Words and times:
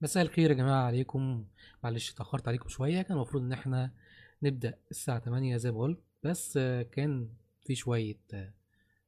مساء 0.00 0.22
الخير 0.22 0.50
يا 0.50 0.54
جماعة 0.54 0.84
عليكم. 0.86 1.46
معلش 1.84 2.12
اتأخرت 2.12 2.48
عليكم 2.48 2.68
شوية 2.68 3.02
كان 3.02 3.16
المفروض 3.16 3.42
إن 3.42 3.52
إحنا 3.52 3.92
نبدأ 4.42 4.78
الساعة 4.90 5.18
تمانية 5.18 5.56
زي 5.56 5.70
ما 5.72 5.78
قلت 5.80 6.00
بس 6.22 6.56
آه، 6.56 6.82
كان 6.82 7.28
في 7.66 7.74
شوية 7.74 8.18
آه، 8.34 8.54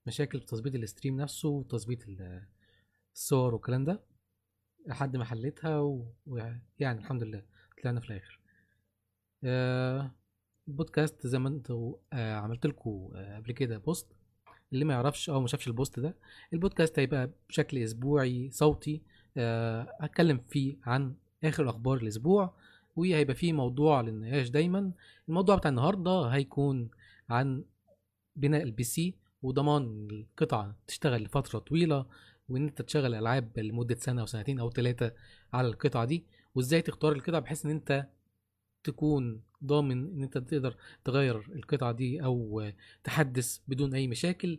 مشاكل 0.07 0.41
في 0.41 0.47
تظبيط 0.47 0.75
ال 0.75 0.81
stream 0.81 1.21
نفسه 1.21 1.49
وتظبيط 1.49 2.09
ال- 2.09 2.47
الصور 3.15 3.55
والكلام 3.55 3.85
ده 3.85 4.03
لحد 4.87 5.17
ما 5.17 5.25
حليتها 5.25 5.79
ويعني 6.27 6.99
الحمد 6.99 7.23
لله 7.23 7.43
طلعنا 7.83 8.01
في 8.01 8.11
الآخر. 8.11 8.41
آه، 9.45 10.15
البودكاست 10.69 11.27
زي 11.27 11.39
ما 11.39 11.49
أنتوا 11.49 11.97
آه، 12.13 12.35
عملت 12.35 12.67
لكم 12.67 13.09
قبل 13.37 13.53
كده 13.53 13.79
post 13.79 14.13
اللي 14.73 14.85
ما 14.85 14.95
يعرفش 14.95 15.31
أو 15.31 15.41
ما 15.41 15.47
شافش 15.47 15.69
البوست 15.69 16.01
ده 16.01 16.17
البودكاست 16.53 16.99
هيبقى 16.99 17.31
بشكل 17.49 17.79
أسبوعي 17.79 18.51
صوتي 18.51 19.03
آه، 19.07 19.10
هتكلم 20.01 20.41
فيه 20.49 20.77
عن 20.85 21.15
آخر 21.45 21.71
أخبار 21.71 21.97
الأسبوع 21.97 22.55
وهيبقى 22.97 23.35
فيه 23.35 23.53
موضوع 23.53 24.01
للنقاش 24.01 24.49
دايما. 24.49 24.93
الموضوع 25.29 25.57
بتاع 25.57 25.69
النهارده 25.71 26.27
هيكون 26.27 26.89
عن 27.29 27.65
بناء 28.37 28.63
ال 28.63 28.83
PC 28.85 29.15
وضمان 29.43 30.09
القطعة 30.11 30.77
تشتغل 30.87 31.23
لفترة 31.23 31.59
طويلة 31.59 32.07
وإن 32.49 32.63
أنت 32.65 32.83
تشغل 32.83 33.15
ألعاب 33.15 33.59
لمدة 33.59 33.95
سنة 33.95 34.21
أو 34.21 34.27
سنتين 34.27 34.59
أو 34.61 34.71
ثلاثة 34.71 35.13
على 35.53 35.69
القطعة 35.69 36.05
دي 36.05 36.25
وإزاي 36.55 36.83
تختار 36.83 37.13
القطعة 37.13 37.41
بحيث 37.41 37.65
إن 37.65 37.71
أنت 37.71 38.07
تكون 38.85 39.43
ضامن 39.65 39.93
إن 40.15 40.23
أنت 40.23 40.39
تقدر 40.39 40.77
تغير 41.05 41.37
القطعة 41.55 41.93
دي 41.93 42.25
أو 42.25 42.71
تحدث 43.05 43.59
بدون 43.69 43.95
أي 43.95 44.09
مشاكل. 44.09 44.59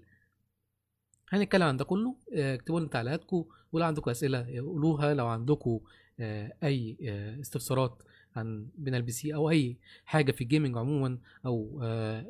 هنتكلم 1.31 1.63
عن 1.63 1.77
ده 1.77 1.85
كله. 1.85 2.15
آه، 2.35 2.55
اكتبوا 2.55 2.79
لنا 2.79 2.89
تعليقاتكم 2.89 3.45
ولو 3.71 3.85
عندكم 3.85 4.11
أسئلة 4.11 4.59
قولوها 4.59 5.13
لو 5.13 5.27
عندكم 5.27 5.79
آه، 6.19 6.53
أي 6.63 6.97
آه، 7.09 7.41
استفسارات 7.41 8.03
عن 8.35 8.67
بناء 8.75 8.99
ال 8.99 9.11
PC 9.11 9.35
أو 9.35 9.49
أي 9.49 9.77
حاجة 10.05 10.31
في 10.31 10.41
ال 10.43 10.48
gaming 10.48 10.77
عموما 10.77 11.17
أو 11.45 11.81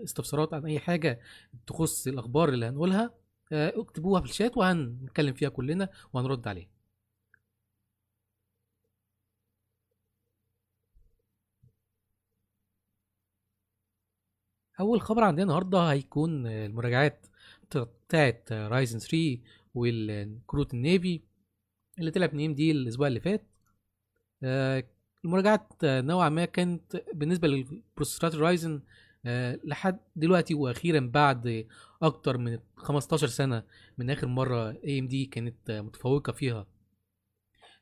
استفسارات 0.03 0.53
عن 0.53 0.65
أي 0.65 0.79
حاجة 0.79 1.19
تخص 1.67 2.07
الأخبار 2.07 2.49
اللي 2.49 2.65
هنقولها 2.65 3.13
اكتبوها 3.53 4.21
في 4.21 4.29
الشات 4.29 4.57
وهنتكلم 4.57 5.33
فيها 5.33 5.49
كلنا 5.49 5.89
وهنرد 6.13 6.47
عليها. 6.47 6.67
أول 14.79 15.01
خبر 15.01 15.23
عندنا 15.23 15.43
النهارده 15.43 15.91
هيكون 15.91 16.47
آه، 16.47 16.65
المراجعات 17.75 18.01
بتاعت 18.07 18.51
Ryzen 18.51 18.99
3 18.99 19.37
والكروت 19.75 20.73
ال 20.73 20.83
Navi 20.83 21.21
اللي 21.99 22.11
طلعت 22.11 22.33
من 22.33 22.55
AMD 22.55 22.71
الأسبوع 22.71 23.07
اللي 23.07 23.19
فات. 23.19 23.43
آه، 24.43 24.83
المراجعات 25.25 25.83
آه، 25.83 26.01
نوعا 26.01 26.29
ما 26.29 26.45
كانت 26.45 27.03
بالنسبة 27.13 27.47
للبروسيسورات 27.47 28.35
Ryzen 28.35 28.81
لحد 29.63 29.99
دلوقتي 30.15 30.53
وأخيرا 30.53 30.99
بعد 30.99 31.67
أكتر 32.01 32.37
من 32.37 32.59
15 32.75 33.27
سنة 33.27 33.63
من 33.97 34.09
آخر 34.09 34.27
مرة 34.27 34.77
AMD 34.85 35.25
كانت 35.25 35.69
آه، 35.69 35.81
متفوقة 35.81 36.33
فيها 36.33 36.67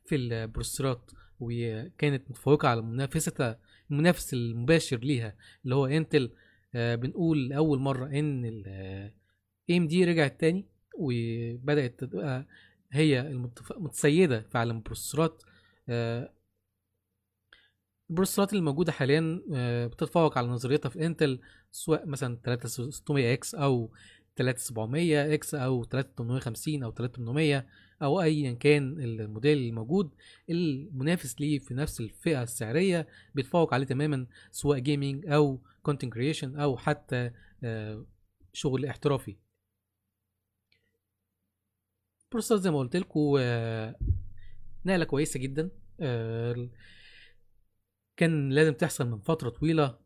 في 0.05 0.15
البروسيسورات 0.15 1.11
وكانت 1.39 2.31
متفوقة 2.31 2.67
على 2.67 2.81
منافستها 2.81 3.59
المنافس 3.91 4.33
المباشر 4.33 4.97
ليها 4.97 5.35
اللي 5.63 5.75
هو 5.75 5.85
Intel 5.85 6.31
آه، 6.75 6.95
بنقول 6.95 7.49
لأول 7.49 7.79
مرة 7.79 8.05
إن 8.07 8.63
AMD 9.71 10.05
رجعت 10.05 10.39
تاني 10.39 10.65
وبدأت 10.97 11.99
تبقى 11.99 12.47
هي 12.91 13.21
المتسيده 13.77 14.41
في 14.41 14.57
عالم 14.57 14.77
البروسيسورات. 14.77 15.43
آه، 15.89 16.33
البروسيسورات 18.09 18.51
اللي 18.53 18.63
موجودة 18.63 18.91
حاليا 18.91 19.41
آه، 19.53 19.87
بتتفوق 19.87 20.37
على 20.37 20.47
نظيرتها 20.47 20.89
في 20.89 21.05
Intel 21.05 21.39
سواء 21.71 22.07
مثلا 22.07 22.39
3600 22.45 23.33
X 23.33 23.55
أو 23.55 23.91
3700 24.35 25.33
X 25.33 25.55
أو 25.55 25.83
3850 25.83 26.83
أو 26.83 26.91
3800 26.91 27.67
أو 28.01 28.21
ايا 28.21 28.53
كان 28.53 28.99
الموديل 29.01 29.57
الموجود. 29.57 30.11
المنافس 30.49 31.41
ليه 31.41 31.59
في 31.59 31.73
نفس 31.73 31.99
الفئة 31.99 32.43
السعرية 32.43 33.07
بيتفوق 33.35 33.73
عليه 33.73 33.85
تماما 33.85 34.27
سواء 34.51 34.79
gaming 34.79 35.27
أو 35.27 35.61
content 35.81 36.13
creation 36.13 36.55
أو 36.59 36.77
حتى 36.77 37.31
آه، 37.63 38.05
شغل 38.53 38.85
احترافي. 38.85 39.37
processor 42.31 42.57
زي 42.57 42.71
ما 42.71 42.79
قلت 42.79 42.95
لكم 42.95 43.37
نقلة 44.85 45.05
كويسة 45.05 45.39
جدا. 45.39 45.69
آه، 45.99 46.69
كان 48.17 48.49
لازم 48.49 48.73
تحصل 48.73 49.07
من 49.09 49.19
فترة 49.19 49.49
طويلة. 49.49 49.97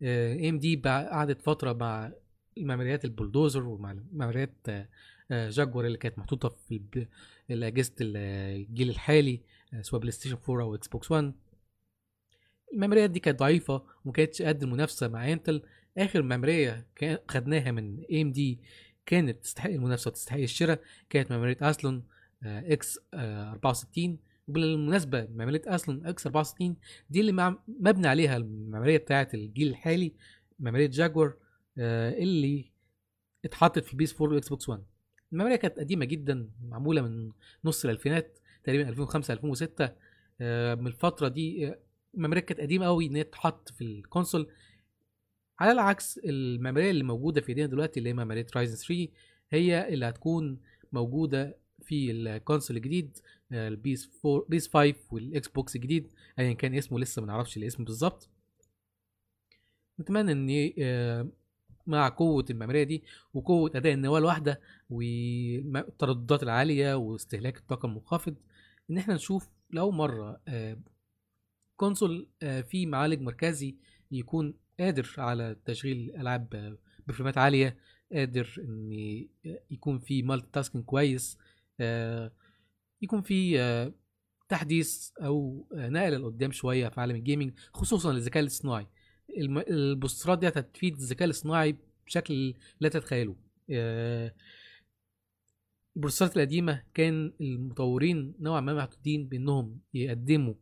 AMD 0.50 0.76
قعدت 0.86 1.42
فترة 1.42 1.74
مع 1.74 2.12
المعماريات 2.58 3.06
ال 3.06 3.12
Bulldozer 3.12 3.64
ومع 3.68 3.92
المعماريات 3.92 4.54
آه، 4.70 4.90
آه، 5.32 5.50
جاكور 5.50 5.86
اللي 5.86 5.98
كانت 5.98 6.20
محطوطة 6.20 6.50
في 6.50 7.08
الأجهزة 7.52 7.94
الجيل 8.02 8.90
الحالي 8.90 9.42
آه، 9.74 9.82
سواء 9.82 10.02
PlayStation 10.02 10.38
4 10.50 10.64
أو 10.64 10.76
Xbox 10.76 11.12
1 11.12 11.34
المعماريات 12.74 13.10
دي 13.10 13.20
كانت 13.20 13.40
ضعيفة 13.40 13.84
وما 14.06 14.14
كانتش 14.14 14.42
قد 14.42 14.64
المنافسة 14.64 15.08
مع 15.08 15.32
Intel 15.32 15.62
آخر 15.98 16.22
معمارية 16.22 16.88
خدناها 17.28 17.72
من 17.72 18.04
AMD 18.14 18.60
كانت 19.06 19.44
تستحق 19.44 19.70
المنافسة 19.70 20.10
وتستحق 20.10 20.38
الشراء 20.40 20.82
كانت 21.10 21.32
معمارية 21.32 21.58
Athlon 21.62 21.96
آه، 21.96 22.13
X 22.46 23.00
آه، 23.14 23.52
64 23.52 24.18
وبالمناسبة 24.48 25.28
معماريه 25.36 25.62
Athlon 25.68 26.06
X 26.06 26.26
64 26.28 26.76
دي 27.10 27.22
اللي 27.22 27.58
مبني 27.68 28.08
عليها 28.08 28.38
المعمارية 28.38 28.98
بتاعة 28.98 29.28
الجيل 29.34 29.68
الحالي 29.68 30.14
معمارية 30.60 30.88
جاكور 30.88 31.38
آه، 31.78 32.10
اللي 32.12 32.72
اتحطت 33.46 33.86
في 33.86 33.96
PS 33.96 34.22
4 34.22 34.36
و 34.36 34.50
Xbox 34.50 34.70
1 34.70 34.84
المعمارية 35.32 35.56
كانت 35.56 35.80
قديمة 35.80 36.06
جدا 36.06 36.50
معمولة 36.64 37.02
من 37.02 37.32
نص 37.66 37.86
الألفينات 37.86 38.40
تقريبا 38.64 38.90
2005 38.90 39.34
2006 39.34 39.90
آه، 40.42 40.76
من 40.76 40.88
الفترة 40.88 41.28
دي 41.28 41.68
آه، 41.68 41.80
المعمارية 42.16 42.42
كانت 42.42 42.60
قديمة 42.62 42.86
قوي 42.86 43.06
إن 43.06 43.16
هي 43.16 43.24
تتحط 43.24 43.70
في 43.70 43.84
ال 43.84 43.91
console. 43.91 44.48
على 45.60 45.72
العكس 45.72 46.18
المعمارية 46.26 46.92
اللي 46.92 47.04
موجودة 47.04 47.42
في 47.42 47.50
إيدينا 47.50 47.68
دلوقتي 47.68 48.00
اللي 48.00 48.10
هي 48.10 48.14
معمارية 48.14 48.46
Ryzen 48.56 48.76
3 48.76 49.08
هي 49.50 49.94
اللي 49.94 50.06
هتكون 50.06 50.60
موجودة 50.92 51.58
في 51.86 52.12
ال 52.12 52.20
console 52.20 52.78
الجديد 52.78 53.18
آه، 53.52 53.68
ال 53.68 53.82
PS 53.82 54.10
4 54.26 54.46
PS 54.50 54.68
5 54.68 54.96
وال 55.12 55.48
Xbox 55.48 55.76
الجديد 55.76 56.08
ايا 56.40 56.54
كان 56.54 56.76
اسمه 56.76 57.00
لسه 57.00 57.22
ما 57.22 57.28
نعرفش 57.28 57.58
الاسم 57.58 57.84
بالظبط. 57.84 58.30
نتمنى 60.00 60.32
إن 60.32 60.74
آه، 60.80 61.28
مع 61.88 62.10
قوة 62.10 62.46
المعمارية 62.50 62.84
دي 62.84 63.04
وقوة 63.34 63.72
أداء 63.76 63.94
النواة 63.94 64.20
الواحدة 64.20 64.62
والترددات 64.90 66.44
العالية 66.44 66.96
واستهلاك 66.96 67.58
الطاقة 67.58 67.86
المنخفض 67.86 68.36
إن 68.90 68.98
إحنا 68.98 69.14
نشوف 69.14 69.50
لأول 69.70 69.94
مرة 69.94 70.42
آه، 70.48 70.78
console 71.76 72.28
فيه 72.70 72.86
معالج 72.88 73.22
مركزي 73.22 73.76
يكون 74.12 74.54
قادر 74.80 75.10
على 75.18 75.56
تشغيل 75.66 76.16
ألعاب 76.16 76.56
آه، 76.56 76.78
بفريمات 77.08 77.38
عالية 77.38 77.78
قادر 78.14 78.56
إن 78.60 78.92
يكون 79.72 80.00
فيه 80.00 80.24
multitasking 80.24 80.86
كويس 80.86 81.38
يكون 83.02 83.22
فيه 83.22 83.60
آه، 83.62 83.94
تحديث 84.50 85.10
أو 85.22 85.68
آه، 85.78 85.90
نقلة 85.90 86.18
لقدام 86.18 86.52
شوية 86.52 86.90
في 86.90 87.02
عالم 87.02 87.16
ال 87.16 87.21
gaming 87.21 87.54
خصوصا 87.74 88.14
للذكاء 88.14 88.44
الاصطناعي. 88.44 88.88
البروسيسورات 89.70 90.40
دي 90.40 90.48
هتفيد 90.48 90.94
الذكاء 90.96 91.26
الاصطناعي 91.26 91.76
بشكل 92.06 92.54
لا 92.80 92.90
تتخيله. 92.90 93.36
آه، 93.72 94.34
البروسيسورات 95.96 96.38
القديمة 96.38 96.84
كان 96.94 97.34
المطورين 97.42 98.36
نوعا 98.40 98.62
ما 98.62 98.74
محدودين 98.74 99.28
بأنهم 99.28 99.80
يقدموا 99.94 100.54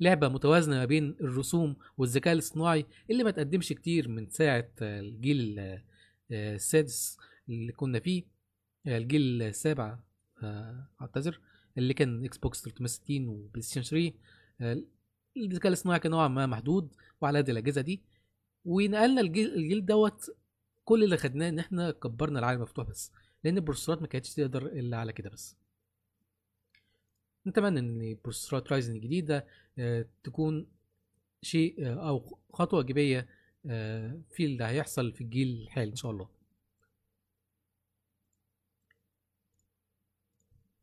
لعبة 0.00 0.28
متوازنة 0.28 0.76
ما 0.76 0.84
بين 0.84 1.16
الرسوم 1.20 1.76
والذكاء 1.96 2.32
الاصطناعي 2.34 2.86
اللي 3.10 3.24
ما 3.24 3.30
تقدمش 3.30 3.68
كتير 3.72 4.08
من 4.08 4.30
ساعة 4.30 4.70
آه، 4.82 5.00
الجيل 5.00 5.40
ال- 5.58 5.82
آه، 6.32 6.54
السادس 6.54 7.16
اللي 7.48 7.72
كنا 7.72 8.00
فيه. 8.00 8.22
آه، 8.22 8.33
الجيل 8.86 9.42
السابع 9.42 9.98
آه، 10.42 10.88
اعتذر 11.00 11.40
اللي 11.78 11.94
كان 11.94 12.24
Xbox 12.24 12.62
360 12.62 13.28
و 13.28 13.62
PlayStation 13.62 13.82
3 13.82 14.12
آه، 14.60 14.82
الذكاء 15.36 15.68
الاصطناعي 15.68 15.98
كان 16.00 16.12
نوعا 16.12 16.28
ما 16.28 16.46
محدود 16.46 16.94
وعلى 17.20 17.38
قد 17.38 17.50
الأجهزة 17.50 17.80
دي. 17.80 18.02
ونقلنا 18.64 19.20
الجيل, 19.20 19.54
الجيل 19.54 19.86
دوت 19.86 20.36
كل 20.84 21.04
اللي 21.04 21.16
خدناه 21.16 21.48
إن 21.48 21.58
إحنا 21.58 21.90
كبرنا 21.90 22.38
العالم 22.38 22.62
مفتوح 22.62 22.86
بس 22.88 23.12
لأن 23.44 23.56
البروسيسورات 23.56 24.00
ما 24.02 24.06
كانتش 24.08 24.34
تقدر 24.34 24.66
إلا 24.66 24.96
على 24.96 25.12
كده 25.12 25.30
بس. 25.30 25.56
نتمنى 27.46 27.80
إن 27.80 28.16
بروسيسورات 28.24 28.72
Ryzen 28.72 28.96
الجديدة 28.96 29.46
آه، 29.78 30.06
تكون 30.24 30.66
شيء 31.42 31.86
آه، 31.86 32.08
أو 32.08 32.38
خطوة 32.52 32.80
إيجابية 32.80 33.28
آه، 33.66 34.20
في 34.30 34.44
اللي 34.44 34.64
هيحصل 34.64 35.12
في 35.12 35.20
الجيل 35.20 35.48
الحالي 35.62 35.90
إن 35.90 35.96
شاء 35.96 36.10
الله. 36.10 36.28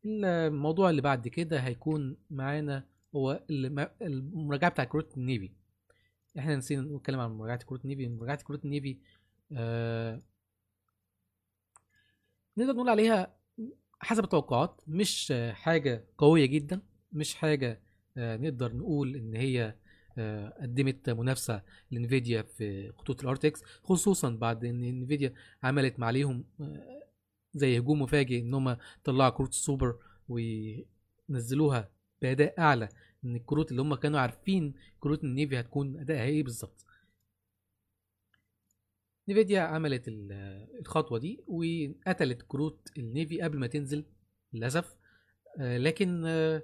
الموضوع 0.06 0.90
اللي 0.90 1.02
بعد 1.02 1.28
كده 1.28 1.58
هيكون 1.60 2.16
معانا 2.30 2.84
هو 3.16 3.42
الم- 3.50 3.88
المراجعه 4.02 4.70
بتاع 4.70 4.84
كروت 4.84 5.16
ال 5.16 5.23
Navi 5.23 5.50
إحنا 6.38 6.56
نسينا 6.56 6.82
نتكلم 6.82 7.20
عن 7.20 7.30
مراجعة 7.30 7.64
كروت 7.64 7.84
ال 7.84 7.89
Navi 7.89 8.08
مراجعة 8.08 8.42
كروت 8.42 8.64
ال 8.64 8.71
Navi 8.71 8.98
آه 9.52 10.22
نقدر 12.56 12.72
نقول 12.72 12.88
عليها 12.88 13.34
حسب 14.00 14.24
التوقعات 14.24 14.80
مش 14.88 15.32
حاجة 15.52 16.04
قوية 16.18 16.46
جدا 16.46 16.80
مش 17.12 17.34
حاجة 17.34 17.80
آه 18.16 18.36
نقدر 18.36 18.76
نقول 18.76 19.16
إن 19.16 19.34
هي 19.34 19.74
آه 20.18 20.48
قدمت 20.62 21.10
منافسة 21.10 21.62
ل 21.90 21.97
Nvidia 21.97 22.42
في 22.42 22.92
خطوط 22.98 23.22
ال 23.22 23.32
RTX 23.32 23.62
خصوصا 23.84 24.30
بعد 24.30 24.64
إن 24.64 24.84
Nvidia 24.84 25.34
عملت 25.62 26.00
عليهم 26.02 26.44
آه 26.60 27.01
زي 27.54 27.78
هجوم 27.78 28.02
مفاجئ 28.02 28.40
إن 28.40 28.54
هم 28.54 28.76
طلعوا 29.04 29.30
كروت 29.30 29.50
السوبر 29.50 29.98
ونزلوها 30.28 31.90
بأداء 32.22 32.60
أعلى 32.60 32.88
من 33.22 33.36
الكروت 33.36 33.70
اللي 33.70 33.82
هم 33.82 33.94
كانوا 33.94 34.20
عارفين 34.20 34.74
كروت 35.00 35.24
ال 35.24 35.31
Navi 35.31 35.60
هتكون 35.60 35.96
ادائها 36.00 36.22
إيه 36.24 36.42
بالظبط. 36.42 36.84
Nvidia 39.28 39.60
عملت 39.60 40.08
ال- 40.08 40.32
الخطوة 40.80 41.18
دي 41.18 41.44
وقتلت 41.46 42.42
كروت 42.42 42.88
ال 42.98 43.06
Navi 43.06 43.40
قبل 43.42 43.58
ما 43.58 43.66
تنزل 43.66 44.04
للأسف. 44.52 44.96
آه، 45.60 45.78
لكن 45.78 46.22
آه، 46.26 46.62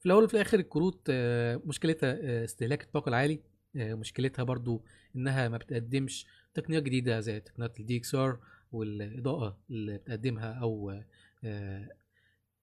في 0.00 0.06
الأول 0.06 0.24
وفي 0.24 0.34
الآخر 0.34 0.58
الكروت 0.58 1.06
آه، 1.10 1.60
مشكلتها 1.64 2.44
استهلاك 2.44 2.82
الطاقة 2.82 3.08
العالي. 3.08 3.40
مشكلتها 3.74 4.42
برضو 4.42 4.84
إنها 5.16 5.48
ما 5.48 5.56
بتقدمش 5.56 6.26
تقنيات 6.54 6.82
جديدة 6.82 7.20
زي 7.20 7.40
تقنيات 7.40 7.80
ال 7.80 7.96
DXR 7.96 8.40
والإضاءة 8.72 9.58
اللي 9.70 9.98
بتقدمها 9.98 10.52
أو 10.52 11.00
آه، 11.44 11.88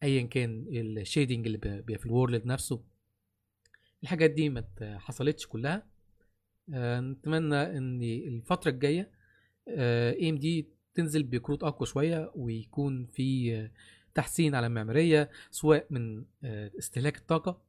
ايا 0.03 0.21
كان 0.27 0.65
ال 0.71 0.81
shading 0.81 1.45
اللي 1.45 1.57
بي- 1.57 1.81
بيبقى 1.81 1.97
في 1.99 2.05
ال 2.05 2.12
world 2.12 2.45
نفسه. 2.45 2.83
الحاجات 4.03 4.31
دي 4.31 4.49
ما 4.49 4.63
حصلتش 4.81 5.47
كلها. 5.47 5.87
آه، 6.73 6.99
نتمنى 6.99 7.55
إن 7.77 8.01
الفترة 8.03 8.71
الجاية 8.71 9.11
AMD 9.67 10.67
تنزل 10.95 11.23
بكروت 11.23 11.63
أقوى 11.63 11.87
شوية 11.87 12.31
ويكون 12.35 13.05
في 13.05 13.55
آه، 13.55 13.71
تحسين 14.15 14.55
على 14.55 14.67
المعماريه 14.67 15.29
سواء 15.51 15.85
من 15.89 16.25
آه، 16.43 16.71
استهلاك 16.79 17.17
الطاقة. 17.17 17.61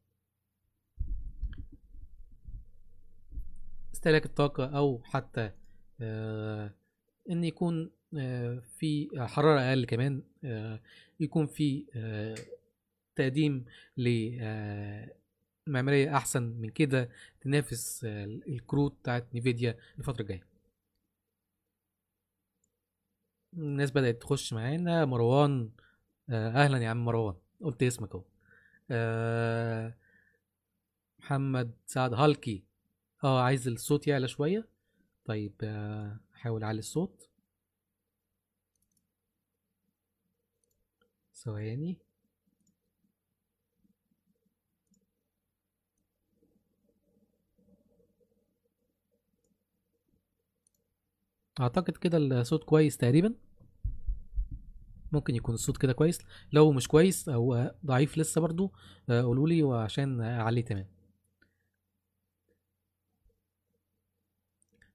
استهلاك 3.95 4.25
الطاقة 4.27 4.65
أو 4.67 5.03
حتى 5.05 5.51
آه، 6.01 6.71
إن 7.31 7.45
يكون 7.45 7.83
آه، 7.85 7.91
في 8.79 9.09
حرارة 9.17 9.61
أقل 9.61 9.85
كمان 9.85 10.23
آه، 10.45 10.81
يكون 11.21 11.47
في 11.47 11.85
آه، 11.97 12.35
تقديم 13.17 13.65
لمعماريه 13.97 16.17
أحسن 16.17 16.43
من 16.43 16.69
كده 16.71 17.09
تنافس 17.41 18.05
آه، 18.05 18.25
الكروت 18.25 18.93
بتاعت 19.03 19.27
نيفيديا 19.35 19.77
الفترة 19.99 20.23
الجاية. 20.23 20.47
الناس 23.55 23.91
بدأت 23.91 24.23
تخش 24.23 24.53
معانا 24.53 25.05
مروان 25.05 25.71
آه، 26.31 26.49
أهلا 26.65 26.79
يا 26.79 26.89
عم 26.89 27.05
مروان 27.05 27.35
قلت 27.61 27.83
اسمك 27.83 28.15
أهو. 28.15 28.25
آه، 28.91 29.95
محمد 31.19 31.71
سعد 31.87 32.15
هالكي 32.15 32.63
آه 33.25 33.43
عايز 33.43 33.69
الصوت 33.69 34.07
يعلى 34.07 34.29
شوية. 34.29 34.69
طيب 35.25 35.53
آه، 35.63 36.17
حاول 36.35 36.65
أعلي 36.65 36.79
الصوت. 36.79 37.29
ثواني. 41.35 41.99
أعتقد 51.61 51.97
كده 51.97 52.19
الصوت 52.19 52.65
كويس 52.65 52.97
تقريبا. 52.97 53.35
ممكن 55.13 55.35
يكون 55.37 55.55
الصوت 55.55 55.77
كده 55.79 55.93
كويس. 55.93 56.19
لو 56.53 56.73
مش 56.73 56.89
كويس 56.89 57.29
آه، 57.29 57.75
ضعيف 57.87 58.19
لسه 58.19 58.41
برضو 58.41 58.73
آه، 59.11 59.23
قولولي 59.23 59.63
وعشان 59.63 60.21
أعليه 60.21 60.65
تمام. 60.65 60.87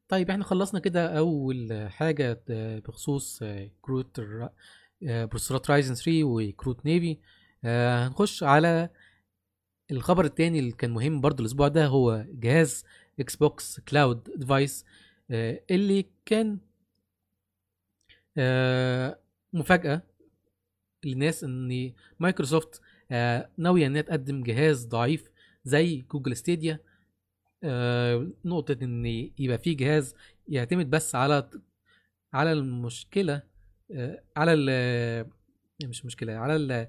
طيب 0.09 0.29
إحنا 0.29 0.43
خلصنا 0.43 0.79
كده 0.79 1.17
أول 1.17 1.87
حاجة 1.89 2.41
آه، 2.49 2.79
بخصوص 2.79 3.39
آه، 3.43 3.69
كروت 3.81 4.19
بروسيسورات 5.01 5.71
Ryzen 5.71 5.95
3 5.95 6.23
وكروت 6.23 6.85
Navi. 6.85 7.17
آه، 7.65 8.07
هنخش 8.07 8.43
على 8.43 8.89
الخبر 9.91 10.25
التاني 10.25 10.59
اللي 10.59 10.71
كان 10.71 10.91
مهم 10.91 11.21
برضو 11.21 11.41
الأسبوع 11.41 11.67
ده 11.67 11.85
هو 11.87 12.25
جهاز 12.29 12.85
Xbox 13.19 13.79
cloud 13.79 14.29
device 14.35 14.85
اللي 15.71 16.05
كان 16.25 16.59
آه، 18.37 19.19
مفاجأة 19.53 20.01
للناس 21.05 21.43
إن 21.43 21.93
مايكروسوفت 22.19 22.81
آه، 23.11 23.49
ناوية 23.57 23.87
إنها 23.87 24.01
تقدم 24.01 24.43
جهاز 24.43 24.85
ضعيف 24.85 25.29
زي 25.63 26.01
Google 26.11 26.35
Stadia. 26.35 26.79
آه، 27.63 28.27
نقطة 28.45 28.77
إن 28.81 29.05
يبقى 29.39 29.57
في 29.57 29.73
جهاز 29.73 30.15
يعتمد 30.47 30.89
بس 30.89 31.15
على 31.15 31.49
على 32.33 32.51
المشكلة 32.51 33.33
آه، 33.33 33.43
على 34.37 34.53
ال 34.53 35.29
مش 35.85 36.05
مشكلة 36.05 36.33
على 36.33 36.55
ال 36.55 36.87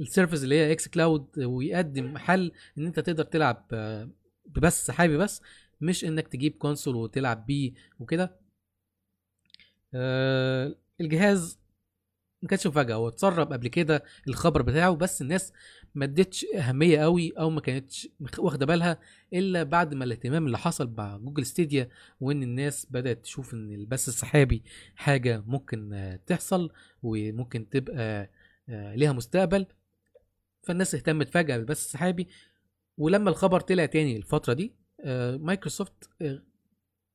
ال 0.00 0.06
service 0.06 0.44
اللي 0.44 0.54
هي 0.54 0.72
xCloud 0.72 1.38
ويقدم 1.38 2.18
حل 2.18 2.52
إن 2.78 2.86
أنت 2.86 3.00
تقدر 3.00 3.24
تلعب 3.24 3.66
آه، 3.72 4.10
ببث 4.46 4.84
سحابي 4.84 5.16
بس 5.16 5.42
مش 5.80 6.04
إنك 6.04 6.28
تجيب 6.28 6.52
console 6.52 6.96
وتلعب 6.96 7.46
بيه 7.46 7.72
وكده. 7.98 8.40
آه، 9.94 10.74
الجهاز 11.00 11.58
ما 12.44 12.48
كانش 12.48 12.66
مفاجأة. 12.66 12.94
هو 12.94 13.08
اتسرب 13.08 13.52
قبل 13.52 13.68
كده 13.68 14.04
الخبر 14.28 14.62
بتاعه 14.62 14.96
بس 14.96 15.22
الناس 15.22 15.52
ما 15.94 16.04
ادتش 16.04 16.46
أهمية 16.54 16.98
قوي 16.98 17.32
أو 17.38 17.50
ما 17.50 17.60
كانتش 17.60 18.08
واخدة 18.38 18.66
بالها 18.66 18.98
إلا 19.32 19.62
بعد 19.62 19.94
ما 19.94 20.04
الاهتمام 20.04 20.46
اللي 20.46 20.58
حصل 20.58 20.94
مع 20.98 21.16
جوجل 21.16 21.46
ستيديا 21.46 21.88
وإن 22.20 22.42
الناس 22.42 22.86
بدأت 22.90 23.22
تشوف 23.22 23.54
إن 23.54 23.72
البث 23.72 24.08
السحابي 24.08 24.62
حاجة 24.96 25.42
ممكن 25.46 26.18
تحصل 26.26 26.70
وممكن 27.02 27.68
تبقى 27.68 28.30
آه، 28.68 28.94
ليها 28.94 29.12
مستقبل. 29.12 29.66
فالناس 30.62 30.94
اهتمت 30.94 31.28
فجأة 31.28 31.56
بالبث 31.56 31.78
السحابي. 31.78 32.28
ولما 32.98 33.30
الخبر 33.30 33.60
طلع 33.60 33.86
تاني 33.86 34.16
الفترة 34.16 34.52
دي 34.52 34.74
آه، 35.00 35.36
مايكروسوفت 35.36 36.10
آه، 36.22 36.42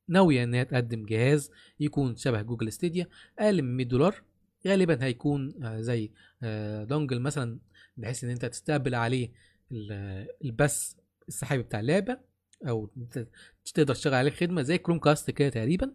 ناوية 0.08 0.44
إن 0.44 0.54
هي 0.54 0.64
تقدم 0.64 1.06
جهاز 1.06 1.50
يكون 1.80 2.16
شبه 2.16 2.42
Google 2.42 2.72
Stadia 2.72 3.06
أقل 3.38 3.62
من 3.62 3.76
100 3.76 3.86
دولار. 3.86 4.29
غالبا 4.66 5.04
هيكون 5.04 5.64
آه، 5.64 5.80
زي 5.80 6.10
آه، 6.42 6.84
dongle 6.84 7.20
مثلا 7.20 7.58
بحيث 7.96 8.24
إن 8.24 8.30
أنت 8.30 8.44
تستقبل 8.44 8.94
عليه 8.94 9.32
ال- 9.72 10.26
البث 10.44 10.94
السحابي 11.28 11.62
بتاع 11.62 11.80
اللعبة 11.80 12.18
أو 12.68 12.90
تقدر 13.74 13.94
تشتغل 13.94 14.14
عليه 14.14 14.30
خدمة 14.30 14.62
زي 14.62 14.78
Chromecast 14.78 15.30
كده 15.30 15.48
تقريبا. 15.48 15.94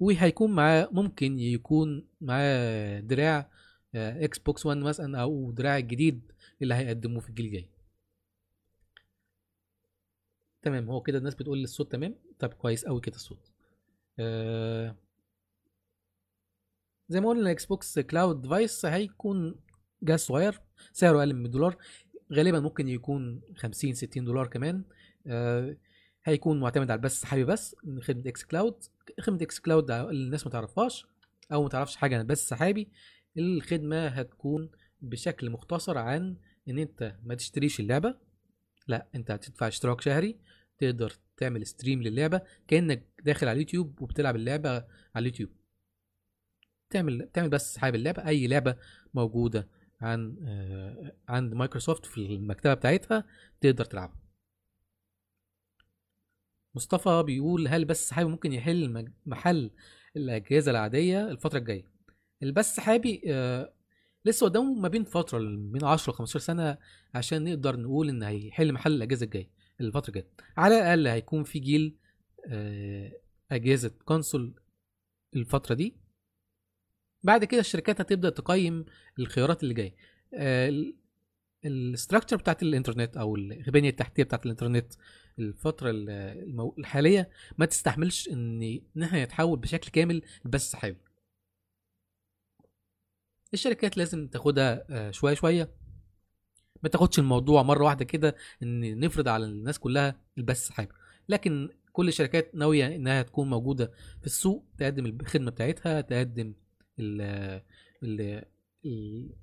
وهيكون 0.00 0.52
معاه 0.52 0.88
ممكن 0.92 1.38
يكون 1.38 2.06
معاه 2.20 3.00
دراع 3.00 3.50
Xbox 3.94 4.66
1 4.66 4.78
مثلا 4.78 5.20
أو 5.22 5.50
دراع 5.52 5.78
الجديد 5.78 6.32
اللي 6.62 6.74
هيقدموه 6.74 7.20
في 7.20 7.28
الجيل 7.28 7.46
الجاي. 7.46 7.68
تمام 10.62 10.90
هو 10.90 11.00
كده 11.00 11.18
الناس 11.18 11.34
بتقول 11.34 11.62
الصوت 11.64 11.92
تمام؟ 11.92 12.14
طب 12.38 12.52
كويس 12.52 12.84
قوي 12.84 13.00
كده 13.00 13.16
الصوت. 13.16 13.52
آه 14.18 14.96
زي 17.08 17.20
ما 17.20 17.28
قلنا 17.28 17.42
ال 17.42 17.66
Xbox 17.66 17.98
cloud 17.98 18.42
device 18.42 18.86
هيكون 18.86 19.54
جهاز 20.02 20.20
صغير 20.20 20.60
سعره 20.92 21.18
أقل 21.18 21.34
من 21.34 21.42
100 21.42 21.52
دولار 21.52 21.76
غالبا 22.32 22.60
ممكن 22.60 22.88
يكون 22.88 23.40
50 23.56 23.94
60 23.94 24.24
دولار 24.24 24.46
كمان. 24.46 24.84
آه 25.26 25.76
هيكون 26.24 26.60
معتمد 26.60 26.90
على 26.90 26.98
البث 26.98 27.12
السحابي 27.12 27.44
بس 27.44 27.76
من 27.84 28.02
خدمة 28.02 28.22
xCloud 28.28 28.74
خدمة 29.20 29.42
xCloud 29.42 29.90
الناس 29.90 30.46
ما 30.46 30.52
تعرفهاش 30.52 31.06
أو 31.52 31.62
ما 31.62 31.68
تعرفش 31.68 31.96
حاجة 31.96 32.14
عن 32.14 32.20
البث 32.20 32.40
السحابي 32.40 32.88
الخدمة 33.38 34.06
هتكون 34.06 34.70
بشكل 35.02 35.50
مختصر 35.50 35.98
عن 35.98 36.36
إن 36.68 36.78
أنت 36.78 37.16
ما 37.24 37.34
تشتريش 37.34 37.80
اللعبة. 37.80 38.14
لا 38.88 39.06
أنت 39.14 39.30
هتدفع 39.30 39.68
اشتراك 39.68 40.00
شهري 40.00 40.38
تقدر 40.78 41.12
تعمل 41.36 41.66
stream 41.66 42.02
للعبة 42.02 42.40
كأنك 42.68 43.06
داخل 43.24 43.48
على 43.48 43.56
اليوتيوب 43.56 44.02
وبتلعب 44.02 44.36
اللعبة 44.36 44.70
على 44.70 44.86
اليوتيوب. 45.16 45.50
تعمل 46.90 47.28
تعمل 47.32 47.48
بس 47.48 47.78
حابب 47.78 47.94
اللعبة 47.94 48.26
أي 48.26 48.46
لعبة 48.46 48.76
موجودة 49.14 49.68
عن 50.00 50.36
آه، 50.46 51.12
عند 51.28 51.54
مايكروسوفت 51.54 52.06
في 52.06 52.18
المكتبة 52.18 52.74
بتاعتها 52.74 53.24
تقدر 53.60 53.84
تلعبها. 53.84 54.16
مصطفى 56.74 57.22
بيقول 57.26 57.68
هل 57.68 57.84
بس 57.84 58.08
سحابي 58.08 58.30
ممكن 58.30 58.52
يحل 58.52 59.12
محل 59.26 59.70
الأجهزة 60.16 60.70
العادية 60.70 61.28
الفترة 61.30 61.58
الجاية؟ 61.58 61.84
البث 62.42 62.70
السحابي 62.70 63.22
آه، 63.26 63.72
لسه 64.24 64.46
قدامه 64.46 64.74
ما 64.74 64.88
بين 64.88 65.04
فترة 65.04 65.38
من 65.38 65.84
10 65.84 66.12
ل 66.12 66.16
15 66.16 66.38
سنة 66.38 66.78
عشان 67.14 67.44
نقدر 67.44 67.76
نقول 67.76 68.08
إن 68.08 68.22
هيحل 68.22 68.72
محل 68.72 68.92
الأجهزة 68.92 69.24
الجاية 69.24 69.50
الفترة 69.80 70.08
الجاية. 70.08 70.26
على 70.56 70.78
الأقل 70.78 71.06
هيكون 71.06 71.44
في 71.44 71.58
جيل 71.58 71.96
آه، 72.48 73.12
أجهزة 73.52 73.90
console 74.04 74.54
الفترة 75.36 75.74
دي. 75.74 76.05
بعد 77.22 77.44
كده 77.44 77.60
الشركات 77.60 78.00
هتبدأ 78.00 78.30
تقيم 78.30 78.84
الخيارات 79.18 79.62
اللي 79.62 79.74
جاية. 79.74 79.94
ال 81.64 81.69
infrastructure 81.69 82.36
بتاعت 82.36 82.62
الإنترنت 82.62 83.16
أو 83.16 83.36
البنيه 83.36 83.90
التحتية 83.90 84.22
بتاعت 84.22 84.46
الإنترنت 84.46 84.92
الفترة. 85.38 85.90
الحالية 86.78 87.30
ما 87.58 87.66
تستحملش 87.66 88.28
إن 88.28 88.62
ان 88.96 89.02
إحنا 89.02 89.24
نتحول 89.24 89.58
بشكل 89.58 89.90
كامل 89.90 90.22
لبث 90.44 90.60
سحابي 90.70 90.98
الشركات 93.54 93.96
لازم 93.96 94.26
تاخدها 94.28 94.84
آه، 94.90 95.10
شوية 95.10 95.34
شوية. 95.34 95.70
ما 96.82 96.88
تاخدش 96.88 97.18
الموضوع 97.18 97.62
مرة 97.62 97.84
واحدة 97.84 98.04
كده 98.04 98.36
إن 98.62 99.00
نفرض 99.00 99.28
على 99.28 99.44
الناس 99.44 99.78
كلها 99.78 100.20
البث 100.38 100.56
السحابي 100.56 100.92
لكن 101.28 101.68
كل 101.92 102.08
الشركات 102.08 102.54
ناوية 102.54 102.86
إنها 102.96 103.22
تكون 103.22 103.50
موجودة 103.50 103.92
في 104.20 104.26
السوق 104.26 104.64
تقدم 104.78 105.06
الخدمة 105.06 105.50
بتاعتها 105.50 106.00
تقدم 106.00 106.54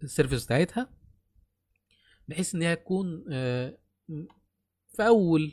السيرفيس 0.04 0.46
بتاعتها 0.46 0.90
بحيث 2.28 2.56
إن 2.56 2.62
هي 2.62 2.76
تكون 2.76 3.26
آه، 3.32 3.78
في 4.96 5.08
أول 5.08 5.52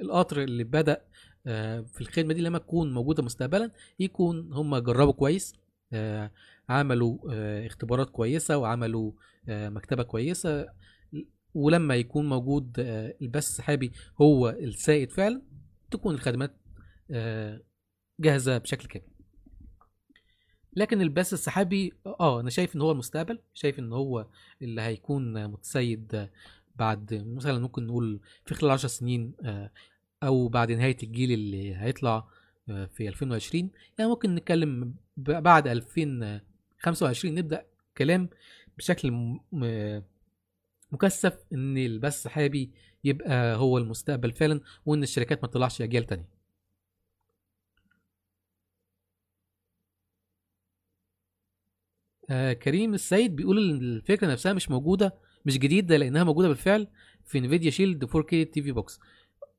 القطر 0.00 0.42
اللي 0.42 0.64
بدأ 0.64 1.04
آه، 1.46 1.80
في 1.80 2.00
الخدمة 2.00 2.34
دي 2.34 2.40
لما 2.40 2.58
تكون 2.58 2.94
موجودة 2.94 3.22
مستقبلا 3.22 3.70
يكون 3.98 4.52
هم 4.52 4.76
جربوا 4.76 5.12
كويس 5.12 5.54
آه، 5.92 6.30
عملوا 6.68 7.18
اختبارات 7.66 8.10
كويسة 8.10 8.56
وعملوا 8.58 9.12
مكتبة 9.48 10.02
كويسة 10.02 10.66
ولما 11.54 11.96
يكون 11.96 12.28
موجود 12.28 12.72
البث 13.22 13.48
السحابي 13.48 13.92
هو 14.20 14.48
السائد 14.48 15.10
فعلا 15.12 15.42
تكون 15.90 16.14
الخدمات 16.14 16.56
جاهزة 18.20 18.58
بشكل 18.58 18.88
كامل. 18.88 19.15
لكن 20.76 21.00
البث 21.00 21.32
السحابي 21.32 21.92
آه 22.06 22.40
أنا 22.40 22.50
شايف 22.50 22.76
إن 22.76 22.80
هو 22.80 22.92
المستقبل 22.92 23.38
شايف 23.54 23.78
إن 23.78 23.92
هو 23.92 24.26
اللي 24.62 24.82
هيكون 24.82 25.46
متسيد 25.46 26.28
بعد 26.76 27.14
مثلا 27.26 27.58
ممكن 27.58 27.86
نقول 27.86 28.20
في 28.44 28.54
خلال 28.54 28.70
10 28.72 28.88
سنين 28.88 29.32
آه، 29.44 29.70
أو 30.22 30.48
بعد 30.48 30.72
نهاية 30.72 30.96
الجيل 31.02 31.32
اللي 31.32 31.76
هيطلع 31.76 32.28
آه، 32.68 32.84
في 32.86 33.08
2020 33.08 33.70
يعني 33.98 34.10
ممكن 34.10 34.34
نتكلم 34.34 34.94
بعد 35.16 35.68
2025 35.68 37.34
نبدأ 37.34 37.66
كلام 37.98 38.28
بشكل 38.78 39.38
مكثف 40.92 41.38
إن 41.52 41.78
البث 41.78 42.14
السحابي 42.14 42.70
يبقى 43.04 43.56
هو 43.56 43.78
المستقبل 43.78 44.32
فعلا 44.32 44.60
وإن 44.86 45.02
الشركات 45.02 45.42
ما 45.42 45.48
تطلعش 45.48 45.82
اجيال 45.82 46.04
تانية. 46.04 46.35
آه 52.30 52.52
كريم 52.52 52.94
السيد 52.94 53.36
بيقول 53.36 53.58
إن 53.70 53.76
الفكرة 53.76 54.26
نفسها 54.26 54.52
مش 54.52 54.70
موجودة 54.70 55.14
مش 55.44 55.58
جديدة 55.58 55.96
لأنها 55.96 56.24
موجودة 56.24 56.48
بالفعل 56.48 56.86
في 57.24 57.38
Nvidia 57.38 57.70
Shield 57.70 58.04
4K 58.04 58.28
TV 58.30 58.72
box 58.72 58.93
و 58.93 59.00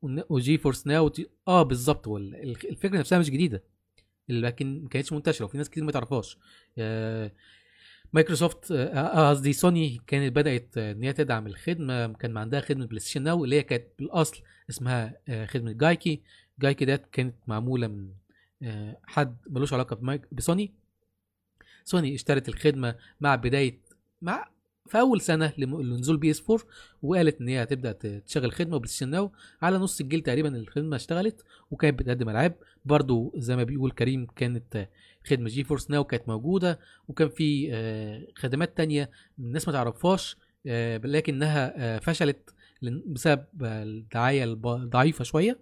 GeForce 0.02 0.86
Now 0.86 1.12
آه 1.48 1.62
بالظبط. 1.62 2.08
الفكرة 2.08 2.98
نفسها 2.98 3.18
مش 3.18 3.30
جديدة 3.30 3.62
لكن 4.28 4.82
ما 4.82 4.88
كانتش 4.88 5.12
منتشرة 5.12 5.44
وفي 5.44 5.58
ناس 5.58 5.70
كتير 5.70 5.84
ما 5.84 5.92
تعرفهاش. 5.92 6.38
آه 6.78 7.32
مايكروسوفت 8.12 8.72
آه، 8.72 8.84
آه، 8.86 9.30
قصدي 9.30 9.48
آه 9.48 9.52
سوني 9.52 10.00
كانت 10.06 10.36
بدأت 10.36 10.78
إن 10.78 11.02
هي 11.02 11.12
تدعم 11.12 11.46
الخدمة 11.46 12.06
كان 12.12 12.36
عندها 12.36 12.60
خدمة 12.60 12.86
PlayStation 12.86 13.22
Now 13.22 13.44
اللي 13.44 13.56
هي 13.56 13.62
كانت 13.62 13.84
بالأصل 13.98 14.42
اسمها 14.70 15.16
آه 15.28 15.46
خدمة 15.46 15.72
جايكي. 15.72 16.22
جايكي 16.60 16.84
ده 16.84 16.96
كانت 17.12 17.34
معمولة 17.46 17.86
من 17.86 18.08
آه 18.62 18.98
حد 19.04 19.36
ملوش 19.50 19.72
علاقة 19.72 20.20
بسوني. 20.32 20.72
سوني 21.88 22.14
اشترت 22.14 22.48
الخدمة 22.48 22.94
مع 23.20 23.34
بداية 23.34 23.78
مع 24.22 24.48
في 24.86 25.00
أول 25.00 25.20
سنة 25.20 25.52
لنزول 25.58 26.16
PS 26.16 26.50
4 26.50 26.66
وقالت 27.02 27.40
إن 27.40 27.48
هي 27.48 27.62
هتبدأ 27.62 27.92
تشغل 28.26 28.52
خدمة 28.52 28.76
و 28.76 28.88
PlayStation 28.88 29.10
Now 29.10 29.32
على 29.62 29.78
نص 29.78 30.00
الجيل 30.00 30.20
تقريبا 30.20 30.56
الخدمة 30.56 30.96
اشتغلت 30.96 31.44
وكانت 31.70 31.98
بتقدم 31.98 32.28
ألعاب. 32.28 32.54
برضو 32.84 33.32
زي 33.36 33.56
ما 33.56 33.62
بيقول 33.62 33.90
كريم 33.90 34.26
كانت 34.36 34.88
خدمة 35.26 35.48
GeForce 35.48 35.90
Now 35.90 36.04
كانت 36.04 36.28
موجودة 36.28 36.78
وكان 37.08 37.28
في 37.28 37.68
آه، 37.72 38.26
خدمات 38.36 38.76
تانية 38.76 39.10
الناس 39.38 39.68
ما 39.68 39.72
تعرفهاش 39.72 40.36
آه، 40.66 40.96
لكنها 41.04 41.74
آه، 41.76 41.98
فشلت 41.98 42.54
بسبب 43.06 43.44
الدعاية 43.62 44.44
الضعيفة 44.44 45.24
شوية. 45.24 45.58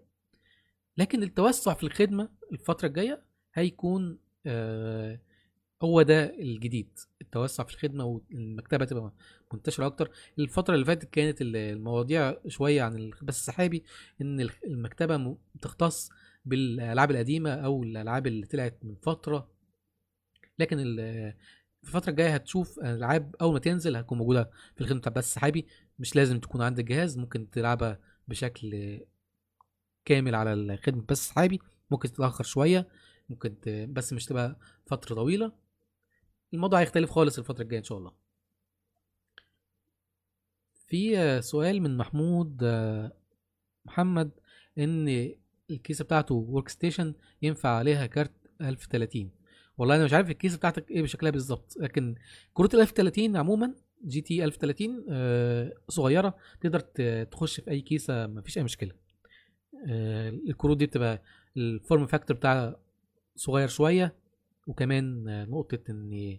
لكن 0.96 1.22
التوسع 1.22 1.74
في 1.74 1.82
الخدمة 1.84 2.28
الفترة 2.52 2.88
الجاية 2.88 3.22
هيكون 3.54 4.18
هو 5.82 6.02
ده 6.02 6.34
الجديد 6.38 6.98
التوسع 7.20 7.64
في 7.64 7.74
الخدمة 7.74 8.04
والمكتبة 8.04 8.84
تبقى 8.84 9.12
منتشرة 9.54 9.86
أكتر. 9.86 10.10
الفترة 10.38 10.74
اللي 10.74 10.84
فاتت 10.86 11.10
كانت 11.10 11.38
المواضيع 11.40 12.36
شوية 12.48 12.82
عن 12.82 12.96
البث 12.96 13.28
السحابي 13.28 13.84
إن 14.20 14.48
المكتبة 14.66 15.38
تختص 15.62 16.10
بالألعاب 16.44 17.10
القديمة 17.10 17.50
أو 17.50 17.82
الألعاب 17.82 18.26
اللي 18.26 18.46
طلعت 18.46 18.78
من 18.84 18.94
فترة. 19.02 19.50
لكن 20.58 20.76
في 21.82 21.84
الفترة 21.84 22.10
الجاية 22.10 22.34
هتشوف 22.34 22.78
ألعاب 22.78 23.36
أول 23.40 23.52
ما 23.52 23.58
تنزل 23.58 23.96
هتكون 23.96 24.18
موجودة 24.18 24.50
في 24.74 24.80
الخدمة 24.80 25.02
البث 25.06 25.18
السحابي. 25.24 25.66
مش 25.98 26.16
لازم 26.16 26.40
تكون 26.40 26.62
عندك 26.62 26.84
جهاز 26.84 27.18
ممكن 27.18 27.50
تلعبها 27.50 28.00
بشكل 28.28 29.00
كامل 30.04 30.34
على 30.34 30.52
الخدمة 30.52 31.00
البث 31.00 31.10
السحابي. 31.10 31.60
ممكن 31.90 32.12
تتأخر 32.12 32.44
شوية 32.44 32.88
ممكن 33.28 33.56
بس 33.92 34.12
مش 34.12 34.24
تبقى 34.26 34.58
فترة 34.86 35.14
طويلة. 35.14 35.65
الموضوع 36.56 36.80
هيختلف 36.80 37.10
خالص 37.10 37.38
الفترة 37.38 37.62
الجاية 37.62 37.78
إن 37.78 37.84
شاء 37.84 37.98
الله. 37.98 38.12
في 40.86 41.42
سؤال 41.42 41.80
من 41.82 41.96
محمود 41.96 42.64
محمد 43.84 44.30
إن 44.78 45.32
الكيسة 45.70 46.04
بتاعته 46.04 46.34
workstation 46.34 47.14
ينفع 47.42 47.68
عليها 47.68 48.06
كارت 48.06 48.32
1030 48.60 49.30
والله 49.78 49.96
أنا 49.96 50.04
مش 50.04 50.12
عارف 50.12 50.30
الكيسة 50.30 50.56
بتاعتك 50.56 50.90
إيه 50.90 51.02
بشكلها 51.02 51.30
بالظبط 51.30 51.76
لكن 51.80 52.14
كروت 52.54 52.74
ال 52.74 52.80
1030 52.80 53.36
عموما 53.36 53.74
GT 54.06 54.44
1030 54.44 55.04
صغيرة 55.88 56.36
تقدر 56.60 56.80
تخش 57.24 57.60
في 57.60 57.70
أي 57.70 57.80
كيسة 57.80 58.26
مفيش 58.26 58.58
أي 58.58 58.62
مشكلة. 58.62 58.92
آه، 59.88 60.28
الكروت 60.28 60.76
دي 60.76 60.86
بتبقى 60.86 61.22
ال 61.56 61.66
form 61.66 62.06
factor 62.06 62.36
بتاعها 62.36 62.76
صغير 63.36 63.68
شوية 63.68 64.14
وكمان 64.66 65.24
نقطة 65.50 65.78
إن 65.90 66.38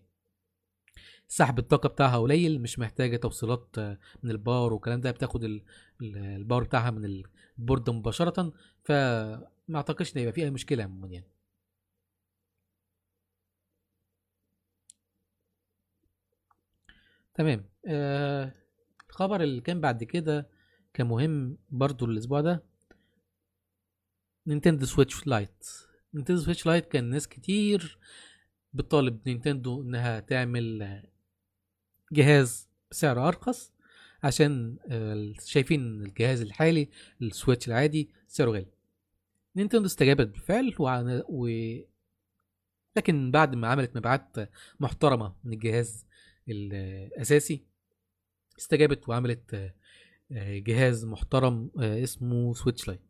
سحب 1.27 1.59
الطاقة 1.59 1.89
بتاعها 1.89 2.17
قليل 2.19 2.61
مش 2.61 2.79
محتاجة 2.79 3.17
توصيلات 3.17 3.75
من 4.23 4.31
ال 4.31 4.38
power 4.38 4.73
والكلام 4.73 5.01
ده 5.01 5.11
بتاخد 5.11 5.61
ال 6.01 6.11
power 6.11 6.63
بتاعها 6.63 6.91
من 6.91 7.05
ال 7.57 7.62
board 7.62 7.89
مباشرة. 7.89 8.53
فما 8.85 9.75
اعتقدش 9.75 10.17
إن 10.17 10.21
يبقى 10.21 10.33
في 10.33 10.43
أي 10.43 10.49
مشكلة 10.49 10.83
عموما 10.83 11.07
يعني. 11.07 11.27
تمام. 17.35 17.65
آه 17.87 18.53
الخبر 19.09 19.41
اللي 19.43 19.61
كان 19.61 19.81
بعد 19.81 20.03
كده 20.03 20.49
كان 20.93 21.07
مهم 21.07 21.57
برضو 21.69 22.05
الأسبوع 22.05 22.41
ده. 22.41 22.63
Nintendo 24.47 24.85
Switch 24.85 25.27
Lite. 25.27 25.65
Nintendo 26.13 26.41
Switch 26.41 26.65
Lite 26.65 26.85
كان 26.85 27.03
ناس 27.09 27.27
كتير 27.27 27.99
بتطالب 28.73 29.21
نينتندو 29.29 29.81
إنها 29.81 30.19
تعمل 30.19 31.03
جهاز 32.11 32.67
بسعر 32.91 33.27
أرخص 33.27 33.73
عشان 34.23 34.77
شايفين 35.45 36.01
الجهاز 36.01 36.41
الحالي 36.41 36.89
ال 37.21 37.28
Switch 37.28 37.67
العادي 37.67 38.09
سعره 38.27 38.51
غالي. 38.51 38.71
نينتندو 39.55 39.85
استجابت 39.85 40.27
بالفعل 40.27 40.73
و... 41.29 41.47
لكن 42.95 43.31
بعد 43.31 43.55
ما 43.55 43.67
عملت 43.67 43.97
مبيعات 43.97 44.35
محترمة 44.79 45.35
من 45.43 45.53
الجهاز 45.53 46.05
الأساسي 46.49 47.63
استجابت 48.59 49.09
وعملت 49.09 49.73
جهاز 50.31 51.05
محترم 51.05 51.71
اسمه 51.79 52.53
Switch 52.53 52.87
Lite. 52.87 53.01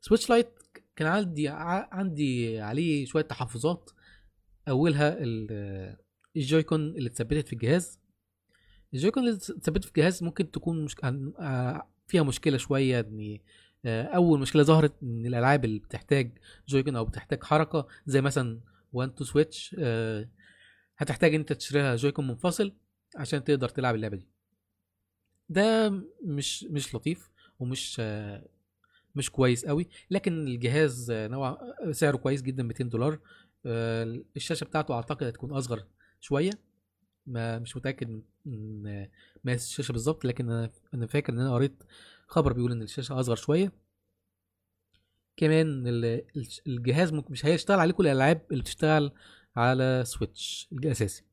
Switch 0.00 0.30
Lite 0.30 0.48
كان 0.96 1.08
عندي 1.08 1.48
عندي 1.48 2.60
عليه 2.60 3.06
شوية 3.06 3.22
تحفظات. 3.22 3.90
أولها 4.68 5.18
ال 6.36 6.41
Joy-Con 6.41 6.80
اللي 6.80 7.08
اتثبتت 7.08 7.46
في 7.46 7.52
الجهاز 7.52 8.01
ال 8.94 8.97
Joy-Con 8.97 9.22
اللي 9.22 9.34
اتثبتت 9.34 9.84
في 9.84 9.90
الجهاز 9.90 10.22
ممكن 10.22 10.50
تكون 10.50 10.84
مش... 10.84 10.96
آه، 11.04 11.88
فيها 12.06 12.22
مشكلة 12.22 12.56
شوية 12.56 13.00
إن 13.00 13.38
آه، 13.84 14.02
أول 14.02 14.40
مشكلة 14.40 14.62
ظهرت 14.62 14.92
إن 15.02 15.26
الألعاب 15.26 15.64
اللي 15.64 15.78
بتحتاج 15.78 16.38
Joy-Con 16.68 16.96
أو 16.96 17.04
بتحتاج 17.04 17.44
حركة 17.44 17.86
زي 18.06 18.20
مثلا 18.20 18.60
One 18.92 19.14
Two 19.14 19.24
Switch 19.24 19.76
هتحتاج 20.98 21.34
أنت 21.34 21.52
تشتريها 21.52 21.96
Joy-Con 21.96 22.26
منفصل 22.26 22.72
عشان 23.16 23.44
تقدر 23.44 23.68
تلعب 23.68 23.94
اللعبة 23.94 24.16
دي. 24.16 24.28
ده 25.48 25.90
مش 26.24 26.64
مش 26.64 26.94
لطيف 26.94 27.30
ومش 27.58 27.96
آه، 28.00 28.48
مش 29.14 29.30
كويس 29.30 29.66
قوي 29.66 29.88
لكن 30.10 30.32
الجهاز 30.46 31.12
نوع 31.12 31.74
سعره 31.90 32.16
كويس 32.16 32.42
جدا 32.42 32.62
200 32.62 32.84
دولار 32.84 33.18
الشاشة 34.36 34.64
بتاعته 34.64 34.94
أعتقد 34.94 35.26
هتكون 35.26 35.52
أصغر 35.52 35.84
شوية 36.20 36.50
ما 37.26 37.58
مش 37.58 37.76
متأكد 37.76 38.22
مقاس 38.44 39.66
الشاشة 39.66 39.92
بالظبط 39.92 40.24
لكن 40.24 40.50
أنا 40.50 40.70
أنا 40.94 41.06
فاكر 41.06 41.32
إن 41.32 41.40
أنا 41.40 41.54
قريت 41.54 41.82
خبر 42.26 42.52
بيقول 42.52 42.72
إن 42.72 42.82
الشاشة 42.82 43.20
أصغر 43.20 43.36
شوية. 43.36 43.72
كمان 45.36 45.84
الجهاز 46.66 47.12
مش 47.12 47.46
هيشتغل 47.46 47.78
عليه 47.78 47.92
كل 47.92 48.06
الألعاب 48.06 48.46
اللي 48.50 48.62
بتشتغل 48.62 49.12
على 49.56 50.02
Switch 50.06 50.68
الأساسي. 50.72 51.24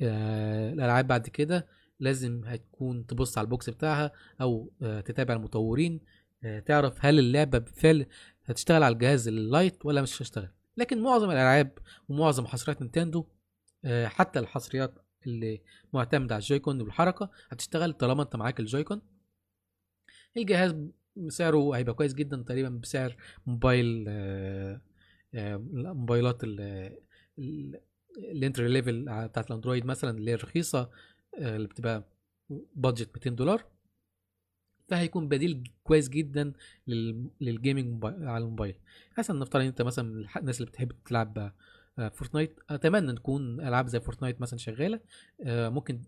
آه، 0.00 0.72
الألعاب 0.72 1.06
بعد 1.06 1.28
كده 1.28 1.68
لازم 2.00 2.44
هتكون 2.44 3.06
تبص 3.06 3.38
على 3.38 3.44
ال 3.44 3.50
box 3.50 3.70
بتاعها 3.70 4.12
أو 4.40 4.72
آه، 4.82 5.00
تتابع 5.00 5.34
المطورين 5.34 6.00
آه، 6.44 6.58
تعرف 6.58 7.04
هل 7.04 7.18
اللعبة 7.18 7.58
بالفعل 7.58 8.06
هتشتغل 8.44 8.82
على 8.82 8.92
الجهاز 8.92 9.28
ال 9.28 9.40
Lite 9.40 9.86
ولا 9.86 10.02
مش 10.02 10.16
هتشتغل. 10.16 10.48
لكن 10.76 11.02
معظم 11.02 11.30
الألعاب 11.30 11.78
ومعظم 12.08 12.46
حصريات 12.46 12.82
نينتندو 12.82 13.26
حتى 14.04 14.38
الحصريات 14.38 14.94
اللي 15.26 15.60
معتمده 15.92 16.34
على 16.34 16.42
ال 16.42 16.47
Joy-Con 16.47 16.80
والحركه 16.80 17.30
هتشتغل 17.50 17.92
طالما 17.92 18.22
أنت 18.22 18.36
معاك 18.36 18.60
ال 18.60 18.65
Joy-Con. 18.65 19.02
الجهاز 20.36 20.76
سعره 21.28 21.76
هيبقى 21.76 21.94
كويس 21.94 22.14
جدا 22.14 22.42
تقريبا 22.42 22.68
بسعر 22.68 23.16
موبايل 23.46 24.04
آه، 24.08 24.80
آه، 25.34 25.56
ال- 27.38 27.80
ال 28.18 28.26
entry 28.26 28.68
level 28.68 29.02
بتاعت 29.04 29.46
الأندرويد 29.50 29.84
مثلا 29.86 30.10
اللي 30.18 30.30
هي 30.30 30.34
الرخيصة 30.34 30.90
آه، 31.38 31.56
اللي 31.56 31.68
بتبقى 31.68 32.04
budget 32.74 33.10
200 33.14 33.30
دولار. 33.36 33.64
فهيكون 34.88 35.28
بديل 35.28 35.70
كويس 35.84 36.08
جدا 36.08 36.52
لل- 36.86 37.30
لل 37.40 37.56
gaming 37.56 38.04
على 38.04 38.44
الموبايل. 38.44 38.74
مثلا 39.18 39.38
نفترض 39.40 39.62
أنت 39.64 39.82
مثلا 39.82 40.26
الناس 40.36 40.60
اللي 40.60 40.70
بتحب 40.70 40.92
تلعب 41.04 41.38
آه، 41.38 41.54
فورتنايت 41.96 42.60
أتمنى 42.70 43.10
ان 43.10 43.14
تكون 43.14 43.60
ألعاب 43.60 43.86
زي 43.86 44.00
فورتنايت 44.00 44.40
مثلا 44.40 44.58
شغالة. 44.58 45.00
آه، 45.44 45.68
ممكن 45.68 46.02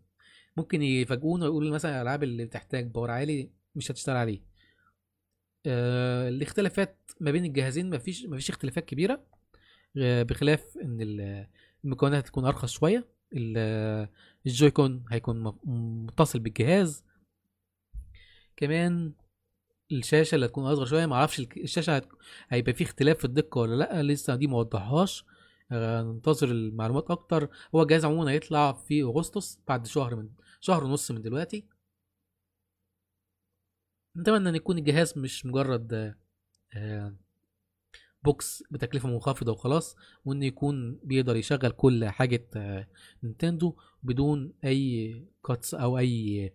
ممكن 0.57 0.83
يفاجئونا 0.83 1.45
ويقولوا 1.45 1.75
مثلا 1.75 1.97
الألعاب 1.97 2.23
اللي 2.23 2.45
بتحتاج 2.45 2.87
power 2.87 3.11
عالي 3.11 3.51
مش 3.75 3.91
هتشتغل 3.91 4.17
عليه. 4.17 4.41
آه، 5.67 6.29
الاختلافات 6.29 7.11
ما 7.21 7.31
بين 7.31 7.45
الجهازين 7.45 7.91
مفيش 7.91 8.27
مفيش 8.27 8.51
اختلافات 8.51 8.85
كبيرة 8.85 9.25
آه، 9.99 10.23
بخلاف 10.23 10.79
إن 10.83 11.01
ال- 11.01 11.47
المكونات 11.85 12.25
هتكون 12.25 12.45
أرخص 12.45 12.71
شوية. 12.73 13.09
ال- 13.33 14.09
الجويكون 14.47 15.05
هيكون 15.11 15.55
متصل 16.07 16.39
بالجهاز. 16.39 17.05
كمان 18.57 19.13
الشاشة 19.93 20.35
اللي 20.35 20.47
هتكون 20.47 20.65
أصغر 20.67 20.87
شوية. 20.87 21.07
معرفش 21.07 21.41
الشاشة. 21.41 22.03
هيبقى 22.49 22.73
فيه 22.75 22.85
اختلاف 22.85 23.19
في 23.19 23.25
الدقة 23.25 23.59
ولا 23.59 23.75
لأ؟ 23.77 24.03
لسه 24.03 24.35
دي 24.37 24.47
ما 24.47 24.57
وضحهاش. 24.59 25.25
آه، 25.25 25.34
ننتظر 25.73 26.49
المعلومات 26.51 27.11
أكتر. 27.11 27.49
هو 27.75 27.83
الجهاز 27.83 28.05
عموما 28.05 28.31
هيطلع 28.31 28.73
في 28.73 29.03
أغسطس 29.03 29.59
بعد 29.69 29.87
شهر 29.87 30.17
من 30.17 30.29
شهر 30.61 30.85
ونص 30.85 31.11
من 31.11 31.23
دلوقتي. 31.23 31.67
نتمنى 34.17 34.49
إن 34.49 34.55
يكون 34.55 34.79
الجهاز 34.79 35.19
مش 35.19 35.47
مجرد 35.47 36.15
آه، 36.75 37.15
box 38.25 38.63
بتكلفة 38.71 39.09
منخفضة 39.09 39.53
وخلاص 39.53 39.97
وإن 40.25 40.43
يكون 40.43 41.01
بيقدر 41.03 41.37
يشغل 41.37 41.71
كل 41.71 42.05
حاجة 42.09 42.47
آه، 42.57 42.89
نينتندو 43.23 43.77
بدون 44.03 44.53
أي 44.65 45.25
cuts 45.47 45.75
أو 45.75 45.99
أي 45.99 46.53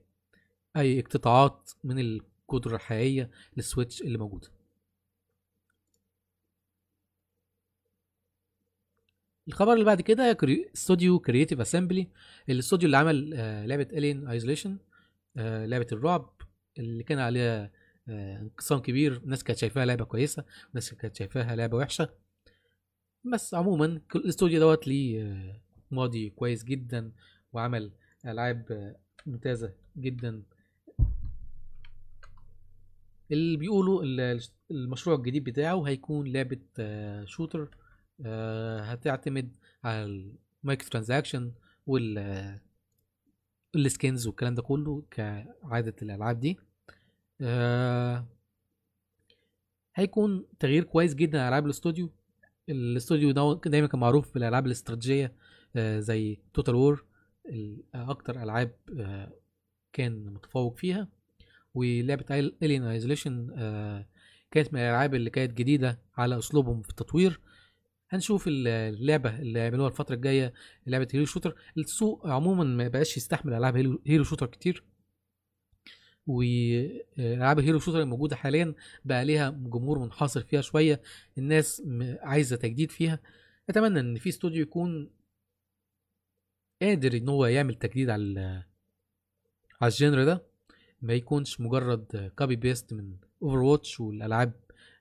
أي 0.77 0.99
اقتطاعات 0.99 1.71
من 1.83 1.99
القدرة 1.99 2.75
الحقيقية 2.75 3.31
لل 3.57 3.68
Switch 3.68 4.01
اللي 4.01 4.17
موجودة. 4.17 4.58
الخبر 9.49 9.73
اللي 9.73 9.85
بعد 9.85 10.01
كده 10.01 10.37
استوديو 10.75 11.19
Creative 11.19 11.59
Assembly 11.59 12.07
الاستوديو 12.49 12.85
اللي 12.85 12.97
عمل 12.97 13.33
آه، 13.33 13.65
لعبة 13.65 13.87
Alien 13.93 14.27
Isolation 14.27 14.77
لعبة 15.35 15.87
الرعب 15.91 16.33
اللي 16.79 17.03
كان 17.03 17.19
عليها 17.19 17.71
آه، 18.09 18.39
انقسام 18.41 18.79
كبير. 18.79 19.21
ناس 19.25 19.43
كانت 19.43 19.59
شايفاها 19.59 19.85
لعبة 19.85 20.05
كويسة 20.05 20.45
وناس 20.73 20.93
كانت 20.93 21.15
شايفاها 21.15 21.55
لعبة 21.55 21.77
وحشة. 21.77 22.09
بس 23.33 23.53
عموما 23.53 24.01
الاستوديو 24.15 24.59
دوت 24.59 24.87
ليه 24.87 25.23
آه، 25.23 25.61
ماضي 25.91 26.29
كويس 26.29 26.63
جدا 26.63 27.11
وعمل 27.53 27.91
ألعاب 28.25 28.65
آه، 28.71 28.95
ممتازة 29.25 29.73
جدا. 29.97 30.43
اللي 33.31 33.57
بيقولوا 33.57 34.03
ال- 34.03 34.41
المشروع 34.71 35.15
الجديد 35.15 35.43
بتاعه 35.43 35.83
هيكون 35.87 36.27
لعبة 36.27 36.59
آه، 36.79 37.25
shooter 37.25 37.61
آه، 37.63 37.69
هتعتمد 38.81 39.51
على 39.83 40.31
ال 40.63 40.68
micro 40.68 40.89
transaction 40.89 41.51
وال 41.87 42.17
آه، 42.17 42.61
ال 43.75 43.84
skins 43.84 44.27
والكلام 44.27 44.55
ده 44.55 44.61
كله 44.61 45.03
كعادة 45.11 45.95
الألعاب 46.01 46.39
دي. 46.39 46.57
آه، 47.41 48.25
هيكون 49.95 50.45
تغيير 50.59 50.83
كويس 50.83 51.15
جدا 51.15 51.39
على 51.39 51.47
ألعاب 51.49 51.65
الاستوديو. 51.65 52.09
الاستوديو 52.69 53.31
دايما 53.65 53.87
كان 53.87 53.99
معروف 53.99 54.33
بالألعاب 54.33 54.65
الاستراتيجية 54.65 55.33
آه، 55.75 55.99
زي 55.99 56.39
Total 56.53 56.75
War 56.75 57.05
أكتر 57.95 58.43
ألعاب 58.43 58.75
آه، 58.99 59.33
كان 59.93 60.25
متفوق 60.25 60.77
فيها. 60.77 61.07
ولعبة 61.73 62.25
Alien 62.63 62.83
Isolation 62.83 63.47
كانت 64.51 64.73
من 64.73 64.79
الألعاب 64.79 65.15
اللي 65.15 65.29
كانت 65.29 65.53
جديدة 65.53 65.99
على 66.17 66.37
أسلوبهم 66.37 66.81
في 66.81 66.89
التطوير. 66.89 67.39
هنشوف 68.09 68.47
ال- 68.47 68.67
اللعبة 68.67 69.39
اللي 69.39 69.59
هيعملوها 69.59 69.87
الفترة 69.87 70.15
الجاية 70.15 70.53
لعبة 70.87 71.07
hero 71.13 71.25
shooter 71.25 71.55
السوق 71.77 72.27
عموما 72.27 72.63
ما 72.63 72.87
بقاش 72.87 73.17
يستحمل 73.17 73.53
ألعاب 73.53 73.77
hero 74.07 74.23
shooter 74.23 74.45
كتير. 74.45 74.83
والعاب 76.27 77.59
ال 77.59 77.63
hero 77.63 77.79
shooter 77.79 78.01
الموجوده 78.01 78.35
حاليا 78.35 78.73
بقى 79.05 79.25
ليها 79.25 79.49
جمهور 79.49 79.99
منحصر 79.99 80.41
فيها 80.41 80.61
شوية. 80.61 81.01
الناس 81.37 81.83
عايزة 82.21 82.55
تجديد 82.55 82.91
فيها. 82.91 83.19
أتمنى 83.69 83.99
إن 83.99 84.17
في 84.17 84.29
استوديو 84.29 84.61
يكون 84.61 85.11
قادر 86.81 87.17
إن 87.17 87.29
هو 87.29 87.45
يعمل 87.45 87.75
تجديد 87.75 88.09
على 88.09 88.63
على 89.81 89.91
ال 89.91 89.97
genre 89.97 90.23
ده. 90.23 90.43
ما 91.01 91.13
يكونش 91.13 91.61
مجرد 91.61 92.31
copy 92.37 92.55
paste 92.55 92.93
من 92.93 93.17
Overwatch 93.43 93.99
والألعاب 93.99 94.53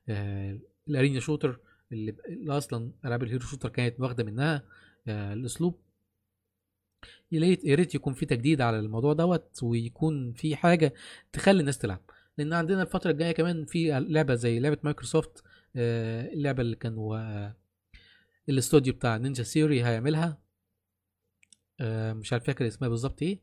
آه، 0.09 0.59
ال 0.89 0.94
arena 0.94 1.21
shooter 1.21 1.61
اللي, 1.93 2.17
أصلا 2.49 2.93
ألعاب 3.05 3.23
ال 3.23 3.26
hero 3.26 3.41
shooter 3.41 3.69
كانت 3.69 4.01
واخدة 4.01 4.25
منها 4.25 4.63
آه، 5.09 5.33
الأسلوب. 5.33 5.81
يا 7.33 7.75
ريت 7.75 7.95
يكون 7.95 8.15
في 8.15 8.27
تجديد 8.27 8.61
على 8.61 8.79
الموضوع 8.79 9.13
دوت 9.13 9.63
ويكون 9.63 10.33
في 10.33 10.57
حاجة 10.57 10.95
تخلي 11.33 11.61
الناس 11.61 11.79
تلعب. 11.79 12.01
لأن 12.39 12.53
عندنا 12.53 12.83
الفترة 12.83 13.11
الجاية 13.11 13.33
كمان 13.33 13.65
في 13.65 14.01
لعبة 14.01 14.35
زي 14.35 14.61
لعبة 14.61 14.79
مايكروسوفت 14.83 15.45
آه، 15.77 16.33
اللعبة 16.33 16.63
اللي 16.63 16.77
كانوا 16.77 17.19
آه، 17.19 17.57
الاستوديو 18.49 18.93
بتاع 18.93 19.17
Ninja 19.17 19.43
Theory 19.43 19.85
هيعملها. 19.85 20.39
مش 22.13 22.33
عارف 22.33 22.45
فاكر 22.45 22.67
اسمها 22.67 22.89
بالظبط 22.91 23.23
إيه. 23.23 23.41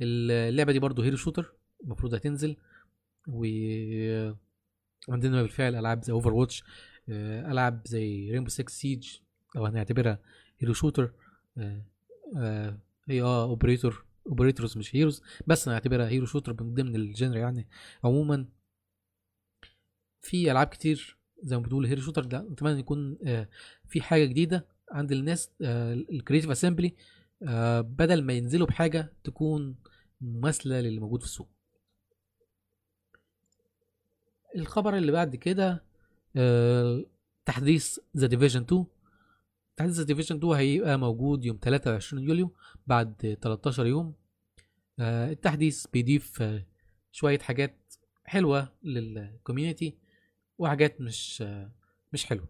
اللعبة 0.00 0.72
دي 0.72 0.78
برضو 0.78 1.02
hero 1.02 1.16
shooter 1.16 1.54
المفروض 1.84 2.14
هتنزل. 2.14 2.56
و 3.28 3.44
عندنا 5.08 5.42
بالفعل 5.42 5.74
ألعاب 5.74 6.04
زي 6.04 6.12
Overwatch 6.12 6.64
العاب 7.08 7.82
زي 7.86 8.30
Rainbow 8.30 8.50
6 8.50 8.68
Siege 8.70 9.16
لو 9.56 9.66
هنعتبرها 9.66 10.18
hero 10.58 10.72
shooter 10.72 11.12
هي 13.08 13.22
آه 13.22 13.44
operator 13.44 14.04
operators 14.26 14.78
مش 14.78 14.96
heroes 14.96 15.22
بس 15.46 15.68
هنعتبرها 15.68 16.08
hero 16.08 16.26
shooter 16.26 16.62
من 16.64 16.74
ضمن 16.74 16.96
ال 16.96 17.03
genre 17.03 17.36
يعني. 17.36 17.68
عموما 18.04 18.46
في 20.20 20.50
ألعاب 20.50 20.66
كتير 20.66 21.16
زي 21.42 21.56
ما 21.56 21.62
بتقول 21.62 21.86
hero 21.86 22.00
shooter 22.00 22.24
ده 22.24 22.48
أتمنى 22.52 22.78
يكون 22.78 23.18
آه، 23.26 23.48
في 23.88 24.00
حاجة 24.02 24.24
جديدة 24.24 24.66
عند 24.92 25.12
الناس 25.12 25.50
ال 25.60 25.70
Creative 25.70 26.50
Assembly 26.50 26.94
بدل 27.80 28.22
ما 28.22 28.32
ينزلوا 28.32 28.66
بحاجة 28.66 29.12
تكون 29.24 29.76
مماثلة 30.20 30.80
للي 30.80 31.00
موجود 31.00 31.20
في 31.20 31.26
السوق. 31.26 31.48
الخبر 34.56 34.96
اللي 34.96 35.12
بعد 35.12 35.36
كده 35.36 35.70
آه، 35.70 35.87
تحديث 37.44 37.98
The 38.16 38.26
Division 38.26 38.60
2 38.62 38.84
تحديث 39.76 39.94
The 39.96 40.02
Division 40.02 40.36
2 40.36 40.52
هيبقى 40.52 40.98
موجود 40.98 41.44
يوم 41.44 41.58
23 41.62 42.22
يوليو 42.22 42.52
بعد 42.86 43.38
13 43.42 43.86
يوم. 43.86 44.14
آه، 45.00 45.30
التحديث 45.32 45.86
بيضيف 45.86 46.42
آه، 46.42 46.64
شوية 47.12 47.38
حاجات 47.38 47.74
حلوة 48.24 48.68
لل 48.82 49.02
community 49.02 49.94
وحاجات 50.58 51.00
مش 51.00 51.42
آه، 51.42 51.70
مش 52.12 52.24
حلوة. 52.26 52.48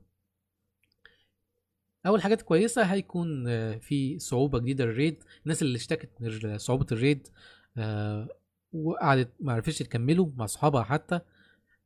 أول 2.07 2.23
حاجات 2.23 2.43
كويسة 2.43 2.83
هيكون 2.83 3.49
آه، 3.49 3.79
في 3.79 4.19
صعوبة 4.19 4.59
جديدة 4.59 4.85
لل 4.85 4.95
raid. 4.95 5.23
الناس 5.43 5.63
اللي 5.63 5.77
اشتكت 5.77 6.09
من 6.21 6.59
صعوبة 6.59 6.87
ال 6.93 7.00
raid 7.00 7.29
آه، 7.79 8.29
وقعدت 8.73 9.31
ما 9.41 9.53
عرفتش 9.53 9.79
تكمله 9.79 10.33
مع 10.37 10.45
أصحابها 10.45 10.83
حتى. 10.83 11.21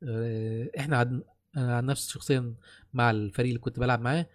آه، 0.02 0.70
إحنا 0.78 1.22
أنا 1.56 1.76
عن 1.76 1.86
نفسي 1.86 2.12
شخصيا 2.12 2.54
مع 2.92 3.10
الفريق 3.10 3.48
اللي 3.48 3.58
كنت 3.60 3.78
بلعب 3.80 4.00
معاه 4.00 4.26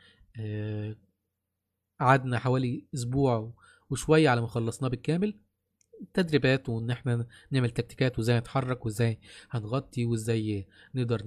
قعدنا 2.00 2.40
حوالي 2.40 2.86
أسبوع 2.96 3.54
وشوية 3.90 4.30
على 4.30 4.42
ما 4.42 4.48
خلصناه 4.48 4.90
بالكامل 4.90 5.40
تدريبات 6.14 6.70
وإن 6.70 6.92
إحنا 6.92 7.28
نعمل 7.52 7.70
تكتيكات 7.70 8.20
وإزاي 8.20 8.40
نتحرك 8.40 8.86
وإزاي 8.86 9.20
هنغطي 9.50 10.06
وإزاي 10.06 10.68
نقدر 10.96 11.24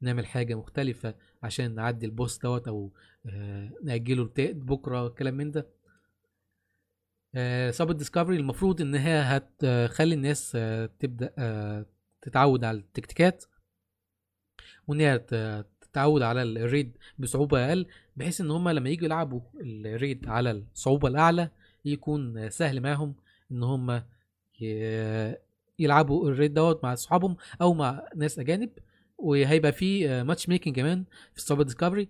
نعمل 0.00 0.26
حاجة 0.26 0.54
مختلفة 0.54 1.14
عشان 1.42 1.74
نعدي 1.74 2.06
البوس 2.06 2.38
دوت 2.38 2.68
أو 2.68 2.92
آه، 3.26 3.72
نأجله 3.84 4.30
بكرة 4.38 5.08
كلام 5.08 5.34
من 5.34 5.50
ده. 5.50 5.66
صاب 7.70 7.90
الديسكفري 7.90 8.36
المفروض 8.36 8.80
إن 8.80 8.94
هي 8.94 9.20
هتخلي 9.20 10.14
الناس 10.14 10.52
آه، 10.56 10.86
تبدأ 10.98 11.32
آه، 11.38 11.86
تتعود 12.22 12.64
على 12.64 12.78
التكتيكات 12.78 13.44
وان 14.88 15.00
هي 15.00 15.18
تتعود 15.80 16.22
على 16.22 16.42
ال 16.42 16.53
raid 16.53 16.96
بصعوبة 17.18 17.68
أقل 17.68 17.86
بحيث 18.16 18.40
إن 18.40 18.50
هم 18.50 18.68
لما 18.68 18.90
يجوا 18.90 19.04
يلعبوا 19.04 19.40
ال 19.60 19.74
raid 19.74 20.28
على 20.28 20.50
الصعوبة 20.50 21.08
الأعلى 21.08 21.50
يكون 21.84 22.50
سهل 22.50 22.80
معاهم 22.80 23.14
إن 23.52 23.62
هم 23.62 24.02
يلعبوا 25.78 26.28
ال 26.30 26.35
raid 26.35 26.54
دوت 26.54 26.84
مع 26.84 26.92
اصحابهم 26.92 27.36
أو 27.60 27.74
مع 27.74 28.08
ناس 28.16 28.38
أجانب. 28.38 28.70
وهيبقى 29.18 29.72
في 29.72 30.22
matchmaking 30.22 30.76
كمان 30.76 31.04
في 31.32 31.38
الصعوبه 31.38 31.64
discovery 31.64 32.08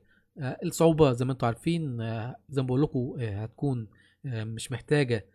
الصعوبة 0.64 1.12
زي 1.12 1.24
ما 1.24 1.32
أنتم 1.32 1.46
عارفين 1.46 2.00
آه، 2.00 2.36
زي 2.48 2.62
ما 2.62 2.66
بقول 2.66 2.82
لكم 2.82 3.16
آه، 3.20 3.42
هتكون 3.42 3.88
آه، 4.26 4.44
مش 4.44 4.72
محتاجة 4.72 5.26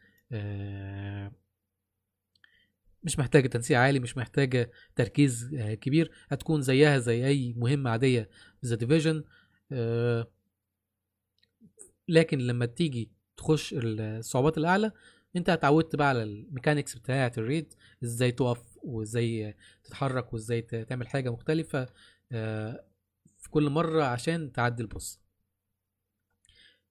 مش 3.03 3.19
محتاجه 3.19 3.47
تنسيق 3.47 3.77
عالي 3.79 3.99
مش 3.99 4.17
محتاجه 4.17 4.71
تركيز 4.95 5.55
كبير. 5.81 6.11
هتكون 6.29 6.61
زيها 6.61 6.99
زي 6.99 7.27
أي 7.27 7.53
مهمة 7.57 7.89
عادية 7.89 8.29
في 8.61 8.67
The 8.67 8.75
Division 8.75 9.23
لكن 12.07 12.37
لما 12.37 12.65
تيجي 12.65 13.11
تخش 13.37 13.75
الصعوبات 13.77 14.57
الأعلى 14.57 14.91
أنت 15.35 15.49
اتعودت 15.49 15.95
بقى 15.95 16.07
على 16.09 16.23
ال 16.23 16.30
mechanics 16.30 16.95
بتاعة 16.95 17.31
ال 17.37 17.44
raid 17.44 17.73
إزاي 18.03 18.31
تقف 18.31 18.77
وإزاي 18.83 19.55
تتحرك 19.83 20.33
وإزاي 20.33 20.61
تعمل 20.61 21.07
حاجة 21.07 21.29
مختلفة 21.29 21.89
آه، 22.31 22.83
في 23.39 23.49
كل 23.49 23.69
مرة 23.69 24.03
عشان 24.03 24.51
تعدي 24.51 24.81
ال 24.83 24.90
boss 24.90 25.19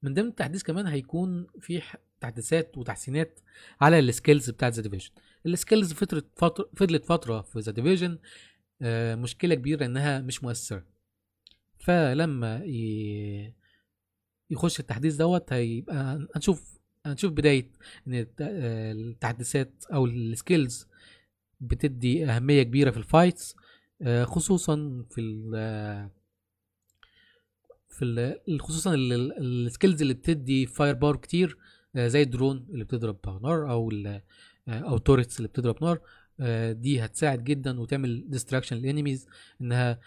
من 0.02 0.14
ضمن 0.14 0.28
التحديث 0.28 0.62
كمان 0.62 0.86
هيكون 0.86 1.46
في 1.60 1.82
تحديثات 2.22 2.78
وتحسينات 2.78 3.40
على 3.80 3.98
ال 3.98 4.06
skills 4.06 4.50
بتاعت 4.50 4.72
The 4.72 4.82
Division 4.82 5.10
ال 5.46 5.53
skills 5.53 5.92
فتره 5.92 6.24
فتره 6.36 6.70
فضلت 6.76 7.04
فترة 7.04 7.40
في 7.42 7.58
The 7.58 7.72
Division 7.72 8.18
آه، 8.82 9.14
مشكلة 9.14 9.54
كبيرة 9.54 9.86
إنها 9.86 10.20
مش 10.20 10.44
مؤثرة. 10.44 10.84
فلما 11.78 12.62
يخش 14.50 14.80
التحديث 14.80 15.14
دوت 15.16 15.52
هيبقى 15.52 16.28
هنشوف 16.36 16.78
هنشوف 17.06 17.32
بداية 17.32 17.70
إن 18.06 18.26
التحديثات 18.40 19.84
أو 19.92 20.06
ال 20.06 20.18
skills 20.18 20.86
بتدي 21.60 22.26
أهمية 22.26 22.62
كبيرة 22.62 22.90
في 22.90 22.96
ال 22.96 23.05
fights 23.05 23.56
آه، 24.02 24.24
خصوصا 24.24 25.04
في 25.10 25.20
ال 25.20 25.50
في 27.88 28.04
ال 28.04 28.60
خصوصا 28.60 28.94
ال 28.94 29.10
skills 29.10 30.02
اللي 30.02 30.14
بتدي 30.14 30.66
fire 30.66 30.94
power 30.94 31.16
كتير 31.16 31.48
آه، 31.50 31.56
زي 31.96 32.22
الدرون 32.22 32.66
اللي 32.70 32.84
بتضرب 32.84 33.42
نار 33.42 33.70
أو 33.70 33.90
آه، 34.06 34.22
أو 34.68 34.98
turrets 34.98 35.36
اللي 35.36 35.48
بتضرب 35.48 35.84
نار 35.84 36.00
دي 36.72 37.04
هتساعد 37.04 37.44
جدا 37.44 37.80
وتعمل 37.80 38.24
distraction 38.30 38.76
لل 38.76 38.88
enemies 38.88 39.26
إنها 39.60 40.00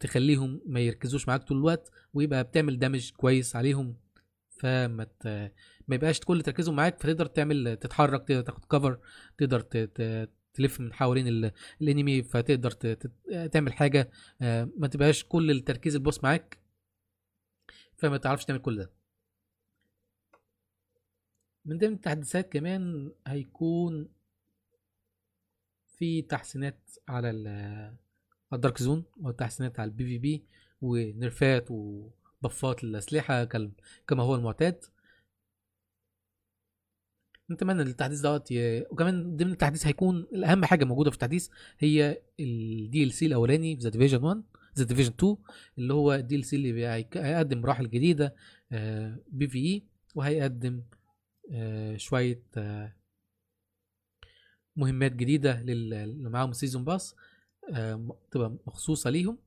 تخليهم 0.00 0.60
ما 0.66 0.80
يركزوش 0.80 1.28
معاك 1.28 1.42
طول 1.42 1.56
الوقت 1.58 1.90
ويبقى 2.14 2.44
بتعمل 2.44 2.78
damage 2.78 3.10
كويس 3.12 3.56
عليهم. 3.56 3.96
فما 4.50 5.06
ما 5.88 5.94
يبقاش 5.94 6.20
كل 6.20 6.42
تركيزهم 6.42 6.76
معاك 6.76 7.00
فتقدر 7.00 7.26
تعمل 7.26 7.76
تتحرك 7.76 8.28
تقدر 8.28 8.40
تاخد 8.40 8.64
cover 8.64 8.98
تقدر 9.38 9.60
تلف 10.54 10.80
من 10.80 10.92
حوالين 10.92 11.50
ال 11.82 11.89
enemy 11.89 12.22
فتقدر 12.22 12.70
تعمل 13.52 13.72
حاجة 13.72 14.10
آه، 14.42 14.68
ما 14.78 14.86
تبقاش 14.86 15.24
كل 15.24 15.50
التركيز 15.50 15.94
ال 15.94 16.00
boss 16.00 16.24
معاك. 16.24 16.58
فما 17.96 18.16
تعرفش 18.16 18.44
تعمل 18.44 18.58
كل 18.60 18.76
ده. 18.76 18.90
من 21.64 21.78
ضمن 21.78 21.92
التحديثات 21.92 22.52
كمان 22.52 23.12
هيكون 23.26 24.08
في 25.86 26.22
تحسينات 26.22 26.78
على 27.08 27.30
ال 28.52 28.58
Dark 28.58 28.82
Zone 28.82 29.04
وتحسينات 29.20 29.80
على 29.80 29.88
ال 29.88 30.04
PvP 30.04 30.44
و 30.82 30.96
nerf 30.96 31.52
ات 31.52 31.66
و 31.70 31.89
buff 31.89 32.65
ات 32.65 32.84
للأسلحة 32.84 33.44
كما 34.08 34.22
هو 34.22 34.34
المعتاد. 34.34 34.84
نتمنى 37.50 37.82
التحديث 37.82 38.20
دوت 38.20 38.50
ي... 38.50 38.80
وكمان 38.90 39.36
ضمن 39.36 39.52
التحديث 39.52 39.86
هيكون 39.86 40.26
الأهم 40.32 40.64
حاجة 40.64 40.84
موجودة 40.84 41.10
في 41.10 41.16
التحديث 41.16 41.48
هي 41.78 42.22
ال 42.40 43.12
DLC 43.12 43.26
الأولاني 43.26 43.76
في 43.76 43.82
The 43.82 43.88
Division 43.88 44.22
1 44.24 44.42
The 44.78 44.84
Division 44.84 45.12
2 45.18 45.36
اللي 45.78 45.94
هو 45.94 46.12
ال 46.12 46.44
DLC 46.44 46.56
اللي 46.56 46.86
هيقدم 46.86 47.60
مراحل 47.60 47.90
جديده 47.90 48.34
PvE 49.28 49.82
وهيقدم 50.14 50.76
آه، 50.76 51.03
شوية 51.96 52.42
آه، 52.56 52.92
مهمات 54.76 55.12
جديدة 55.12 55.60
اللي 55.60 56.28
معاهم 56.30 56.52
season 56.52 56.84
pass 56.84 57.16
تبقى 58.30 58.56
مخصوصة 58.66 59.10
ليهم. 59.10 59.38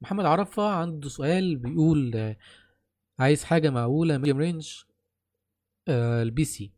محمد 0.00 0.24
عرفة 0.24 0.68
عنده 0.68 1.08
سؤال 1.08 1.56
بيقول 1.56 2.16
آه، 2.16 2.36
عايز 3.18 3.44
حاجة 3.44 3.70
معقولة 3.70 4.18
medium 4.18 4.38
range 4.38 4.82
آه 5.88 6.22
ال 6.22 6.44
PC 6.44 6.72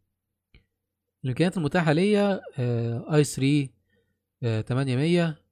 الإمكانيات 1.25 1.57
المتاحة 1.57 1.93
ليا 1.93 2.41
آه 2.59 3.15
i3 3.15 3.69
آه 4.43 4.61
800 4.61 5.43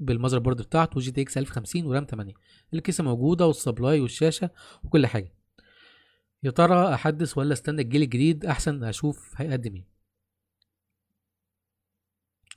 بال 0.00 0.38
motherboard 0.38 0.62
بتاعته 0.62 1.00
GTX 1.00 1.38
1050 1.38 1.86
و 1.86 1.90
RAM 1.90 2.04
8 2.04 2.34
ال 2.74 2.79
case 2.79 2.99
ة 2.99 3.04
موجودة 3.04 3.46
وال 3.46 3.60
supply 3.60 4.00
والشاشة 4.00 4.50
وكل 4.84 5.06
حاجة. 5.06 5.32
يا 6.42 6.50
ترى 6.50 6.94
أحدث 6.94 7.38
ولا 7.38 7.52
أستنى 7.52 7.82
الجيل 7.82 8.02
الجديد؟ 8.02 8.46
أحسن 8.46 8.84
أشوف 8.84 9.34
هيقدم 9.36 9.74
إيه. 9.74 9.84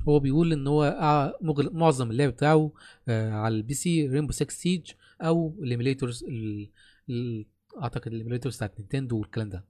هو 0.10 0.20
بيقول 0.20 0.54
إن 0.54 0.68
هو 0.68 1.38
معظم 1.72 2.12
اللعب 2.12 2.30
بتاعه 2.30 2.72
آه 3.08 3.32
على 3.32 3.56
ال 3.56 3.74
PC 3.74 4.08
Rainbow 4.08 4.32
6 4.32 4.50
Siege 4.50 4.92
أو 5.22 5.60
ال 5.64 5.70
emulators 5.70 6.26
أعتقد 7.82 8.08
ال 8.08 8.13
emulators 8.13 8.56
بتاعت 8.56 8.80
Nintendo 8.80 9.18
والكلام 9.20 9.50
ده. 9.50 9.66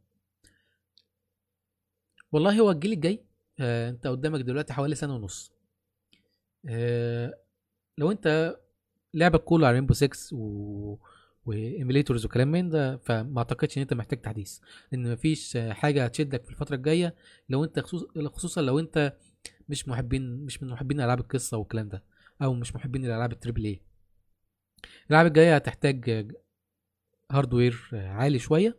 والله 2.32 2.60
هو 2.60 2.72
الجيل 2.72 2.92
الجاي 2.92 3.26
آه 3.60 3.90
أنت 3.90 4.08
قدامك 4.08 4.42
دلوقتي 4.42 4.74
حوالي 4.74 4.96
سنة 4.96 5.16
ونص. 5.16 5.52
آه 6.66 7.43
لو 7.98 8.12
انت 8.12 8.58
لعبك 9.14 9.44
كله 9.44 9.68
على 9.68 9.76
Rainbow 9.76 9.94
6 9.94 10.36
و 10.38 10.98
و 11.46 11.54
emulators 11.54 12.26
وكلام 12.26 12.52
من 12.52 12.70
ده 12.70 12.98
فما 12.98 13.38
اعتقدش 13.38 13.78
ان 13.78 13.82
انت 13.82 13.94
محتاج 13.94 14.22
تحديث. 14.22 14.60
لأن 14.92 15.12
مفيش 15.14 15.58
حاجة 15.58 16.06
هتشدك 16.06 16.44
في 16.44 16.50
الفترة 16.52 16.76
الجاية 16.76 17.16
لو 17.50 17.64
انت 17.64 17.80
خصوص 17.80 18.04
خصوصا 18.26 18.62
لو 18.62 18.80
انت 18.80 19.18
مش 19.70 19.88
محبين 19.88 20.46
مش 20.46 20.64
من 20.64 20.70
محبين 20.70 21.02
ألعاب 21.02 21.20
القصة 21.20 21.58
والكلام 21.58 21.90
ده 21.90 22.04
أو 22.42 22.54
مش 22.54 22.76
محبين 22.76 23.06
الألعاب 23.06 23.32
ال 23.32 23.37
triple 23.37 23.66
A 23.66 23.82
الألعاب 25.06 25.26
الجاية 25.26 25.56
هتحتاج 25.56 26.32
hardware 27.32 27.90
عالي 27.94 28.40
شوية 28.40 28.78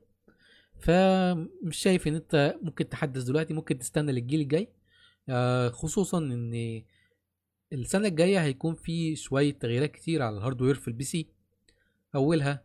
فمش 0.78 1.76
شايف 1.76 2.08
إن 2.08 2.14
انت 2.14 2.54
ممكن 2.62 2.88
تحدث 2.88 3.22
دلوقتي 3.22 3.54
ممكن 3.54 3.78
تستنى 3.78 4.12
للجيل 4.12 4.40
الجاي. 4.40 4.68
آه، 5.28 5.68
خصوصا 5.68 6.18
إن 6.18 6.82
السنة 7.72 8.08
الجاية 8.08 8.42
هيكون 8.42 8.74
في 8.74 9.16
شوية 9.16 9.52
تغييرات 9.52 9.90
كتير 9.92 10.22
على 10.22 10.36
ال 10.36 10.40
hardware 10.40 10.74
في 10.74 10.88
ال 10.88 11.04
PC 11.04 11.26
أولها 12.14 12.64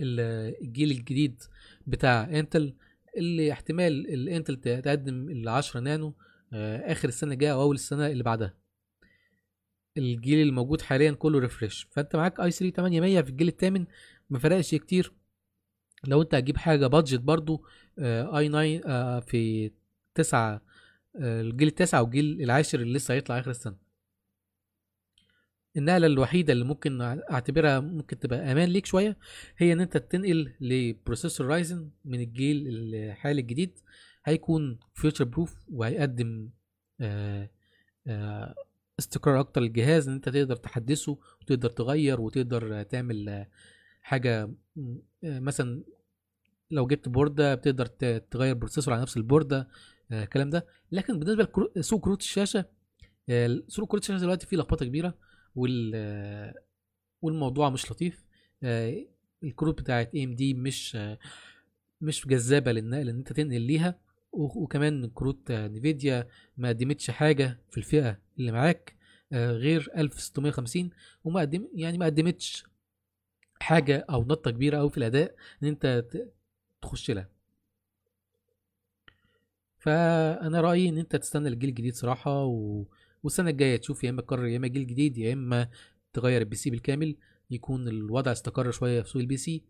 الجيل 0.00 0.90
الجديد 0.90 1.42
بتاع 1.86 2.24
Intel 2.24 2.74
اللي 3.16 3.52
احتمال 3.52 3.92
ال 4.14 4.21
Intel 4.21 4.56
تقدم 4.56 5.30
ال 5.30 5.48
10 5.48 5.80
نانو 5.80 6.14
آه، 6.52 6.92
آخر 6.92 7.08
السنة 7.08 7.32
الجاية 7.32 7.52
أو 7.52 7.62
أول 7.62 7.74
السنة 7.74 8.06
اللي 8.06 8.22
بعدها. 8.22 8.54
الجيل 9.96 10.48
الموجود 10.48 10.80
حاليا 10.80 11.12
كله 11.12 11.38
refresh 11.38 11.88
فأنت 11.90 12.16
معاك 12.16 12.40
i3 12.40 12.76
800 12.76 13.20
في 13.20 13.30
الجيل 13.30 13.48
الثامن 13.48 13.86
ما 14.30 14.38
فرقش 14.38 14.74
كتير. 14.74 15.12
لو 16.04 16.22
أنت 16.22 16.34
هتجيب 16.34 16.56
حاجة 16.56 16.86
budget 16.86 17.20
برضو 17.20 17.64
i9 17.98 18.80
آه 18.86 19.20
في 19.20 19.70
9 20.14 20.54
آه 20.54 20.60
الجيل 21.16 21.68
التاسع 21.68 22.00
والجيل 22.00 22.42
العاشر 22.42 22.80
اللي 22.80 22.94
لسه 22.94 23.14
هيطلع 23.14 23.38
آخر 23.38 23.50
السنة. 23.50 23.76
النقلة 25.76 26.06
الوحيدة 26.06 26.52
اللي 26.52 26.64
ممكن 26.64 27.00
أعتبرها 27.30 27.80
ممكن 27.80 28.18
تبقى 28.18 28.52
أمان 28.52 28.68
ليك 28.68 28.86
شوية 28.86 29.16
هي 29.56 29.72
إن 29.72 29.80
أنت 29.80 29.96
تنقل 29.96 30.52
ل 30.60 30.69
processor 30.69 31.46
Ryzen 31.46 31.90
من 32.04 32.20
الجيل 32.20 32.68
الحالي 32.68 33.40
الجديد. 33.40 33.78
هيكون 34.24 34.78
future 34.94 35.24
proof 35.24 35.56
وهيقدم 35.72 36.50
آه، 37.00 37.50
آه، 38.06 38.54
استقرار 38.98 39.40
أكتر 39.40 39.60
للجهاز 39.60 40.08
إن 40.08 40.14
أنت 40.14 40.28
تقدر 40.28 40.56
تحدثه 40.56 41.18
وتقدر 41.42 41.70
تغير 41.70 42.20
وتقدر 42.20 42.82
تعمل 42.82 43.28
آه، 43.28 43.48
حاجة 44.02 44.50
مثلا 45.22 45.82
لو 46.70 46.86
جبت 46.86 47.08
board 47.08 47.46
ة 47.46 47.54
بتقدر 47.54 47.86
تغير 48.18 48.54
processor 48.54 48.94
على 48.94 49.02
نفس 49.02 49.16
ال 49.16 49.22
board 49.22 49.55
ة. 49.55 49.68
الكلام 50.12 50.50
ده. 50.50 50.66
لكن 50.92 51.18
بالنسبة 51.18 51.48
لسوق 51.76 52.00
كروت 52.04 52.20
الشاشة 52.20 52.64
سوق 53.68 53.88
كروت 53.88 54.02
الشاشة 54.02 54.20
دلوقتي 54.20 54.46
فيه 54.46 54.56
لخبطة 54.56 54.86
كبيرة 54.86 55.14
وال 55.54 56.54
والموضوع 57.22 57.70
مش 57.70 57.90
لطيف. 57.90 58.24
الكروت 59.44 59.80
بتاعت 59.80 60.14
AMD 60.14 60.54
مش 60.54 60.98
مش 62.00 62.26
جذابة 62.26 62.72
للنقل 62.72 63.08
ان 63.08 63.16
انت 63.16 63.32
تنقل 63.32 63.60
ليها. 63.60 63.98
وكمان 64.32 65.06
كروت 65.10 65.52
Nvidia 65.52 66.28
ما 66.56 66.68
قدمتش 66.68 67.10
حاجة 67.10 67.60
في 67.70 67.78
الفئة 67.78 68.18
اللي 68.38 68.52
معاك 68.52 68.96
آه، 69.32 69.52
غير 69.52 69.90
1650 69.96 70.90
وما 71.24 71.40
قدم 71.40 71.68
يعني 71.74 71.98
ما 71.98 72.06
قدمتش 72.06 72.64
حاجة 73.60 74.06
أو 74.10 74.24
نطة 74.24 74.50
كبيرة 74.50 74.78
قوي 74.78 74.90
في 74.90 74.98
الأداء 74.98 75.34
إن 75.62 75.68
انت 75.68 76.04
تخش 76.82 77.10
لها. 77.10 77.28
فأنا 79.80 80.60
رأيي 80.60 80.88
إن 80.88 80.98
أنت 80.98 81.16
تستنى 81.16 81.48
الجيل 81.48 81.70
الجديد 81.70 81.94
صراحة 81.94 82.44
و... 82.44 82.84
والسنة 83.22 83.50
الجاية 83.50 83.76
تشوف 83.76 84.04
يا 84.04 84.10
إما 84.10 84.22
تقرر 84.22 84.46
يا 84.46 84.56
إما 84.56 84.68
جيل 84.68 84.86
جديد 84.86 85.18
يا 85.18 85.32
إما 85.32 85.68
تغير 86.12 86.40
ال 86.40 86.56
PC 86.56 86.70
بالكامل 86.70 87.16
يكون 87.50 87.88
الوضع 87.88 88.32
استقر 88.32 88.70
شوية 88.70 89.02
في 89.02 89.08
سوق 89.08 89.22
ال 89.22 89.36
PC 89.36 89.64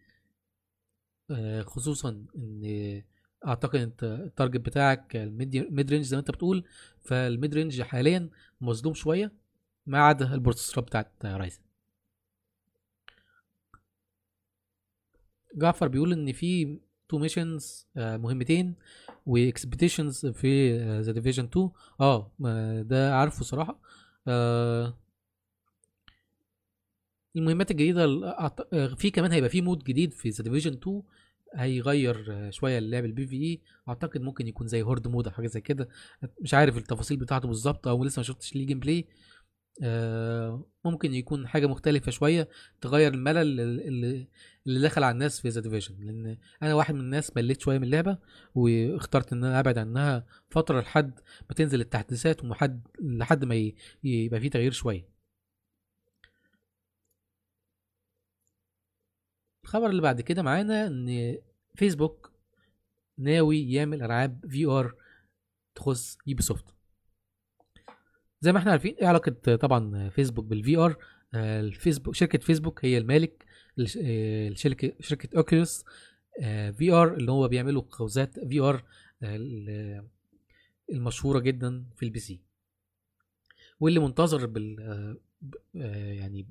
آه، 1.31 1.63
خصوصا 1.63 2.25
إن 2.37 3.03
أعتقد 3.47 3.81
أنت 3.81 4.05
ال 4.05 4.13
target 4.13 4.61
بتاعك 4.61 5.17
ال 5.17 5.35
mid 5.35 5.91
range 5.91 6.05
زي 6.05 6.17
ما 6.17 6.21
أنت 6.21 6.31
بتقول 6.31 6.65
فال 7.03 7.23
mid 7.23 7.55
range 7.55 7.83
حاليا 7.83 8.31
مظلوم 8.61 8.95
شوية 8.95 9.33
ما 9.87 9.99
عدا 9.99 10.35
ال 10.35 10.39
processor 10.39 10.84
ات 10.84 10.89
بتاعت 10.89 11.13
Ryzen 11.25 11.63
جعفر 15.55 15.89
بيقول 15.89 16.13
إن 16.13 16.33
في 16.33 16.81
two 17.11 17.19
missions 17.19 17.87
آه، 17.97 18.17
مهمتين 18.17 18.75
و 19.27 19.35
expeditions 19.35 20.27
في 20.27 20.79
The 21.01 21.13
Division 21.13 21.45
2 21.45 21.71
آه 22.01 22.31
ده 22.83 23.15
عارفه 23.17 23.45
صراحة. 23.45 23.81
آه 24.29 24.95
المهمات 27.37 27.71
الجديدة 27.71 28.05
آه، 28.05 28.95
في 28.99 29.11
كمان 29.11 29.33
هيبقى 29.33 29.51
في 29.51 29.61
mode 29.63 29.85
جديد 29.85 30.13
في 30.13 30.29
The 30.29 30.45
Division 30.45 30.73
2 30.73 31.03
هيغير 31.55 32.51
شوية 32.51 32.79
اللعب 32.79 33.05
ال 33.05 33.27
PvE 33.27 33.61
أعتقد 33.89 34.21
ممكن 34.21 34.49
يكون 34.49 34.67
زي 34.67 34.83
horde 34.83 35.09
mode 35.09 35.27
أو 35.27 35.33
حاجة 35.33 35.47
زي 35.47 35.61
كده. 35.61 35.89
مش 36.41 36.55
عارف 36.55 36.77
التفاصيل 36.77 37.17
بتاعته 37.17 37.49
بالظبط 37.49 37.89
أو 37.89 38.05
لسه 38.05 38.21
ما 38.21 38.25
شفتش 38.25 38.55
ليه 38.57 38.67
gameplay 38.67 38.99
آه 39.01 39.05
ممكن 40.85 41.15
يكون 41.15 41.47
حاجة 41.49 41.67
مختلفة 41.67 42.11
شوية 42.11 42.49
تغير 42.81 43.15
الملل 43.15 43.61
اللي, 43.61 44.29
دخل 44.67 45.03
على 45.03 45.13
الناس 45.13 45.41
في 45.41 45.49
The 45.49 45.61
Division. 45.61 46.05
لأن 46.05 46.39
أنا 46.63 46.75
واحد 46.75 46.95
من 46.95 47.01
الناس 47.01 47.37
مليت 47.37 47.61
شوية 47.61 47.79
من 47.79 47.85
اللعبة 47.85 48.19
واخترت 48.55 49.33
إن 49.33 49.45
أنا 49.45 49.61
أبعد 49.61 49.79
عنها 49.79 50.27
فترة 50.51 50.81
لحد 50.81 51.21
ما 51.49 51.55
تنزل 51.57 51.81
التحديثات 51.81 52.45
ومحد 52.45 52.89
لحد 53.01 53.45
ما 53.45 53.55
يبقى 54.05 54.41
في 54.41 54.49
تغيير 54.49 54.73
شوية. 54.73 55.09
الخبر 59.65 59.91
اللي 59.91 60.03
بعد 60.03 60.21
كده 60.21 60.43
معانا 60.43 60.87
إن 60.87 61.39
فيسبوك 61.75 62.33
ناوي 63.19 63.73
يعمل 63.73 64.03
ألعاب 64.03 64.47
VR 64.51 64.95
تخص 65.75 66.19
Ubisoft 66.27 66.75
زي 68.41 68.53
ما 68.53 68.59
إحنا 68.59 68.71
عارفين 68.71 68.95
إيه 68.95 69.07
علاقة 69.07 69.57
طبعا 69.57 70.09
فيسبوك 70.09 70.45
بال 70.45 70.77
VR 70.77 70.97
الفيسبوك 71.35 72.15
شركة 72.15 72.39
فيسبوك 72.39 72.85
هي 72.85 72.99
المالك 72.99 73.45
الشركة 73.79 74.93
شركة 75.01 75.37
Oculus 75.37 75.85
VR 76.73 77.15
اللي 77.15 77.33
هو 77.33 77.49
بيعملوا 77.49 77.83
خوذات 77.89 78.39
VR 78.49 78.85
المشهورة 80.93 81.39
جدا 81.39 81.85
في 81.97 82.05
ال 82.05 82.19
PC. 82.19 82.41
واللي 83.81 84.01
منتظر 84.01 84.47
بال 84.47 84.81
آه، 85.77 86.13
يعني 86.13 86.47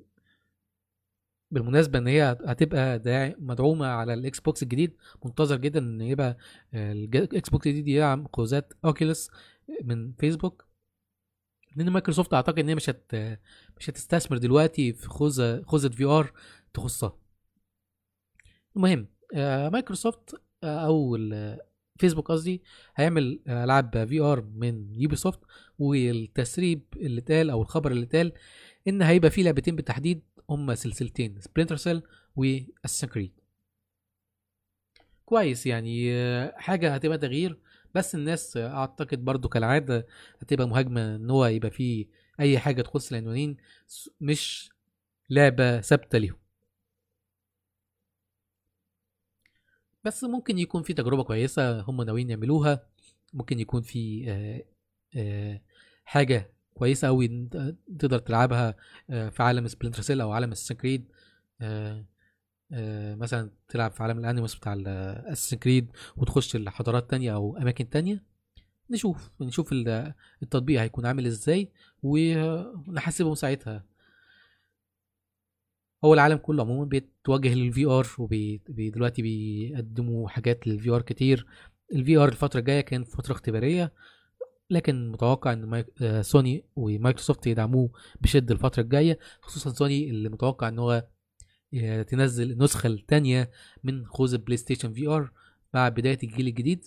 بالمناسبة 1.50 1.98
إن 1.98 2.06
هي 2.06 2.38
هتبقى 2.46 3.02
مدعومة 3.38 3.86
على 3.86 4.14
ال 4.14 4.40
Xbox 4.40 4.62
الجديد 4.62 4.96
منتظر 5.24 5.56
جدا 5.56 5.80
إن 5.80 6.00
يبقى 6.00 6.36
ال 6.74 7.50
Xbox 7.50 7.66
الجديد 7.66 7.88
يدعم 7.88 8.26
خوذات 8.34 8.72
Oculus 8.84 9.30
من 9.84 10.12
فيسبوك. 10.12 10.69
لأن 11.76 11.90
مايكروسوفت 11.90 12.34
أعتقد 12.34 12.58
إن 12.58 12.68
هي 12.68 12.74
مش 12.74 12.90
هت 12.90 13.14
مش 13.78 13.90
هتستثمر 13.90 14.38
دلوقتي 14.38 14.92
في 14.92 15.08
خوذه 15.08 15.62
خوذة 15.62 15.88
VR 15.88 16.32
تخصها. 16.74 17.16
المهم 18.76 19.08
آه، 19.34 19.68
مايكروسوفت 19.68 20.34
آه، 20.64 20.86
أو 20.86 21.18
فيسبوك 21.98 22.28
قصدي 22.28 22.62
هيعمل 22.96 23.40
العاب 23.48 24.06
VR 24.08 24.40
من 24.54 24.94
Ubisoft 24.94 25.40
والتسريب 25.78 26.82
اللي 26.96 27.20
اتقال 27.20 27.50
أو 27.50 27.62
الخبر 27.62 27.90
اللي 27.92 28.04
اتقال 28.04 28.32
إن 28.88 29.02
هيبقى 29.02 29.30
في 29.30 29.42
لعبتين 29.42 29.76
بالتحديد 29.76 30.22
هما 30.50 30.74
سلسلتين 30.74 31.40
Splinter 31.40 31.76
Cell 31.76 32.02
و 32.36 32.45
Assassin's 32.45 33.30
Creed 35.24 35.66
يعني 35.66 36.12
آه، 36.14 36.54
حاجة 36.56 36.94
هتبقى 36.94 37.18
تغيير. 37.18 37.58
بس 37.94 38.14
الناس 38.14 38.56
أعتقد 38.56 39.24
برضو 39.24 39.48
كالعادة 39.48 40.06
هتبقى 40.42 40.68
مهاجمة 40.68 41.16
إن 41.16 41.30
هو 41.30 41.46
يبقى 41.46 41.70
فيه 41.70 42.06
أي 42.40 42.58
حاجة 42.58 42.82
تخص 42.82 43.12
العنوانين 43.12 43.56
مش 44.20 44.70
لعبة 45.30 45.80
ثابتة 45.80 46.18
ليهم. 46.18 46.36
بس 50.04 50.24
ممكن 50.24 50.58
يكون 50.58 50.82
في 50.82 50.94
تجربة 50.94 51.24
كويسة 51.24 51.80
هم 51.80 52.02
ناويين 52.02 52.30
يعملوها. 52.30 52.86
ممكن 53.34 53.60
يكون 53.60 53.82
في 53.82 54.24
آه، 54.30 54.64
آه، 55.16 55.60
حاجة 56.04 56.52
كويسة 56.74 57.08
قوي 57.08 57.48
تقدر 57.98 58.18
تلعبها 58.18 58.76
آه، 59.10 59.28
في 59.28 59.42
عالم 59.42 59.66
Splinter 59.68 60.02
Cell 60.02 60.20
أو 60.20 60.32
عالم 60.32 60.52
Assassin's 60.52 60.74
Creed 60.74 61.12
آه، 61.60 62.04
مثلا 63.16 63.50
تلعب 63.68 63.90
في 63.90 64.02
عالم 64.02 64.18
ال 64.18 64.23
Animus 64.23 64.54
بتاع 64.54 64.72
ال 64.72 64.80
Assassin's 64.80 65.56
Creed 65.56 65.90
وتخش 66.16 66.56
لحضارات 66.56 67.10
تانية 67.10 67.34
أو 67.34 67.56
أماكن 67.56 67.88
تانية 67.90 68.24
نشوف 68.90 69.30
نشوف 69.40 69.72
التطبيق 70.42 70.80
هيكون 70.80 71.06
عامل 71.06 71.26
إزاي 71.26 71.68
ونحاسبهم 72.02 73.34
ساعتها. 73.34 73.84
هو 76.04 76.14
العالم 76.14 76.36
كله 76.36 76.62
عموما 76.62 76.84
بيتوجه 76.84 77.54
لل 77.54 77.84
VR 77.84 78.06
ودلوقتي 78.18 79.22
بيقدموا 79.22 80.28
حاجات 80.28 80.66
لل 80.66 80.90
VR 80.90 81.02
كتير. 81.02 81.46
ال 81.92 82.16
VR 82.16 82.28
الفترة 82.28 82.60
الجاية 82.60 82.80
كانت 82.80 83.08
فترة 83.08 83.32
اختبارية 83.32 83.92
لكن 84.70 85.08
متوقع 85.12 85.52
إن 85.52 85.64
مايك... 85.64 85.86
آه 86.02 86.22
سوني 86.22 86.64
ومايكروسوفت 86.76 87.46
يدعموه 87.46 87.90
بشدة 88.20 88.54
الفترة 88.54 88.82
الجاية 88.82 89.18
خصوصا 89.40 89.70
سوني 89.70 90.10
اللي 90.10 90.28
متوقع 90.28 90.68
إن 90.68 90.78
هو 90.78 90.92
آه، 90.92 91.08
تنزل 92.08 92.50
النسخه 92.50 92.86
الثانية 92.86 93.50
من 93.84 94.06
خوذة 94.06 94.36
PlayStation 94.36 94.92
VR 94.92 95.32
مع 95.74 95.88
بداية 95.88 96.18
الجيل 96.22 96.46
الجديد. 96.48 96.84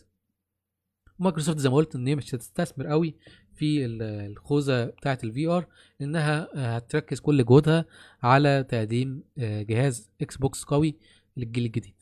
مايكروسوفت 1.20 1.58
زي 1.58 1.70
ما 1.70 1.76
قلت 1.76 1.96
إن 1.96 2.08
هي 2.08 2.16
مش 2.16 2.36
هتستثمر 2.36 2.88
قوي 2.88 3.16
في 3.54 3.86
الخوذة 3.86 4.86
بتاعة 4.86 5.20
ال 5.24 5.48
VR 5.48 5.68
لانها 6.00 6.50
آه، 6.56 6.76
هتركز 6.76 7.20
كل 7.20 7.46
جهودها 7.46 7.86
على 8.24 8.64
تقديم 8.70 9.24
آه، 9.38 9.62
جهاز 9.62 10.12
Xbox 10.22 10.64
قوي 10.64 10.96
للجيل 11.38 11.66
الجديد. 11.66 11.96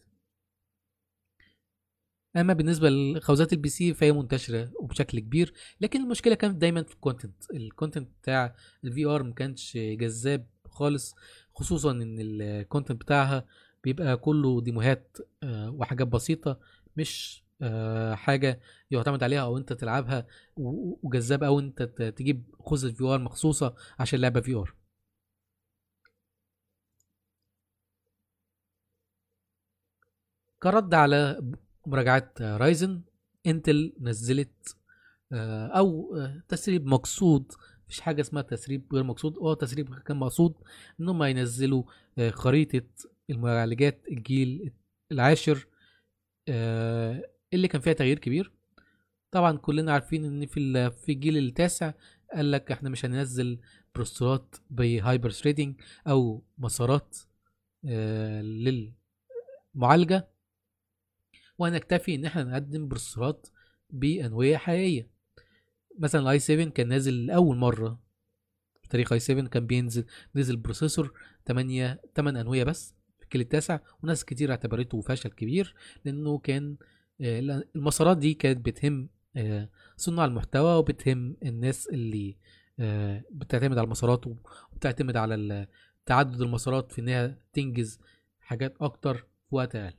أما 2.36 2.54
بالنسبة 2.54 2.90
لخوذات 2.90 3.54
ال 3.54 3.70
PC 3.70 3.94
فهي 3.94 4.12
منتشرة 4.12 4.72
وبشكل 4.80 5.20
كبير 5.20 5.54
لكن 5.82 6.02
المشكلة 6.04 6.36
كانت 6.36 6.56
دايما 6.56 6.84
في 6.84 6.94
ال 6.94 7.01
content 7.01 7.52
ال 7.54 7.61
content 7.61 8.10
بتاع 8.22 8.56
ال 8.84 9.06
VR 9.06 9.24
ما 9.24 9.34
كانش 9.34 9.78
جذاب 9.78 10.48
خالص 10.82 11.16
خصوصا 11.54 11.92
إن 11.92 12.18
ال 12.20 12.30
content 12.30 13.02
بتاعها 13.02 13.46
بيبقى 13.84 14.18
كله 14.18 14.62
ديموهات 14.62 15.18
آه، 15.44 15.70
وحاجات 15.72 16.08
بسيطة 16.08 16.60
مش 16.98 17.44
آه، 17.62 18.16
حاجة 18.16 18.60
يعتمد 18.92 19.24
عليها 19.24 19.42
أو 19.42 19.58
أنت 19.58 19.74
تلعبها 19.74 20.28
وجذاب 20.58 21.44
أو 21.44 21.60
أنت 21.60 21.84
تجيب 22.18 22.44
خوذه 22.60 22.92
VR 22.92 23.20
مخصوصة 23.20 23.76
عشان 24.00 24.20
لعبة 24.20 24.42
VR 24.42 24.76
كرد 30.60 30.94
على 30.94 31.42
مراجعات 31.86 32.42
Ryzen 32.42 33.02
Intel 33.48 33.94
نزلت 34.00 34.76
آه، 35.34 35.68
أو 35.68 36.18
تسريب 36.50 36.86
مقصود 36.86 37.52
مفيش 37.92 38.02
حاجة 38.02 38.22
اسمها 38.22 38.42
تسريب 38.42 38.94
غير 38.94 39.04
مقصود 39.04 39.38
آه 39.38 39.54
تسريب 39.54 39.96
كان 40.00 40.18
مقصود 40.18 40.56
إن 41.00 41.10
هم 41.10 41.24
ينزلوا 41.24 41.84
آه، 42.18 42.30
خريطة 42.30 42.88
المعالجات 43.30 44.06
الجيل 44.12 44.72
العاشر 45.12 45.68
آه، 46.50 47.30
اللي 47.54 47.68
كان 47.68 47.82
فيها 47.82 47.94
تغيير 47.94 48.20
كبير. 48.20 48.52
طبعا 49.32 49.58
كلنا 49.58 49.94
عارفين 49.94 50.26
إن 50.26 50.46
في 50.46 50.92
في 50.92 51.12
الجيل 51.12 51.38
التاسع 51.38 51.94
قال 52.34 52.52
لك 52.52 52.72
إحنا 52.72 52.90
مش 52.90 53.06
هننزل 53.06 53.60
بروسيسورات 53.96 54.56
ب 54.70 55.30
Hyper-Threading 55.32 55.82
أو 56.08 56.44
مسارات 56.58 57.18
آه، 57.86 58.42
للمعالجة. 59.76 60.30
وهنكتفي 61.58 62.16
إن 62.16 62.26
إحنا 62.26 62.44
نقدم 62.44 62.88
بروسيسورات 62.88 63.48
بانويه 63.90 64.58
حقيقية. 64.58 65.21
مثلا 66.02 66.22
ال 66.22 66.40
i7 66.40 66.70
كان 66.70 66.88
نازل 66.88 67.26
لأول 67.26 67.58
مرة 67.58 68.00
في 68.82 68.90
تاريخ 68.90 69.14
i7 69.14 69.48
كان 69.48 69.66
بينزل 69.66 70.06
نزل 70.36 70.56
processor 70.58 71.14
8 71.48 72.02
8 72.16 72.42
أنوية 72.42 72.64
بس 72.64 72.96
في 73.20 73.24
الجيل 73.26 73.42
التاسع 73.42 73.80
وناس 74.04 74.26
كتير 74.26 74.52
اعتبرته 74.52 75.02
فشل 75.02 75.30
كبير 75.30 75.76
لأنه 76.06 76.38
كان 76.38 76.78
آه، 77.22 77.64
المسارات 77.76 78.18
دي 78.18 78.34
كانت 78.34 78.66
بتهم 78.66 79.10
آه، 79.36 79.70
صناع 79.98 80.26
المحتوى 80.26 80.76
وبتهم 80.76 81.36
الناس 81.46 81.88
اللي 81.88 82.38
آه، 82.80 83.24
بتعتمد 83.32 83.78
على 83.78 83.86
المسارات 83.86 84.28
وبتعتمد 84.28 85.18
على 85.18 85.68
تعدد 86.06 86.42
المسارات 86.42 86.92
في 86.92 87.02
إنها 87.02 87.38
تنجز 87.54 88.00
حاجات 88.40 88.76
أكتر 88.82 89.16
في 89.18 89.56
وقت 89.56 89.76
أقل. 89.76 89.94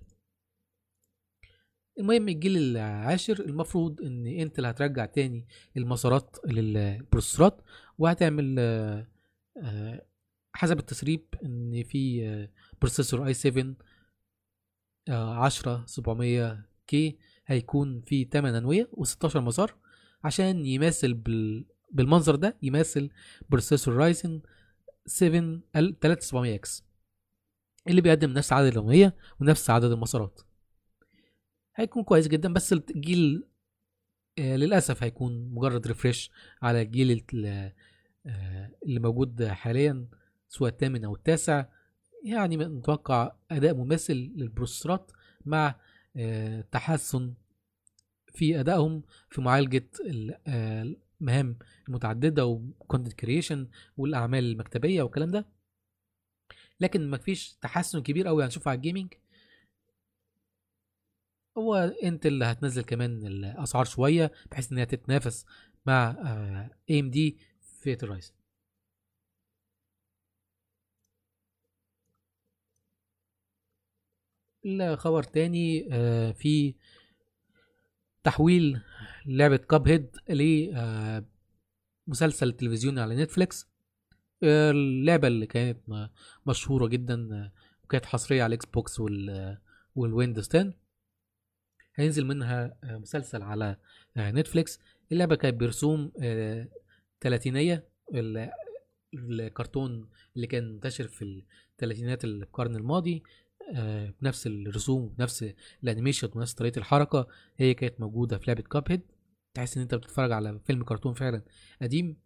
المهم 1.98 2.28
الجيل 2.28 2.56
العاشر 2.56 3.40
المفروض 3.40 4.00
إن 4.00 4.26
إنتل 4.26 4.66
هترجع 4.66 5.06
تاني 5.06 5.46
المسارات 5.76 6.36
للبروسيسورات 6.46 7.62
وهتعمل 7.98 8.56
آه، 8.58 9.06
آه، 9.62 10.06
حسب 10.52 10.78
التسريب 10.78 11.26
إن 11.44 11.82
في 11.84 12.28
آه، 12.28 12.48
processor 12.80 13.26
i7 13.26 13.74
10 15.08 15.84
700 15.86 16.66
K 16.86 17.18
هيكون 17.46 18.02
فيه 18.06 18.28
8 18.30 18.58
أنوية 18.58 18.90
و16 18.92 19.36
مسار 19.36 19.74
عشان 20.24 20.66
يماثل 20.66 21.14
بال... 21.14 21.66
بالمنظر 21.90 22.34
ده 22.34 22.58
يماثل 22.62 23.10
processor 23.48 23.94
Ryzen 23.94 24.42
7 25.06 25.60
3700 25.74 26.54
X 26.54 26.84
اللي 27.88 28.00
بيقدم 28.00 28.30
نفس 28.30 28.52
عدد 28.52 28.66
الأنوية 28.66 29.16
ونفس 29.40 29.70
عدد 29.70 29.90
المسارات. 29.90 30.40
هيكون 31.74 32.02
كويس 32.04 32.28
جدا 32.28 32.52
بس 32.52 32.72
الجيل 32.72 33.46
آه، 34.38 34.56
للأسف 34.56 35.02
هيكون 35.02 35.54
مجرد 35.54 35.86
refresh 35.86 36.30
على 36.62 36.82
الجيل 36.82 37.24
ال- 37.34 37.72
آه، 38.26 38.70
اللي 38.86 39.00
موجود 39.00 39.44
حاليا 39.44 40.06
سواء 40.48 40.70
الثامن 40.70 41.04
أو 41.04 41.14
التاسع. 41.14 41.64
يعني 42.24 42.56
نتوقع 42.56 43.32
أداء 43.50 43.74
مماثل 43.74 44.14
للبروسيسورات 44.36 45.12
مع 45.46 45.74
آه، 46.16 46.60
تحسن 46.60 47.34
في 48.34 48.60
أدائهم 48.60 49.02
في 49.30 49.40
معالجة 49.40 49.88
ال- 50.06 50.36
المهام 51.20 51.58
المتعددة 51.88 52.46
و 52.46 52.54
content 52.54 53.12
creation 53.12 53.68
والأعمال 53.96 54.44
المكتبية 54.44 55.02
والكلام 55.02 55.30
ده. 55.30 55.46
لكن 56.80 57.10
ما 57.10 57.18
فيش 57.18 57.54
تحسن 57.60 58.02
كبير 58.02 58.26
قوي 58.26 58.44
هنشوفه 58.44 58.70
على 58.70 58.76
ال 58.76 58.81
gaming 58.81 59.14
و 61.58 61.74
Intel 62.02 62.44
هتنزل 62.44 62.82
كمان 62.82 63.26
الأسعار 63.26 63.84
شوية 63.84 64.32
بحيث 64.50 64.72
إنها 64.72 64.84
تتنافس 64.84 65.46
مع 65.86 66.16
AMD 66.90 67.38
في 67.80 67.92
ال 68.02 68.07
Ryzen 68.07 68.32
الخبر 74.66 75.22
تاني 75.22 75.88
آه، 75.92 76.32
في 76.32 76.74
تحويل 78.24 78.80
لعبة 79.26 79.56
Cuphead 79.56 80.16
لمسلسل 82.08 82.52
تلفزيوني 82.52 83.00
على 83.00 83.16
نتفليكس 83.16 83.66
آه، 84.42 84.70
اللعبة 84.70 85.28
اللي 85.28 85.46
كانت 85.46 86.08
مشهورة 86.46 86.86
جدا 86.86 87.28
آه، 87.32 87.52
وكانت 87.84 88.06
حصرية 88.06 88.42
على 88.42 88.54
ال 88.54 88.66
Xbox 88.66 89.00
وال 89.00 89.58
وال 89.94 90.06
Windows 90.06 90.48
10 90.56 90.81
هينزل 91.94 92.24
منها 92.26 92.76
آه، 92.84 92.98
مسلسل 92.98 93.42
على 93.42 93.76
آه، 94.16 94.30
نتفليكس. 94.30 94.78
اللعبة 95.12 95.34
كانت 95.36 95.60
برسوم 95.60 96.12
آه، 96.22 96.68
تلاتينية. 97.20 97.88
ال- 98.14 98.50
الكرتون 99.14 100.08
اللي 100.36 100.46
كان 100.46 100.72
منتشر 100.72 101.08
في 101.08 101.44
الثلاثينات 101.72 102.24
القرن 102.24 102.76
الماضي 102.76 103.22
آه، 103.74 104.14
بنفس 104.22 104.46
الرسوم 104.46 105.08
بنفس 105.08 105.52
ال 105.84 105.88
animation 105.88 106.28
ونفس 106.34 106.54
طريقة 106.54 106.78
الحركة 106.78 107.28
هي 107.56 107.74
كانت 107.74 108.00
موجودة 108.00 108.38
في 108.38 108.44
لعبة 108.48 108.62
Cuphead 108.62 109.00
تحس 109.54 109.76
إن 109.76 109.82
أنت 109.82 109.94
بتتفرج 109.94 110.32
على 110.32 110.60
فيلم 110.64 110.84
كرتون 110.84 111.14
فعلا 111.14 111.42
قديم. 111.82 112.16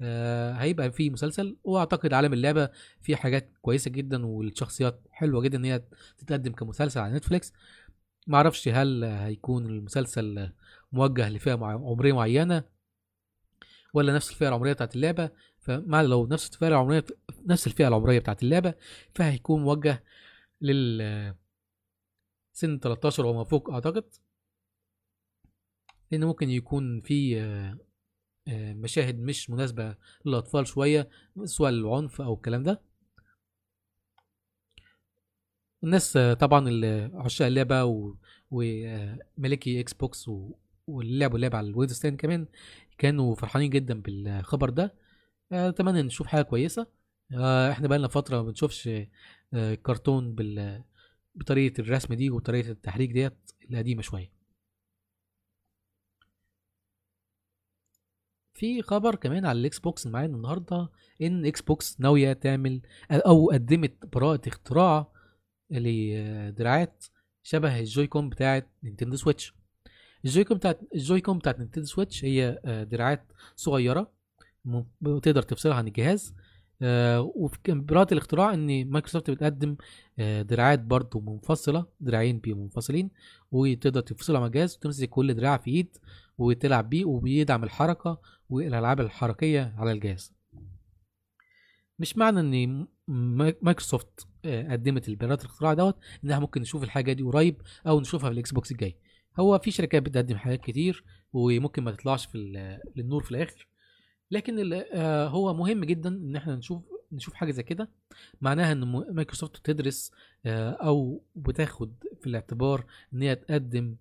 آه، 0.00 0.52
هيبقى 0.52 0.92
فيه 0.92 1.10
مسلسل 1.10 1.56
وأعتقد 1.64 2.12
عالم 2.12 2.32
اللعبة 2.32 2.70
فيه 3.00 3.16
حاجات 3.16 3.52
كويسة 3.62 3.90
جدا 3.90 4.26
والشخصيات 4.26 5.00
حلوة 5.10 5.40
جدا 5.42 5.58
إن 5.58 5.64
هي 5.64 5.82
تتقدم 6.18 6.52
كمسلسل 6.52 7.00
على 7.00 7.14
نتفليكس. 7.14 7.52
معرفش 8.28 8.68
هل 8.68 9.04
هيكون 9.04 9.66
المسلسل 9.66 10.52
موجه 10.92 11.28
لفئة 11.28 11.52
عمرية 11.64 12.12
معينة 12.12 12.64
ولا 13.94 14.14
نفس 14.14 14.30
الفئة 14.30 14.48
العمرية 14.48 14.72
بتاعت 14.72 14.96
اللعبة 14.96 15.30
فمع 15.58 16.02
لو 16.02 16.26
نفس 16.26 16.54
الفئة 16.54 16.68
العمرية 16.68 17.04
نفس 17.46 17.66
الفئة 17.66 17.88
العمرية 17.88 18.18
بتاعت 18.18 18.42
اللعبة 18.42 18.74
فهيكون 19.14 19.62
موجه 19.62 20.04
لل 20.60 21.34
سن 22.52 22.78
13 22.78 23.26
وما 23.26 23.44
فوق 23.44 23.70
أعتقد. 23.70 24.04
لأن 26.10 26.24
ممكن 26.24 26.50
يكون 26.50 27.00
في 27.00 27.40
آه، 28.48 28.72
مشاهد 28.72 29.20
مش 29.20 29.50
مناسبة 29.50 29.96
للأطفال 30.24 30.66
شوية 30.66 31.08
سواء 31.44 31.70
العنف 31.70 32.20
أو 32.20 32.34
الكلام 32.34 32.62
ده. 32.62 32.87
الناس 35.84 36.18
طبعا 36.40 36.70
عشاق 37.14 37.46
اللعبة 37.46 37.84
ومالكي 38.50 39.80
Xbox 39.80 40.28
واللي 40.86 41.18
لعبوا 41.18 41.36
اللعبه 41.36 41.58
على 41.58 41.66
ال 41.68 41.72
Windows 41.72 41.98
10 41.98 42.10
كمان 42.10 42.46
كانوا 42.98 43.34
فرحانين 43.34 43.70
جدا 43.70 44.00
بالخبر 44.02 44.70
ده. 44.70 44.94
أتمنى 45.52 46.02
نشوف 46.02 46.26
حاجة 46.26 46.42
كويسة. 46.42 46.86
إحنا 47.70 47.88
بقالنا 47.88 48.08
فترة 48.08 48.36
ما 48.36 48.42
بنشوفش 48.42 48.90
كرتون 49.82 50.34
بال 50.34 50.84
بطريقة 51.34 51.80
الرسم 51.80 52.14
دي 52.14 52.30
وطريقة 52.30 52.70
التحريك 52.70 53.12
ديت 53.12 53.50
القديمة 53.70 54.02
شوية. 54.02 54.32
في 58.54 58.82
خبر 58.82 59.14
كمان 59.14 59.46
على 59.46 59.60
ال 59.60 59.78
Xbox 59.78 60.06
معانا 60.06 60.36
النهارده 60.36 60.88
إن 61.22 61.46
Xbox 61.46 62.00
ناوية 62.00 62.32
تعمل 62.32 62.80
أو 63.10 63.50
قدمت 63.50 64.06
براءة 64.14 64.48
اختراع 64.48 65.12
لدراعات 65.70 67.04
شبه 67.42 67.78
ال 67.78 68.06
Joy-Con 68.06 68.28
بتاعت 68.28 68.68
Nintendo 68.82 69.16
Switch. 69.16 69.54
ال 70.24 70.44
Joy-Con 70.44 70.56
بتاعت 70.56 70.80
ال 70.94 71.20
Joy-Con 71.20 71.38
بتاعت 71.38 71.58
Nintendo 71.58 71.86
Switch 71.86 72.24
هي 72.24 72.60
آه، 72.64 72.84
دراعات 72.84 73.32
صغيرة 73.56 74.12
تقدر 75.04 75.42
تفصلها 75.42 75.74
عن 75.74 75.88
الجهاز. 75.88 76.34
آه، 76.82 77.20
وفي 77.20 77.58
براءة 77.68 78.12
الاختراع 78.12 78.54
إن 78.54 78.90
مايكروسوفت 78.90 79.30
بتقدم 79.30 79.76
آه، 80.18 80.42
دراعات 80.42 80.80
برضو 80.80 81.20
منفصلة 81.20 81.86
دراعين 82.00 82.42
منفصلين 82.46 83.10
وتقدر 83.52 84.00
تفصلها 84.00 84.40
مع 84.40 84.46
الجهاز 84.46 84.76
وتمسك 84.76 85.08
كل 85.08 85.34
دراع 85.34 85.56
في 85.56 85.70
إيد 85.70 85.96
وتلعب 86.38 86.90
بيه 86.90 87.04
وبيدعم 87.04 87.64
الحركة 87.64 88.20
والألعاب 88.50 89.00
الحركية 89.00 89.74
على 89.76 89.92
الجهاز. 89.92 90.32
مش 91.98 92.16
معنى 92.16 92.40
إن 92.40 92.86
مايكروسوفت 93.62 94.27
قدمت 94.46 95.08
البراءة 95.08 95.40
الاختراع 95.40 95.74
دوت 95.74 95.96
إنها 96.24 96.38
ممكن 96.38 96.60
نشوف 96.60 96.82
الحاجة 96.82 97.12
دي 97.12 97.22
قريب 97.22 97.62
أو 97.86 98.00
نشوفها 98.00 98.28
في 98.28 98.34
ال 98.34 98.52
Xbox 98.52 98.72
الجاي. 98.72 98.96
هو 99.40 99.58
في 99.58 99.70
شركات 99.70 100.02
بتقدم 100.02 100.36
حاجات 100.36 100.60
كتير 100.60 101.04
وممكن 101.32 101.84
ما 101.84 101.90
تطلعش 101.90 102.26
في 102.26 102.38
للنور 102.96 103.22
في 103.22 103.30
الآخر. 103.30 103.66
لكن 104.30 104.72
آه، 104.92 105.26
هو 105.28 105.54
مهم 105.54 105.84
جدا 105.84 106.08
إن 106.08 106.36
إحنا 106.36 106.56
نشوف 106.56 106.82
نشوف 107.12 107.34
حاجة 107.34 107.50
زي 107.50 107.62
كده. 107.62 107.90
معناها 108.40 108.72
إن 108.72 108.84
مايكروسوفت 109.14 109.58
بتدرس 109.60 110.12
آه، 110.46 110.70
أو 110.70 111.22
بتاخد 111.36 111.94
في 112.20 112.26
الاعتبار 112.26 112.84
إن 113.14 113.22
هي 113.22 113.34
تقدم 113.34 113.96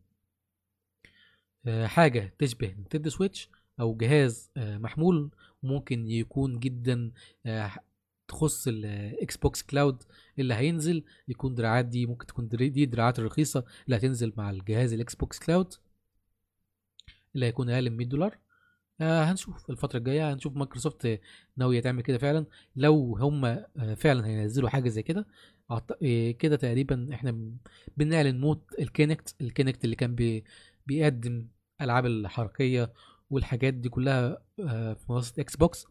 آه، 1.67 1.87
حاجة 1.87 2.33
تشبه 2.39 2.67
Nintendo 2.67 3.09
Switch 3.09 3.49
أو 3.79 3.95
جهاز 3.95 4.51
آه، 4.57 4.77
محمول 4.77 5.31
ممكن 5.63 6.09
يكون 6.09 6.59
جدا 6.59 7.11
آه، 7.45 7.71
تخص 8.27 8.67
ال 8.67 9.37
Xbox 9.37 9.63
Cloud 9.63 10.03
اللي 10.39 10.53
هينزل 10.53 11.03
يكون 11.27 11.55
دراعات 11.55 11.85
دي 11.85 12.05
ممكن 12.05 12.25
تكون 12.25 12.47
دي 12.47 12.85
دراعات 12.85 13.19
الرخيصه 13.19 13.63
اللي 13.85 13.97
هتنزل 13.97 14.33
مع 14.37 14.49
الجهاز 14.49 14.93
ال 14.93 15.15
Xbox 15.15 15.39
Cloud 15.39 15.73
اللي 17.35 17.45
هيكون 17.45 17.69
أقل 17.69 17.89
من 17.89 17.97
100 17.97 18.07
دولار. 18.07 18.37
آه 19.01 19.23
هنشوف 19.23 19.69
الفترة 19.69 19.97
الجاية 19.99 20.33
هنشوف 20.33 20.55
مايكروسوفت 20.55 21.19
ناوية 21.57 21.79
تعمل 21.81 22.01
كده 22.03 22.17
فعلا. 22.17 22.45
لو 22.75 23.17
هم 23.17 23.45
آه 23.45 23.65
فعلا 23.97 24.27
هينزلوا 24.27 24.69
حاجة 24.69 24.89
زي 24.89 25.03
كده 25.03 25.27
آه، 25.71 26.31
كده 26.31 26.55
تقريبا 26.55 27.09
إحنا 27.13 27.51
بنعلن 27.97 28.39
موت 28.41 28.63
ال 28.79 28.87
Kinect 28.87 29.35
ال 29.41 29.48
Kinect 29.48 29.85
اللي 29.85 29.95
كان 29.95 30.15
بي 30.15 30.43
بيقدم 30.87 31.47
ألعاب 31.81 32.05
الحركية 32.05 32.93
والحاجات 33.29 33.73
دي 33.73 33.89
كلها 33.89 34.37
آه، 34.59 34.93
في 34.93 35.11
منصة 35.11 35.33
Xbox 35.39 35.55
ال 35.55 35.85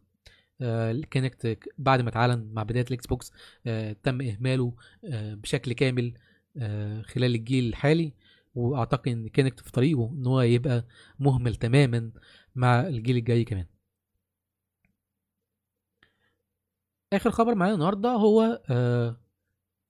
Kinect 0.62 1.46
ك- 1.46 1.68
بعد 1.78 2.00
ما 2.00 2.08
اتعلن 2.08 2.50
مع 2.52 2.62
بداية 2.62 2.84
ال 2.88 3.06
Xbox 3.06 3.32
آه، 3.66 3.96
تم 4.02 4.20
إهماله 4.22 4.74
آه، 5.04 5.34
بشكل 5.34 5.72
كامل 5.72 6.14
آه، 6.56 7.02
خلال 7.02 7.34
الجيل 7.34 7.68
الحالي. 7.68 8.12
وأعتقد 8.54 9.08
إن 9.08 9.28
Kinect 9.28 9.60
في 9.60 9.72
طريقه 9.72 10.10
إن 10.12 10.26
هو 10.26 10.40
يبقى 10.40 10.84
مهمل 11.18 11.54
تماما 11.56 12.10
مع 12.54 12.80
الجيل 12.86 13.16
الجاي 13.16 13.44
كمان. 13.44 13.66
آخر 17.12 17.30
خبر 17.30 17.54
معانا 17.54 17.74
النهارده 17.74 18.08
هو 18.10 18.62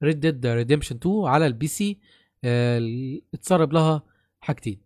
Red 0.02 0.20
Dead 0.20 0.46
Redemption 0.46 0.96
2 0.96 1.24
على 1.26 1.46
ال 1.46 1.66
PC 1.66 1.98
آه، 2.44 2.80
اتسرب 3.34 3.72
لها 3.72 4.02
حاجتين. 4.40 4.80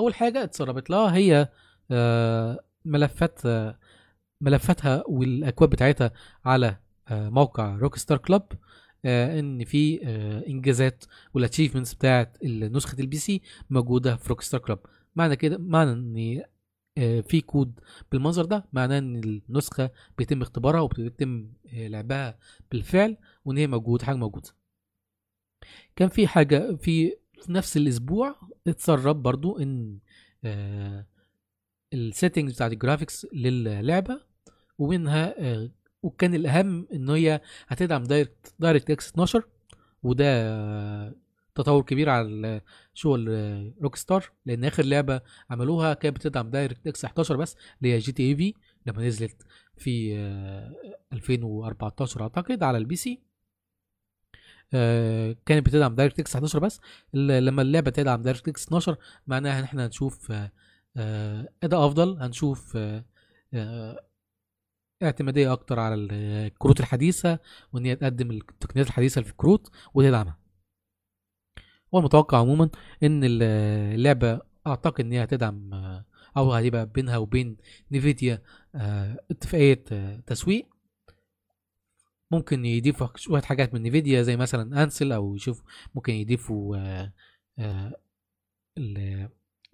أول 0.00 0.14
حاجة 0.14 0.44
اتسربت 0.44 0.90
لها 0.90 1.16
هي 1.16 1.48
آه، 1.90 2.64
ملفات 2.84 3.46
آه، 3.46 3.78
ملفاتها 4.40 5.04
والأكواد 5.06 5.70
بتاعتها 5.70 6.12
على 6.44 6.76
آه، 7.08 7.28
موقع 7.28 7.76
Rockstar 7.76 8.18
Club 8.18 8.52
إن 9.04 9.64
في 9.64 10.00
آه، 10.04 10.46
إنجازات 10.48 11.04
وال 11.34 11.43
achievements 11.43 11.94
بتاعت 11.94 12.44
نسخه 12.44 13.00
ال 13.00 13.16
PC 13.16 13.42
موجودة 13.70 14.16
في 14.16 14.28
Rockstar 14.28 14.60
Club 14.60 14.78
معنى 15.16 15.36
كده 15.36 15.58
معنى 15.58 15.92
إن 15.92 16.42
آه، 16.98 17.20
في 17.20 17.40
كود 17.40 17.80
بالمنظر 18.12 18.44
ده 18.44 18.64
معناه 18.72 18.98
إن 18.98 19.16
النسخة 19.48 19.90
بيتم 20.18 20.42
اختبارها 20.42 20.80
وبيتم 20.80 21.48
لعبها 21.72 22.38
بالفعل 22.70 23.16
وإن 23.44 23.56
هي 23.58 23.66
موجود 23.66 24.02
حاجة 24.02 24.16
موجودة. 24.16 24.48
كان 25.96 26.08
في 26.08 26.26
حاجة 26.26 26.76
في 26.76 27.16
في 27.42 27.52
نفس 27.52 27.76
الأسبوع 27.76 28.36
اتسرب 28.66 29.22
برضو 29.22 29.58
إن 29.58 29.98
ال 31.94 32.00
settings 32.00 32.52
بتاعت 32.54 32.72
ال 32.72 32.78
graphics 32.78 33.26
للعبة 33.32 34.20
ومنها 34.78 35.34
آه، 35.38 35.70
وكان 36.02 36.34
الأهم 36.34 36.88
إن 36.92 37.10
هي 37.10 37.40
هتدعم 37.68 38.04
Direct 38.04 38.54
DirectX 38.58 39.08
12 39.10 39.42
وده 40.02 40.24
آه، 40.26 41.14
تطور 41.54 41.82
كبير 41.82 42.08
على 42.10 42.60
شغل 42.94 43.28
Rockstar 43.82 44.30
لأن 44.46 44.64
آخر 44.64 44.84
لعبة 44.84 45.20
عملوها 45.50 45.94
كانت 45.94 46.16
بتدعم 46.16 46.50
DirectX 46.50 47.04
11 47.04 47.36
بس 47.36 47.56
اللي 47.82 47.92
هي 47.94 47.98
GTA 47.98 48.22
V 48.30 48.54
لما 48.86 49.06
نزلت 49.06 49.42
في 49.76 50.16
آه، 50.16 50.72
2014 51.12 52.22
أعتقد 52.22 52.62
على 52.62 52.78
ال 52.78 52.96
PC. 52.96 53.22
آه، 54.74 55.36
كانت 55.46 55.66
بتدعم 55.66 55.94
DirectX 55.94 56.34
11 56.36 56.58
بس. 56.58 56.80
لما 57.14 57.62
اللعبة 57.62 57.90
تدعم 57.90 58.22
DirectX 58.22 58.66
12 58.66 58.96
معناها 59.26 59.58
إن 59.58 59.64
إحنا 59.64 59.86
هنشوف 59.86 60.32
آه، 60.32 60.52
آه، 60.96 61.48
أداء 61.62 61.86
أفضل 61.86 62.22
هنشوف 62.22 62.76
آه، 62.76 63.04
آه، 63.54 64.07
اعتمادية 65.02 65.52
أكتر 65.52 65.80
على 65.80 65.94
ال- 65.94 66.12
الكروت 66.46 66.80
الحديثة 66.80 67.38
وإن 67.72 67.84
هي 67.86 67.96
تقدم 67.96 68.30
التقنيات 68.30 68.86
الحديثة 68.86 69.22
في 69.22 69.30
الكروت 69.30 69.70
وتدعمها 69.94 70.38
هو 71.94 71.98
المتوقع 71.98 72.38
عموما 72.38 72.70
إن 73.02 73.24
ال- 73.24 73.42
اللعبة 73.94 74.40
أعتقد 74.66 75.00
إن 75.04 75.12
هي 75.12 75.24
هتدعم 75.24 75.70
أو 76.36 76.52
هيبقى 76.52 76.86
بينها 76.86 77.16
وبين 77.16 77.56
Nvidia 77.92 78.42
آه، 78.74 79.24
اتفاقية 79.30 79.84
آه، 79.92 80.20
تسويق. 80.26 80.68
ممكن 82.30 82.64
يضيفوا 82.64 83.06
شوية 83.16 83.42
حاجات 83.42 83.74
من 83.74 83.82
Nvidia 83.82 84.22
زي 84.22 84.36
مثلا 84.36 84.82
Ansel 84.82 85.12
أو 85.12 85.34
يشوف 85.36 85.62
ممكن 85.94 86.12
يضيفوا 86.12 86.76
آه، 87.58 87.92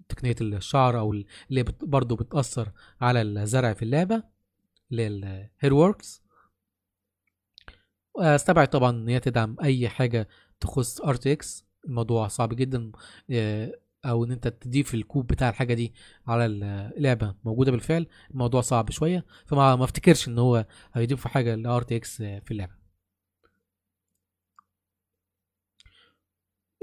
تقنية 0.09 0.35
الشعر 0.41 0.99
أو 0.99 1.13
ال- 1.13 1.25
اللي 1.49 1.63
برضه 1.81 2.15
بتأثر 2.15 2.71
على 3.01 3.21
الزرع 3.21 3.73
في 3.73 3.83
اللعبة. 3.85 4.34
ال 4.91 5.73
HairWorks 5.73 6.23
أستبعد 8.17 8.67
طبعا 8.67 8.89
إن 8.89 9.09
هي 9.09 9.19
تدعم 9.19 9.55
أي 9.63 9.89
حاجة 9.89 10.27
تخص 10.59 11.01
RTX 11.01 11.65
الموضوع 11.85 12.27
صعب 12.27 12.53
جدا 12.53 12.91
آه، 13.31 13.73
أو 14.05 14.23
إن 14.23 14.31
أنت 14.31 14.47
تضيف 14.47 14.93
الكود 14.93 15.27
بتاع 15.27 15.49
الحاجة 15.49 15.73
دي 15.73 15.93
على 16.27 16.45
اللعبه 16.45 17.35
موجودة 17.45 17.71
بالفعل. 17.71 18.07
الموضوع 18.31 18.61
صعب 18.61 18.91
شوية 18.91 19.25
فما 19.45 19.75
ما 19.75 19.83
افتكرش 19.83 20.27
إن 20.27 20.39
هو 20.39 20.65
هيضيفوا 20.93 21.31
حاجة 21.31 21.55
ل 21.55 21.81
RTX 21.81 22.17
في 22.17 22.51
اللعبة. 22.51 22.73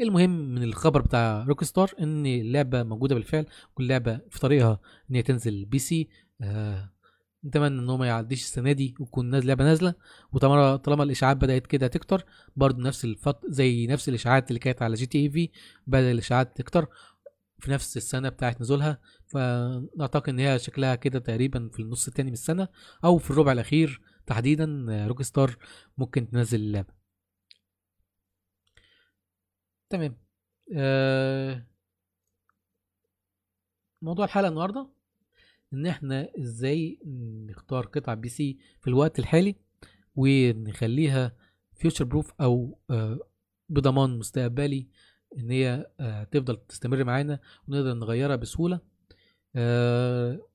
المهم 0.00 0.30
من 0.54 0.62
الخبر 0.62 1.00
بتاع 1.02 1.44
Rockstar 1.48 1.90
إن 2.00 2.26
اللعبة 2.26 2.82
موجودة 2.82 3.14
بالفعل. 3.14 3.46
واللعبه 3.76 4.20
في 4.30 4.38
طريقها 4.40 4.80
إن 5.10 5.14
هي 5.16 5.22
تنزل 5.22 5.64
PC 5.64 6.08
نتمنى 7.44 7.80
إن 7.80 7.90
هو 7.90 7.96
ما 7.96 8.06
يعديش 8.06 8.42
السنة 8.42 8.72
دي 8.72 8.94
وتكون 9.00 9.34
لعبة 9.34 9.64
نازلة. 9.64 9.94
وطالما 10.32 10.76
طالما 10.76 11.02
الإشاعات 11.04 11.36
بدأت 11.36 11.66
كده 11.66 11.86
تكتر 11.86 12.24
برضه 12.56 12.82
نفس 12.82 13.04
الفط 13.04 13.40
زي 13.46 13.86
نفس 13.86 14.08
الإشاعات 14.08 14.48
اللي 14.48 14.58
كانت 14.58 14.82
على 14.82 14.94
GTA 14.94 15.18
V 15.18 15.50
بدأ 15.86 16.10
الإشاعات 16.10 16.56
تكتر 16.56 16.86
في 17.60 17.70
نفس 17.70 17.96
السنة 17.96 18.28
بتاعت 18.28 18.60
نزولها. 18.60 19.00
فاعتقد 19.26 20.28
إن 20.28 20.38
هي 20.38 20.58
شكلها 20.58 20.94
كده 20.94 21.18
تقريبا 21.18 21.68
في 21.72 21.82
النص 21.82 22.08
التاني 22.08 22.30
من 22.30 22.32
السنة 22.34 22.68
أو 23.04 23.18
في 23.18 23.30
الربع 23.30 23.52
الأخير 23.52 24.00
تحديدا 24.26 24.86
Rockstar 25.08 25.56
ممكن 25.98 26.30
تنزل 26.30 26.60
اللعبه 26.60 26.94
تمام. 29.90 30.16
آه، 30.76 31.66
موضوع 34.02 34.24
الحلقة 34.24 34.48
النهارده. 34.48 35.01
إن 35.72 35.86
إحنا 35.86 36.28
إزاي 36.38 36.98
نختار 37.48 37.86
قطع 37.86 38.14
PC 38.14 38.58
في 38.80 38.88
الوقت 38.88 39.18
الحالي 39.18 39.54
ونخليها 40.16 41.36
future 41.74 42.04
proof 42.04 42.32
أو 42.40 42.78
آه، 42.90 43.18
بضمان 43.68 44.18
مستقبلي 44.18 44.88
إن 45.38 45.50
هي 45.50 45.90
آه، 46.00 46.24
تفضل 46.24 46.56
تستمر 46.56 47.04
معانا 47.04 47.40
ونقدر 47.68 47.94
نغيرها 47.94 48.36
بسهولة. 48.36 48.80
آه، 49.56 50.48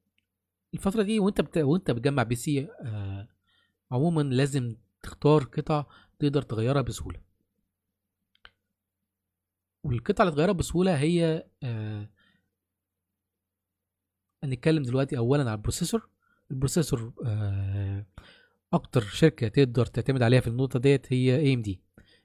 الفترة 0.73 1.03
دي 1.03 1.19
وأنت 1.19 1.41
بت... 1.41 1.57
وأنت 1.57 1.91
بتجمع 1.91 2.23
PC 2.23 2.67
عموما 3.91 4.21
لازم 4.21 4.75
تختار 5.01 5.43
قطع 5.43 5.85
تقدر 6.19 6.41
تغيرها 6.41 6.81
بسهولة. 6.81 7.19
والقطعة 9.83 10.23
اللي 10.23 10.35
تغيرها 10.35 10.53
بسهولة 10.53 10.95
هي 10.95 11.47
آه، 11.63 12.09
هنتكلم 14.43 14.83
دلوقتي 14.83 15.17
اولا 15.17 15.41
على 15.43 15.53
ال 15.53 15.58
processor. 15.58 16.09
ال 16.51 16.57
processor 16.57 17.13
آه، 17.25 18.05
أكتر 18.73 19.01
شركة 19.01 19.47
تقدر 19.47 19.85
تعتمد 19.85 20.21
عليها 20.21 20.39
في 20.39 20.47
النقطة 20.47 20.79
ديت 20.79 21.13
هي 21.13 21.35
اي 21.39 21.53
ام 21.53 21.61
دي 21.61 21.79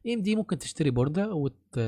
اي 0.06 0.14
ام 0.14 0.22
دي 0.22 0.36
ممكن 0.36 0.58
تشتري 0.58 0.90
بوردة 0.90 1.34
وت... 1.34 1.80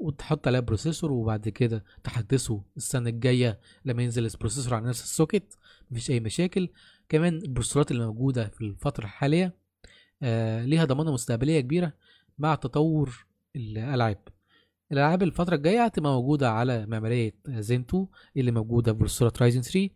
وتحط 0.00 0.46
عليها 0.46 0.60
processor 0.60 1.12
وبعد 1.12 1.48
كده 1.48 1.84
تحدثه 2.04 2.62
السنة 2.76 3.10
الجاية 3.10 3.60
لما 3.84 4.02
ينزل 4.02 4.26
ال 4.26 4.31
processor 4.31 4.74
على 4.74 4.88
نفس 4.88 5.02
ال 5.02 5.10
socket 5.10 5.58
مفيش 5.90 6.10
أي 6.10 6.20
مشاكل. 6.20 6.68
كمان 7.08 7.36
البروسيسورات 7.36 7.90
اللي 7.90 8.06
موجودة 8.06 8.48
في 8.48 8.60
الفترة 8.60 9.04
الحالية 9.04 9.54
آه 10.22 10.64
ليها 10.64 10.84
ضمانة 10.84 11.12
مستقبلية 11.12 11.60
كبيرة 11.60 11.92
مع 12.38 12.54
تطور 12.54 13.26
الالعاب 13.56 14.18
الألعاب 14.92 15.22
الفترة 15.22 15.54
الجاية 15.54 15.84
هتبقى 15.84 16.12
موجودة 16.12 16.50
على 16.50 16.86
معمارية 16.86 17.34
زين 17.48 17.80
2 17.80 18.06
اللي 18.36 18.50
موجودة 18.50 18.92
بروسيسورات 18.92 19.42
Ryzen 19.42 19.60
3 19.62 19.90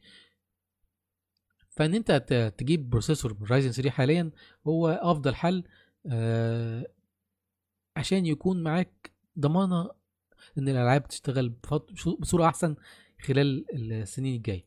فإن 1.70 1.94
أنت 1.94 2.12
تجيب 2.58 2.90
processor 2.90 3.34
من 3.40 3.46
Ryzen 3.46 3.70
3 3.72 3.90
حاليا 3.90 4.30
هو 4.66 4.88
أفضل 4.88 5.34
حل 5.34 5.64
آه 6.06 6.86
عشان 7.96 8.26
يكون 8.26 8.62
معاك 8.62 9.12
ضمانة 9.38 9.90
إن 10.58 10.68
الألعاب 10.68 11.08
تشتغل 11.08 11.48
بصورة 12.18 12.46
أحسن 12.46 12.76
خلال 13.24 13.66
السنين 13.92 14.36
الجاية. 14.36 14.64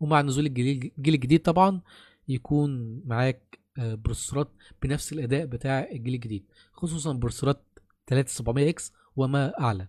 ومع 0.00 0.20
نزول 0.22 0.46
الجيل 0.46 0.92
الجيل 0.98 1.14
الجديد 1.14 1.42
طبعا 1.42 1.80
يكون 2.28 3.02
معاك 3.06 3.58
آه، 3.78 3.94
processor 3.94 4.43
ات 4.43 4.48
بنفس 4.82 5.12
الأداء 5.12 5.46
بتاع 5.46 5.88
الجيل 5.92 6.14
الجديد 6.14 6.44
خصوصا 6.72 7.12
processor 7.12 7.60
ات 7.60 7.65
3700 8.06 8.70
X 8.70 8.92
وما 9.16 9.60
أعلى. 9.60 9.88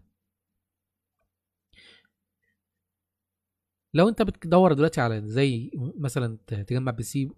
لو 3.93 4.09
أنت 4.09 4.21
بتدور 4.21 4.73
دلوقتي 4.73 5.01
على 5.01 5.27
زي 5.27 5.71
مثلا 5.97 6.37
تجمع 6.47 6.91
PC 6.91 7.29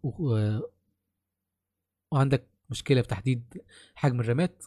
وعندك 2.12 2.48
مشكلة 2.70 3.02
في 3.02 3.08
تحديد 3.08 3.64
حجم 3.96 4.20
الرامات 4.20 4.64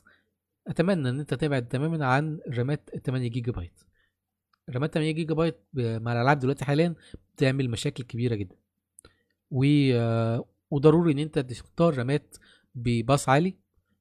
أتمنى 0.66 1.08
إن 1.08 1.20
أنت 1.20 1.34
تبعد 1.34 1.68
تماما 1.68 2.06
عن 2.06 2.40
الرامات 2.46 2.90
8 3.06 3.28
جيجا 3.28 3.52
بايت 3.52 3.80
رامات 4.70 4.94
8 4.94 5.12
جيجا 5.12 5.34
بايت 5.34 5.60
مع 5.74 6.12
الألعاب 6.12 6.38
دلوقتي 6.38 6.64
حاليا 6.64 6.94
بتعمل 7.36 7.70
مشاكل 7.70 8.04
كبيرة 8.04 8.34
جدا. 8.34 8.56
و 9.50 9.64
وضروري 10.70 11.12
إن 11.12 11.18
أنت 11.18 11.38
تختار 11.38 11.98
رامات 11.98 12.36
بباص 12.74 13.28
عالي 13.28 13.56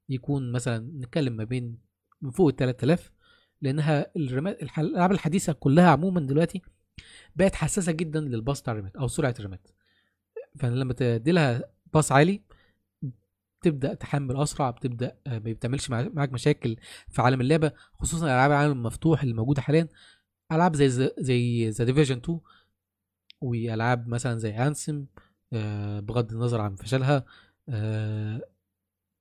يكون 0.09 0.51
مثلا 0.51 0.78
نتكلم 0.78 1.34
ما 1.34 1.43
بين 1.43 1.91
من 2.22 2.32
فوق 2.32 2.47
ال 2.47 2.55
3000 2.55 3.11
لأنها 3.61 4.11
الالعاب 4.15 5.11
الحديثة 5.11 5.53
كلها 5.53 5.89
عموما 5.89 6.19
دلوقتي 6.19 6.61
بقت 7.36 7.55
حساسة 7.55 7.91
جدا 7.91 8.19
للباص 8.19 8.61
بتاع 8.61 8.74
الرامات 8.74 8.95
أو 8.95 9.07
سرعة 9.07 9.36
الرامات 9.39 9.67
فلما 10.59 10.93
تدي 10.93 11.32
لها 11.32 11.63
باص 11.93 12.11
عالي 12.11 12.41
تبدا 13.61 13.93
تحمل 13.93 14.38
أسرع 14.38 14.69
بتبدأ 14.69 15.17
آه، 15.28 15.32
ما 15.39 15.51
بتعملش 15.51 15.89
مع- 15.89 16.09
معاك 16.13 16.34
مشاكل 16.34 16.78
في 17.09 17.22
عالم 17.22 17.41
اللعبة 17.41 17.72
خصوصا 17.93 18.26
ألعاب 18.26 18.51
العالم 18.51 18.72
المفتوح 18.72 19.22
اللي 19.24 19.34
موجوده 19.34 19.61
حاليا. 19.61 19.88
ألعاب 20.51 20.76
زي 20.76 21.09
زي 21.19 21.69
The 21.70 21.86
Division 21.86 22.18
2 22.17 22.39
وألعاب 23.41 24.07
مثلا 24.07 24.38
زي 24.39 24.51
Anthem 24.57 25.05
بغض 26.01 26.32
النظر 26.34 26.61
عن 26.61 26.76
فشلها 26.76 27.26
آه، 27.69 28.41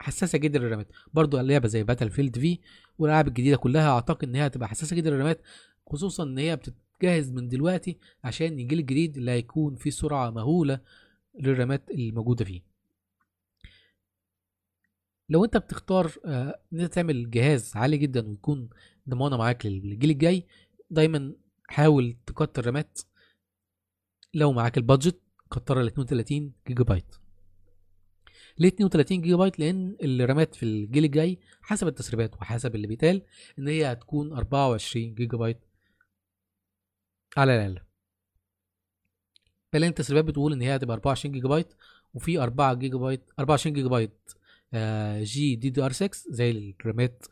حساسة 0.00 0.38
جدا 0.38 0.58
للرامات 0.58 0.88
برضو 1.12 1.40
اللعبه 1.40 1.68
زي 1.68 1.82
Battlefield 1.82 2.38
V 2.38 2.58
والألعاب 3.00 3.28
الجديدة 3.28 3.56
كلها 3.56 3.90
أعتقد 3.90 4.28
إن 4.28 4.34
هي 4.34 4.46
هتبقى 4.46 4.68
حساسة 4.68 4.96
جدا 4.96 5.10
للرامات 5.10 5.42
خصوصا 5.86 6.22
إن 6.22 6.38
هي 6.38 6.56
بتتجهز 6.56 7.30
من 7.32 7.48
دلوقتي 7.48 7.98
عشان 8.24 8.46
الجيل 8.58 8.78
الجديد 8.78 9.16
اللي 9.16 9.30
هيكون 9.30 9.74
فيه 9.76 9.90
سرعة 9.90 10.30
مهولة 10.30 10.80
للرامات 11.40 11.90
الموجودة 11.90 12.44
فيه. 12.44 12.62
لو 15.28 15.44
أنت 15.44 15.56
بتختار 15.56 16.12
آه، 16.24 16.60
إن 16.72 16.80
أنت 16.80 16.94
تعمل 16.94 17.30
جهاز 17.30 17.72
عالي 17.76 17.96
جدا 17.96 18.28
ويكون 18.28 18.68
ضمانة 19.08 19.36
معاك 19.36 19.66
للجيل 19.66 20.10
الجاي 20.10 20.46
دايما 20.90 21.32
حاول 21.68 22.16
تكتر 22.26 22.66
رامات 22.66 23.00
لو 24.34 24.52
معاك 24.52 24.78
ال 24.78 24.84
budget 24.84 25.20
كترها 25.52 25.82
ل 25.82 25.86
32 25.86 26.52
جيجا 26.68 26.84
بايت. 26.84 27.14
ليه 28.60 28.68
32 28.68 29.20
جيجا 29.20 29.36
بايت؟ 29.36 29.58
لأن 29.60 29.96
الرامات 30.02 30.54
في 30.54 30.62
الجيل 30.62 31.04
الجاي 31.04 31.38
حسب 31.62 31.86
التسريبات 31.88 32.34
وحسب 32.36 32.74
اللي 32.74 32.86
بيتقال 32.86 33.22
إن 33.58 33.68
هي 33.68 33.92
هتكون 33.92 34.32
24 34.32 35.14
جيجا 35.14 35.38
بايت 35.38 35.58
على 37.36 37.54
الأقل. 37.66 37.84
فلأن 39.72 39.88
التسريبات 39.88 40.24
بتقول 40.24 40.52
إن 40.52 40.60
هي 40.62 40.76
هتبقى 40.76 40.94
24 40.94 41.32
جيجا 41.32 41.48
بايت 41.48 41.74
وفي 42.14 42.38
4 42.38 42.74
جيجا 42.74 42.98
بايت 42.98 43.30
24 43.38 43.74
جيجا 43.74 43.88
بايت 43.88 44.30
آه، 44.74 45.22
GDDR 45.22 45.92
6 45.92 46.10
زي 46.30 46.50
الرامات 46.80 47.26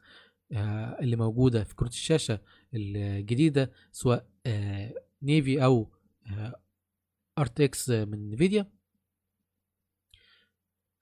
آه، 0.53 0.99
اللي 1.01 1.17
موجودة 1.17 1.65
في 1.65 1.75
كروت 1.75 1.91
الشاشة 1.91 2.41
الجديدة 2.75 3.73
سواء 3.93 4.27
آه، 4.47 4.95
Navi 5.23 5.65
أو 5.65 5.91
RTX 7.39 7.91
من 7.91 8.31
Nvidia 8.31 8.78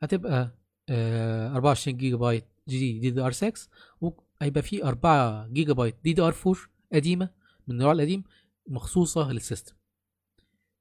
هتبقى 0.02 0.58
آه، 0.88 1.48
24 1.56 1.96
جيجا 1.96 2.16
بايت 2.16 2.44
GDDR 2.68 3.32
6 3.32 3.68
وهيبقى 4.00 4.62
في 4.62 4.84
4 4.84 5.46
جيجا 5.48 5.72
بايت 5.72 5.96
DDR 6.04 6.34
4 6.46 6.56
قديمة 6.92 7.30
من 7.66 7.74
النوع 7.74 7.92
القديم 7.92 8.24
مخصوصة 8.68 9.32
لل 9.32 9.42
system. 9.42 9.74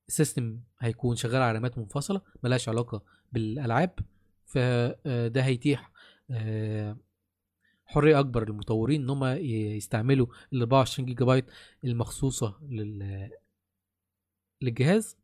ال 0.08 0.15
system 0.15 0.60
هيكون 0.80 1.16
شغال 1.16 1.42
على 1.42 1.52
رامات 1.54 1.78
منفصلة 1.78 2.22
ملهاش 2.44 2.70
علاقة 2.70 3.04
بالألعاب 3.32 4.00
فده 4.46 5.42
هيتيح 5.42 5.92
آه، 6.32 6.98
حرية 7.86 8.20
أكبر 8.20 8.50
للمطورين 8.50 9.02
إن 9.02 9.10
هم 9.10 9.24
يستعملوا 9.78 10.28
ال 10.54 10.60
24 10.62 11.06
جيجا 11.06 11.26
بايت 11.26 11.46
المخصوصة 11.84 12.56
لل 12.70 13.30
للجهاز. 14.62 15.18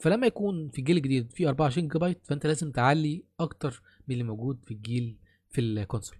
فلما 0.00 0.26
يكون 0.26 0.68
في 0.68 0.78
الجيل 0.78 0.96
الجديد 0.96 1.32
في 1.32 1.48
24 1.48 1.88
جيجا 1.88 1.98
بايت 1.98 2.26
فأنت 2.26 2.46
لازم 2.46 2.70
تعلي 2.72 3.24
أكتر 3.40 3.82
من 4.08 4.12
اللي 4.12 4.24
موجود 4.24 4.64
في 4.64 4.70
الجيل 4.70 5.18
في 5.48 5.60
ال 5.60 5.66
console. 5.66 6.16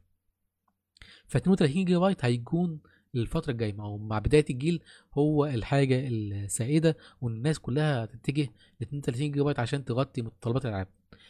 ف 1.26 1.36
32 1.36 1.84
جيجا 1.84 1.98
بايت 1.98 2.24
هيكون 2.24 2.80
للفترة 3.14 3.52
الجاية 3.52 3.74
أو 3.80 3.98
مع 3.98 4.18
بداية 4.18 4.44
الجيل 4.50 4.82
هو 5.14 5.46
الحاجة 5.46 6.08
السائدة 6.08 6.96
والناس 7.20 7.58
كلها 7.58 8.04
هتتجه 8.04 8.42
ل 8.80 8.82
32 8.82 9.30
جيجا 9.30 9.42
بايت 9.42 9.58
عشان 9.58 9.84
تغطي 9.84 10.22
متطلبات 10.22 10.64
الألعاب. 10.64 10.88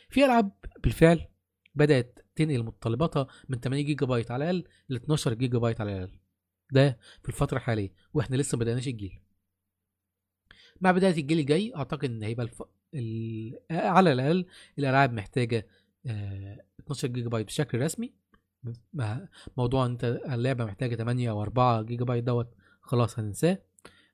في 0.09 0.25
ألعاب 0.25 0.53
بالفعل 0.83 1.27
بدأت 1.75 2.19
تنقل 2.35 2.63
متطلباتها 2.63 3.27
من 3.49 3.61
8 3.61 3.85
جيجا 3.85 4.07
بايت 4.07 4.31
على 4.31 4.51
الأقل 4.51 4.69
ل 4.89 4.95
12 4.97 5.35
جيجا 5.35 5.59
بايت 5.59 5.81
على 5.81 5.97
الأقل. 5.97 6.19
ده 6.73 6.99
في 7.23 7.29
الفترة 7.29 7.57
الحالية 7.57 7.93
وإحنا 8.15 8.37
لسه 8.37 8.59
ما 8.59 8.65
بدأناش 8.65 8.89
الجيل. 8.89 9.21
مع 10.81 10.91
بداية 10.93 11.21
الجيل 11.21 11.39
الجاي 11.39 11.73
أعتقد 11.77 12.05
إن 12.05 12.23
هيبقى 12.23 12.47
الف... 12.47 12.63
ال... 12.95 13.59
على 13.71 14.13
الأقل 14.13 14.47
الألعاب 14.79 15.13
محتاجة 15.13 15.67
آه... 16.07 16.61
12 16.81 17.09
جيجا 17.09 17.29
بايت 17.29 17.47
بشكل 17.47 17.81
رسمي. 17.81 18.13
موضوع 19.57 19.87
أنت 19.87 20.05
اللعبة 20.05 20.65
محتاجة 20.65 20.95
8 20.97 21.31
أو 21.31 21.43
4 21.43 21.83
جيجا 21.83 22.05
بايت 22.05 22.25
دوت 22.25 22.55
خلاص 22.81 23.19
هننساه. 23.19 23.59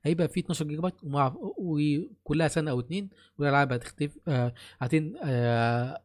هيبقى 0.03 0.27
في 0.27 0.39
12 0.39 0.65
جيجا 0.65 0.81
بايت 0.81 1.03
ومع 1.03 1.35
وكلها 1.57 2.47
سنة 2.47 2.71
أو 2.71 2.79
اتنين 2.79 3.09
والألعاب 3.37 3.73
هتختفي 3.73 4.19
آه... 4.27 4.53
هتن 4.79 5.13
آه... 5.23 6.03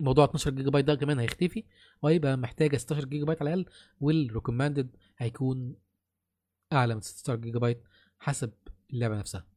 موضوع 0.00 0.24
12 0.24 0.50
جيجا 0.50 0.70
بايت 0.70 0.84
ده 0.86 0.94
كمان 0.94 1.18
هيختفي. 1.18 1.64
وهيبقى 2.02 2.36
محتاجة 2.36 2.76
16 2.76 3.04
جيجا 3.04 3.24
بايت 3.24 3.42
على 3.42 3.54
الأقل 3.54 3.72
وال 4.00 4.15
recommended 4.15 4.96
هيكون 5.18 5.74
أعلى 6.72 6.94
من 6.94 7.00
16 7.00 7.40
جيجا 7.40 7.58
بايت 7.58 7.82
حسب 8.18 8.52
اللعبة 8.92 9.18
نفسها. 9.18 9.51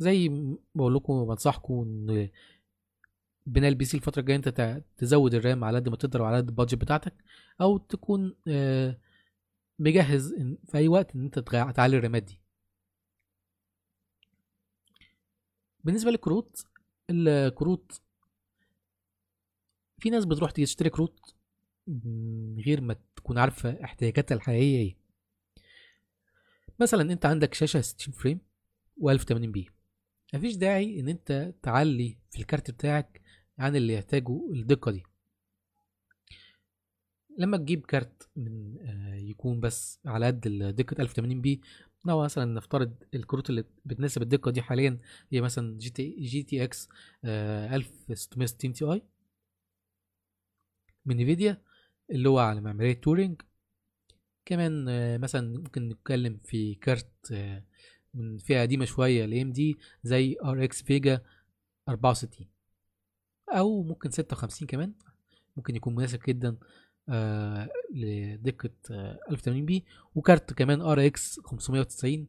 زي 0.00 0.28
ما 0.28 0.56
بقول 0.74 0.94
لكم 0.94 1.24
بنصحكم 1.26 1.74
إن 1.74 2.28
بناء 3.46 3.68
ال 3.70 3.84
PC 3.84 3.96
الفترة 3.96 4.20
الجاية 4.20 4.36
أنت 4.36 4.82
تزود 4.98 5.34
الرام 5.34 5.64
على 5.64 5.78
قد 5.78 5.88
ما 5.88 5.96
تقدر 5.96 6.22
وعلى 6.22 6.36
قد 6.36 6.48
ال 6.48 6.52
budget 6.52 6.74
بتاعتك 6.74 7.14
أو 7.60 7.78
تكون 7.78 8.36
آه، 8.48 8.98
مجهز 9.78 10.34
في 10.68 10.78
أي 10.78 10.88
وقت 10.88 11.14
إن 11.16 11.24
أنت 11.24 11.38
تعلي 11.38 11.96
الرامات 11.96 12.22
دي. 12.22 12.40
بالنسبة 15.84 16.10
للكروت 16.10 16.64
الكروت 17.10 18.00
في 19.98 20.10
ناس 20.10 20.24
بتروح 20.24 20.50
تشتري 20.50 20.90
كروت 20.90 21.34
من 21.86 22.60
غير 22.66 22.80
ما 22.80 22.96
تكون 23.16 23.38
عارفة 23.38 23.84
احتياجاتها 23.84 24.34
الحقيقية 24.34 24.76
إيه. 24.78 24.96
مثلا 26.80 27.12
أنت 27.12 27.26
عندك 27.26 27.54
شاشة 27.54 27.80
60 27.80 28.14
frame 28.14 28.40
و1080 29.00 29.32
p. 29.32 29.79
مفيش 30.34 30.56
داعي 30.56 31.00
إن 31.00 31.08
أنت 31.08 31.54
تعلي 31.62 32.18
في 32.30 32.38
الكارت 32.40 32.70
بتاعك 32.70 33.20
عن 33.58 33.76
اللي 33.76 33.94
يحتاجه 33.94 34.50
الدقة 34.52 34.90
دي. 34.92 35.02
لما 37.38 37.56
تجيب 37.56 37.86
كارت 37.86 38.28
من 38.36 38.78
آه، 38.80 39.14
يكون 39.14 39.60
بس 39.60 40.00
على 40.06 40.26
قد 40.26 40.40
دقة 40.76 41.02
1080 41.02 41.40
p 41.40 41.60
لو 42.04 42.22
مثلا 42.22 42.44
نفترض 42.44 42.94
الكروت 43.14 43.50
اللي 43.50 43.64
بتناسب 43.84 44.22
الدقة 44.22 44.50
دي 44.50 44.62
حاليا 44.62 44.98
هي 45.32 45.40
مثلا 45.40 45.78
جي 45.78 45.90
تي 45.90 46.16
جي 46.20 46.42
تي 46.42 46.64
إكس 46.64 46.88
1660 47.24 48.72
تي 48.72 48.84
آي 48.84 49.02
من 51.06 51.16
Nvidia 51.16 51.62
اللي 52.10 52.28
هو 52.28 52.38
على 52.38 52.60
معمارية 52.60 52.92
Turing. 53.00 53.42
كمان 54.44 54.86
آه، 54.88 55.16
مثلا 55.18 55.58
ممكن 55.58 55.88
نتكلم 55.88 56.40
في 56.44 56.74
كارت 56.74 57.32
آه، 57.32 57.64
من 58.14 58.38
فئة 58.38 58.60
قديمة 58.62 58.84
شوية 58.84 59.24
ل 59.26 59.40
AMD 59.40 59.78
زي 60.02 60.36
RX 60.42 60.82
Vega 60.82 61.20
64 61.88 62.46
أو 63.48 63.82
ممكن 63.82 64.10
56 64.10 64.68
كمان. 64.68 64.92
ممكن 65.56 65.76
يكون 65.76 65.94
مناسب 65.94 66.20
جدا 66.28 66.56
آه 67.08 67.68
لدقة 67.94 68.70
آه 68.90 69.18
1080 69.30 69.66
p 69.66 69.84
وكارت 70.14 70.52
كمان 70.52 70.80
RX 70.82 71.40
590 71.40 72.26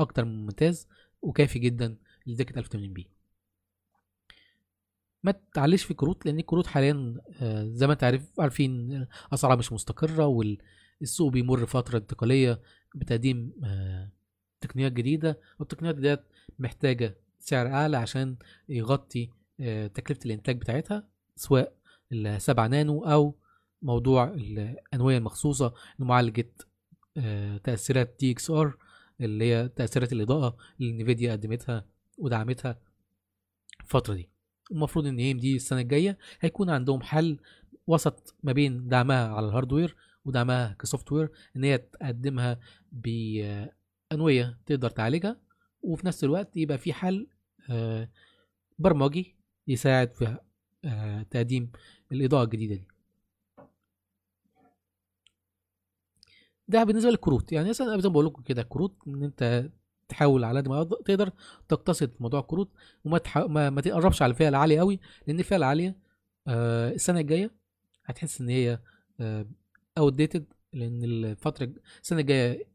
أكتر 0.00 0.24
من 0.24 0.36
ممتاز 0.44 0.88
وكافي 1.22 1.58
جدا 1.58 1.96
لدقة 2.26 2.58
1080 2.58 2.92
p. 2.92 3.10
ما 5.22 5.34
تعليش 5.54 5.84
في 5.84 5.94
كروت 5.94 6.26
لأن 6.26 6.38
الكروت 6.38 6.66
حاليا 6.66 7.20
آه 7.40 7.64
زي 7.64 7.86
ما 7.86 7.92
أنت 7.92 8.04
عارف 8.04 8.40
عارفين 8.40 9.06
أسعارها 9.32 9.56
مش 9.56 9.72
مستقرة 9.72 10.26
والسوق 10.26 11.32
بيمر 11.32 11.66
فترة 11.66 11.98
انتقالية 11.98 12.60
بتقديم 12.94 13.52
آه 13.64 14.10
تقنيات 14.60 14.92
جديدة 14.92 15.40
والتقنيات 15.58 15.94
ديت 15.94 16.20
محتاجة 16.58 17.16
سعر 17.38 17.66
أعلى 17.66 17.96
عشان 17.96 18.36
يغطي 18.68 19.30
آه، 19.60 19.86
تكلفة 19.86 20.20
الإنتاج 20.26 20.56
بتاعتها 20.56 21.08
سواء 21.36 21.72
السبعة 22.12 22.66
نانو 22.66 23.04
أو 23.04 23.34
موضوع 23.82 24.24
الأنوية 24.34 25.18
المخصوصة 25.18 25.74
لمعالجة 25.98 26.52
آه، 27.16 27.56
تأثيرات 27.56 28.16
DXR 28.20 28.76
اللي 29.20 29.44
هي 29.54 29.68
تأثيرات 29.68 30.12
الإضاءة 30.12 30.56
اللي 30.80 30.92
Nvidia 30.92 31.32
قدمتها 31.32 31.84
ودعمتها 32.18 32.78
الفترة 33.80 34.14
دي. 34.14 34.28
المفروض 34.72 35.06
إن 35.06 35.20
AMD 35.20 35.56
السنة 35.56 35.80
الجاية 35.80 36.18
هيكون 36.40 36.70
عندهم 36.70 37.02
حل 37.02 37.38
وسط 37.86 38.34
ما 38.42 38.52
بين 38.52 38.88
دعمها 38.88 39.28
على 39.28 39.46
ال 39.48 39.53
hardware 39.53 39.96
ودعمها 40.24 40.76
ك 40.78 41.12
software 41.12 41.30
إن 41.56 41.64
هي 41.64 41.78
تقدمها 41.78 42.58
بأنوية 44.16 44.58
تقدر 44.66 44.90
تعالجها 44.90 45.36
وفي 45.82 46.06
نفس 46.06 46.24
الوقت 46.24 46.56
يبقى 46.56 46.78
في 46.78 46.92
حل 46.92 47.26
آه، 47.70 48.08
برمجي 48.78 49.36
يساعد 49.68 50.12
في 50.12 50.38
آه، 50.84 51.22
تقديم 51.22 51.72
الإضاءة 52.12 52.44
الجديدة 52.44 52.74
دي. 52.74 52.86
ده 56.68 56.84
بالنسبة 56.84 57.10
للكروت. 57.10 57.52
يعني 57.52 57.68
مثلا 57.68 58.00
زي 58.00 58.08
ما 58.08 58.12
بقول 58.12 58.26
لكم 58.26 58.42
كده 58.42 58.62
الكروت 58.62 58.96
إن 59.06 59.22
أنت 59.22 59.70
تحاول 60.08 60.44
على 60.44 60.60
قد 60.60 60.68
ما 60.68 60.84
تقدر 60.84 61.30
تقتصد 61.68 62.10
موضوع 62.20 62.40
الكروت 62.40 62.70
وما 63.04 63.18
تح... 63.18 63.38
ما, 63.38 63.70
ما 63.70 63.80
تقربش 63.80 64.22
على 64.22 64.30
الفئة 64.30 64.48
العالية 64.48 64.78
قوي 64.80 65.00
لأن 65.26 65.38
الفئة 65.38 65.56
العالية 65.56 65.96
آه 66.48 66.90
السنة 66.90 67.20
الجاية 67.20 67.50
هتحس 68.04 68.40
إن 68.40 68.48
هي 68.48 68.78
آه 69.20 69.46
outdated 69.98 70.44
لأن 70.72 71.04
الفترة 71.04 71.72
السنة 72.02 72.20
الجاية 72.20 72.66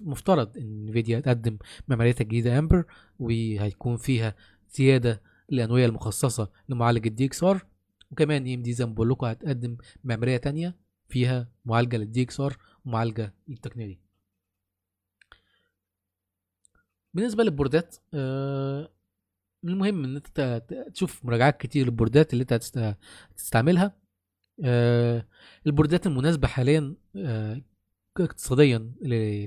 مفترض 0.00 0.56
إن 0.58 0.86
نفيديا 0.86 1.20
تقدم 1.20 1.58
معماريتها 1.88 2.22
الجديده 2.22 2.58
امبر 2.58 2.84
وهيكون 3.18 3.96
فيها 3.96 4.34
زيادة 4.70 5.22
الانويه 5.52 5.86
المخصصة 5.86 6.50
لمعالج 6.68 7.06
ال 7.06 7.24
DXR 7.24 7.66
وكمان 8.10 8.52
AMD 8.54 8.72
زي 8.72 8.86
ما 8.86 8.92
بقول 8.92 9.10
لكم 9.10 9.26
هتقدم 9.26 9.76
معمارية 10.04 10.36
تانية 10.36 10.76
فيها 11.08 11.48
معالجة 11.64 11.96
لل 11.96 12.22
DXR 12.22 12.56
ومعالجة 12.84 13.34
للتقنيه 13.48 13.86
دي. 13.86 14.00
بالنسبة 17.14 17.44
لل 17.44 17.57
boardات 17.57 17.96
آه 18.14 18.92
المهم 19.64 20.04
إن 20.04 20.16
أنت 20.16 20.62
تشوف 20.94 21.24
مراجعات 21.24 21.60
كتير 21.60 21.84
لل 21.84 21.96
boardات 21.96 22.32
اللي 22.32 22.42
أنت 22.42 22.52
هتستعملها. 23.32 23.96
آه 24.64 25.26
ال 25.66 25.72
boardات 25.72 26.06
المناسبة 26.06 26.48
حاليا 26.48 26.94
آه 27.16 27.62
اقتصاديا 28.20 28.92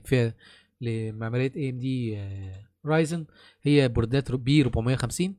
في 0.06 0.34
لمعماريه 0.82 1.52
AMD 1.56 2.18
رايزن 2.86 3.26
هي 3.62 3.88
boardات 3.90 4.32
B 4.32 4.62
450 4.62 5.36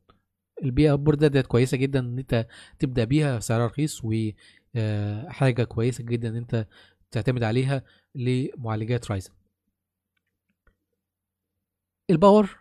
البيئة 0.64 0.92
ال 0.92 0.98
boardات 0.98 1.30
ديت 1.30 1.46
كويسة 1.46 1.76
جدا 1.76 1.98
إن 2.00 2.18
أنت 2.18 2.46
تبدأ 2.78 3.04
بيها 3.04 3.40
سعرها 3.40 3.66
رخيص 3.66 4.00
وحاجه 4.04 5.64
كويسة 5.64 6.04
جدا 6.04 6.28
إن 6.28 6.36
أنت 6.36 6.66
تعتمد 7.10 7.42
عليها 7.42 7.82
لمعالجات 8.14 9.10
رايزن 9.10 9.30
ال 12.10 12.18
power 12.18 12.56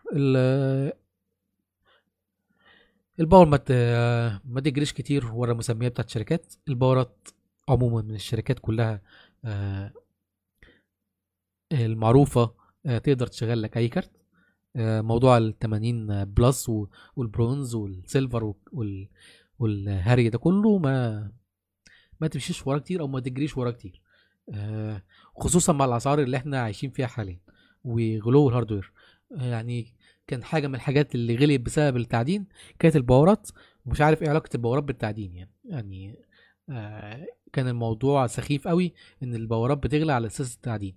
ال 3.19 3.24
power 3.24 3.45
ما 3.45 3.59
ما 4.45 4.61
تجريش 4.61 4.93
كتير 4.93 5.25
ورا 5.33 5.51
المسميات 5.51 5.91
بتاعت 5.91 6.07
الشركات. 6.07 6.53
ال 6.67 6.76
powerات 6.76 7.27
عموما 7.69 8.01
من 8.01 8.15
الشركات 8.15 8.59
كلها 8.59 9.01
المعروفة 11.71 12.53
تقدر 12.85 13.27
تشغل 13.27 13.61
لك 13.61 13.77
أي 13.77 13.87
كارت. 13.87 14.11
موضوع 14.77 15.37
ال 15.37 15.59
80 15.59 16.25
Plus 16.25 16.71
وال 17.15 17.30
Bronze 17.30 17.75
وال 17.75 17.95
Silver 17.95 18.53
والهري 19.59 20.29
ده 20.29 20.37
كله 20.37 20.77
ما 20.77 21.31
ما 22.21 22.27
تمشيش 22.27 22.67
وراه 22.67 22.77
كتير 22.79 23.01
أو 23.01 23.07
ما 23.07 23.19
تجريش 23.19 23.57
وراه 23.57 23.71
كتير. 23.71 24.01
خصوصا 25.35 25.73
مع 25.73 25.85
الأسعار 25.85 26.19
اللي 26.21 26.37
إحنا 26.37 26.59
عايشين 26.61 26.89
فيها 26.89 27.07
حاليا 27.07 27.39
وغلو 27.83 28.49
ال 28.49 28.54
hardware 28.54 28.91
يعني 29.31 29.95
كان 30.27 30.43
حاجة 30.43 30.67
من 30.67 30.75
الحاجات 30.75 31.15
اللي 31.15 31.35
غليت 31.35 31.61
بسبب 31.61 31.97
التعدين 31.97 32.47
كانت 32.79 32.95
ال 32.95 33.02
powerات. 33.02 33.49
ومش 33.85 34.01
عارف 34.01 34.21
إيه 34.23 34.29
علاقة 34.29 34.49
ال 34.55 34.59
powerات 34.59 34.83
بالتعدين 34.83 35.35
يعني. 35.35 35.51
يعني 35.65 36.19
آه 36.69 37.27
كان 37.53 37.67
الموضوع 37.67 38.27
سخيف 38.27 38.67
قوي 38.67 38.93
إن 39.23 39.35
ال 39.35 39.41
powerات 39.41 39.77
بتغلى 39.77 40.13
على 40.13 40.27
أساس 40.27 40.55
التعدين. 40.55 40.95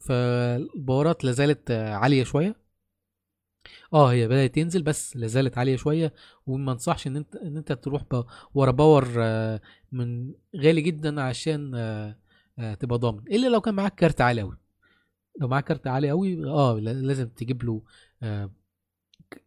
فال 0.00 0.31
powerات 0.31 1.24
لازالت 1.24 1.70
عالية 1.70 2.24
شوية. 2.24 2.56
آه 3.92 4.12
هي 4.12 4.28
بدأت 4.28 4.54
تنزل 4.54 4.82
بس 4.82 5.16
لازالت 5.16 5.58
عالية 5.58 5.76
شوية 5.76 6.12
وما 6.46 6.72
انصحش 6.72 7.06
إن 7.06 7.16
انت 7.16 7.36
إن 7.36 7.56
أنت 7.56 7.72
تروح 7.72 8.02
ورا 8.54 8.70
power 8.70 9.08
آه 9.18 9.60
من 9.92 10.32
غالي 10.56 10.80
جدا 10.80 11.20
عشان 11.22 11.72
آه 11.74 12.74
تبقى 12.80 12.98
ضامن. 12.98 13.18
إلا 13.30 13.48
لو 13.48 13.60
كان 13.60 13.74
معاك 13.74 13.94
كارت 13.94 14.20
عالي 14.20 14.40
قوي 14.40 14.56
لو 15.40 15.48
معاك 15.48 15.64
كارت 15.64 15.86
عالي 15.86 16.10
قوي 16.10 16.44
آه 16.46 16.78
لازم 16.78 17.28
تجيب 17.28 17.62
له 17.64 17.82
آه 18.22 18.50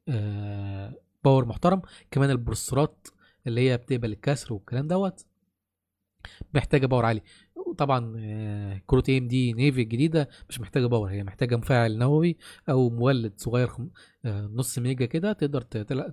آه 0.09 0.93
power 1.23 1.45
محترم. 1.45 1.81
كمان 2.11 2.29
ال 2.29 2.36
processorات 2.36 3.07
اللي 3.47 3.69
هي 3.69 3.77
بتقبل 3.77 4.11
الكسر 4.11 4.53
والكلام 4.53 4.87
دوت. 4.87 5.25
محتاجة 6.53 6.85
power 6.85 7.05
عالي 7.05 7.21
طبعا 7.77 8.13
آه 8.19 8.81
كروت 8.87 9.09
AMD 9.09 9.53
Navi 9.53 9.81
الجديدة 9.81 10.29
مش 10.49 10.61
محتاجة 10.61 10.85
power 10.85 11.09
هي 11.09 11.23
محتاجة 11.23 11.55
مفاعل 11.57 11.97
نووي 11.97 12.37
أو 12.69 12.89
مولد 12.89 13.33
صغير. 13.39 13.69
آه 14.25 14.41
نص 14.53 14.79
ميجا 14.79 15.05
كده 15.05 15.33
تقدر 15.33 15.61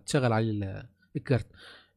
تشغل 0.06 0.32
عليه 0.32 0.88
الكارت 1.16 1.46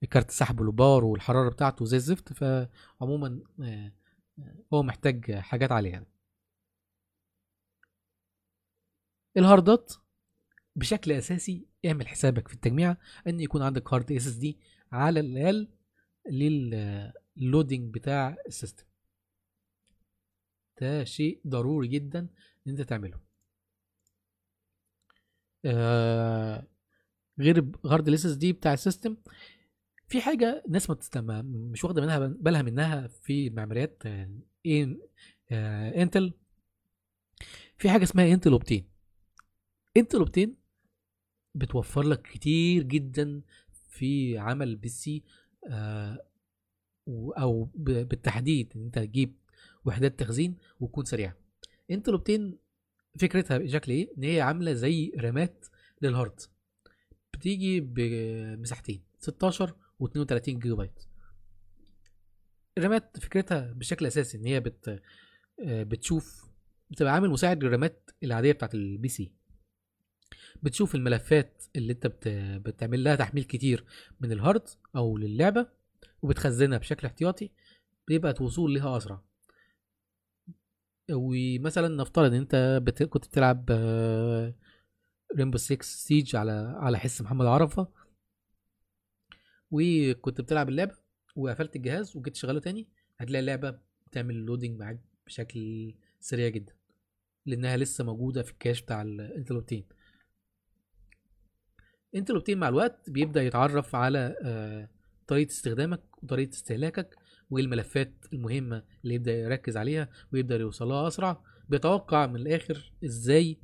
الكارت 0.04 0.32
سحب 0.32 0.62
له 0.62 0.72
power 0.72 1.06
والحرارة 1.06 1.50
بتاعته 1.50 1.86
زي 1.86 1.98
الزفت 1.98 2.34
فعموما 2.34 3.40
آه 3.64 3.92
هو 4.74 4.84
محتاج 4.84 5.32
حاجات 5.32 5.72
عالية 5.72 5.92
يعني 5.92 6.08
ال 9.38 9.47
hardات 9.47 9.94
بشكل 10.76 11.12
أساسي 11.12 11.66
اعمل 11.86 12.08
حسابك 12.08 12.48
في 12.48 12.54
التجميع 12.54 12.98
إن 13.28 13.40
يكون 13.40 13.62
عندك 13.62 13.94
hard 13.94 14.12
SSD 14.12 14.58
على 14.92 15.20
الأقل 15.20 15.68
لل 17.38 17.50
loading 17.50 17.94
بتاع 17.94 18.38
ال 18.48 18.53
system 18.53 18.86
ده 20.82 21.04
شيء 21.04 21.42
ضروري 21.48 21.88
جدا 21.88 22.20
إن 22.68 22.72
أنت 22.72 22.82
تعمله. 22.82 23.20
آه 25.66 26.68
غير 27.40 27.72
hard 27.86 28.08
ال 28.08 28.26
SSD 28.26 28.54
بتاع 28.54 28.74
ال 28.74 28.80
system 28.80 29.18
في 30.08 30.22
حاجة 30.22 30.64
الناس 30.68 30.90
ما 31.16 31.42
مش 31.42 31.84
واخدة 31.84 32.02
منها 32.02 32.20
بالها 32.28 32.62
منها 32.62 33.08
في 33.08 33.48
المعماريات 33.48 34.04
آه 34.06 35.92
انتل 36.02 36.34
في 37.78 37.90
حاجة 37.90 38.04
اسمها 38.04 38.34
انتل 38.34 38.52
Optane 38.52 38.90
انتل 39.98 40.18
Optane 40.18 40.56
بتوفر 41.56 42.02
لك 42.04 42.22
كتير 42.22 42.84
جدا 42.84 43.42
في 43.90 44.38
عمل 44.38 44.68
ال 44.68 44.90
PC 44.90 45.24
آه 45.68 46.31
أو 47.08 47.70
بالتحديد 47.76 48.74
إن 48.76 48.82
أنت 48.84 49.00
تجيب 49.00 49.36
وحدات 49.86 50.20
تخزين 50.20 50.58
وتكون 50.80 51.06
سريعة. 51.06 51.38
انتل 51.92 52.12
Optane 52.12 52.58
فكرتها 53.20 53.58
بشكل 53.58 53.92
إيه؟ 53.92 54.10
إن 54.18 54.24
هي 54.24 54.42
عاملة 54.42 54.74
زي 54.74 55.12
RAMات 55.18 55.66
لل 56.02 56.13
hard. 56.13 56.40
بتيجي 57.34 57.80
بمساحتين 57.80 59.04
16 59.20 59.76
و32 60.04 60.40
جيجا 60.50 60.74
بايت. 60.76 61.04
ال 62.78 62.86
RAMات 62.86 63.20
فكرتها 63.20 63.74
بشكل 63.74 64.06
أساسي 64.06 64.38
إن 64.38 64.46
هي 64.46 64.60
بت 64.60 65.02
بتشوف 65.60 66.52
بتبقى 66.90 67.14
عامل 67.14 67.30
مساعد 67.30 67.64
لل 67.64 67.80
RAMات 67.80 68.12
العادية 68.24 68.52
بتاعت 68.52 68.74
ال 68.76 69.08
PC. 69.08 69.32
بتشوف 70.64 70.96
الملفات 70.96 71.64
اللي 71.76 71.94
أنت 71.94 72.08
بت... 72.08 72.28
بتعمل 72.68 73.04
لها 73.04 73.16
تحميل 73.16 73.44
كتير 73.44 73.86
من 74.20 74.32
ال 74.32 74.39
hard 74.39 74.68
أو 74.96 75.18
للعبة. 75.18 75.81
وبتخزنها 76.22 76.78
بشكل 76.78 77.08
احتياطي 77.08 77.52
بيبقى 78.08 78.32
الوصول 78.32 78.74
لها 78.74 78.98
أسرع. 78.98 79.22
ومثلا 81.12 81.88
نفترض 81.88 82.34
إن 82.34 82.40
أنت 82.40 82.80
بت... 82.84 83.04
كنت 83.04 83.26
بتلعب 83.28 83.70
Rainbow 85.38 85.58
6 85.58 85.82
Siege 85.82 86.36
على 86.36 86.76
على 86.78 87.00
حس 87.00 87.22
محمد 87.22 87.46
عرفة 87.46 87.88
وكنت 89.72 90.42
بتلعب 90.42 90.70
اللعبة 90.70 90.96
وقفلت 91.36 91.76
الجهاز 91.76 92.18
وجيت 92.18 92.34
تشغله 92.34 92.60
تاني 92.60 92.88
هتلاقي 93.18 93.40
اللعبة 93.40 93.80
بتعمل 94.08 94.36
loading 94.36 94.80
معاك 94.80 95.00
بشكل 95.26 95.94
سريع 96.20 96.48
جدا 96.50 96.74
لأنها 97.46 97.78
لسه 97.78 98.04
موجودة 98.04 98.44
في 98.44 98.52
ال 98.52 98.57
cache 98.57 98.82
بتاع 98.82 99.02
الانتل 99.02 99.35
Optane 99.35 99.86
انتل 102.16 102.30
Optane 102.30 102.58
مع 102.58 102.70
الوقت 102.70 103.10
بيبدأ 103.10 103.44
يتعرف 103.44 103.96
على 103.96 104.36
طريقة 105.28 105.50
استخدامك 105.50 106.02
وطريقه 106.24 106.50
استهلاكك 106.52 107.16
وإيه 107.50 107.64
الملفات 107.64 108.14
المهمة 108.34 108.84
اللي 109.04 109.16
يبدأ 109.16 109.34
يركز 109.34 109.78
عليها 109.78 110.10
ويبدا 110.34 110.56
يوصلها 110.56 111.08
أسرع. 111.08 111.44
بيتوقع 111.70 112.28
من 112.28 112.36
الآخر 112.36 112.94
إزاي 113.06 113.58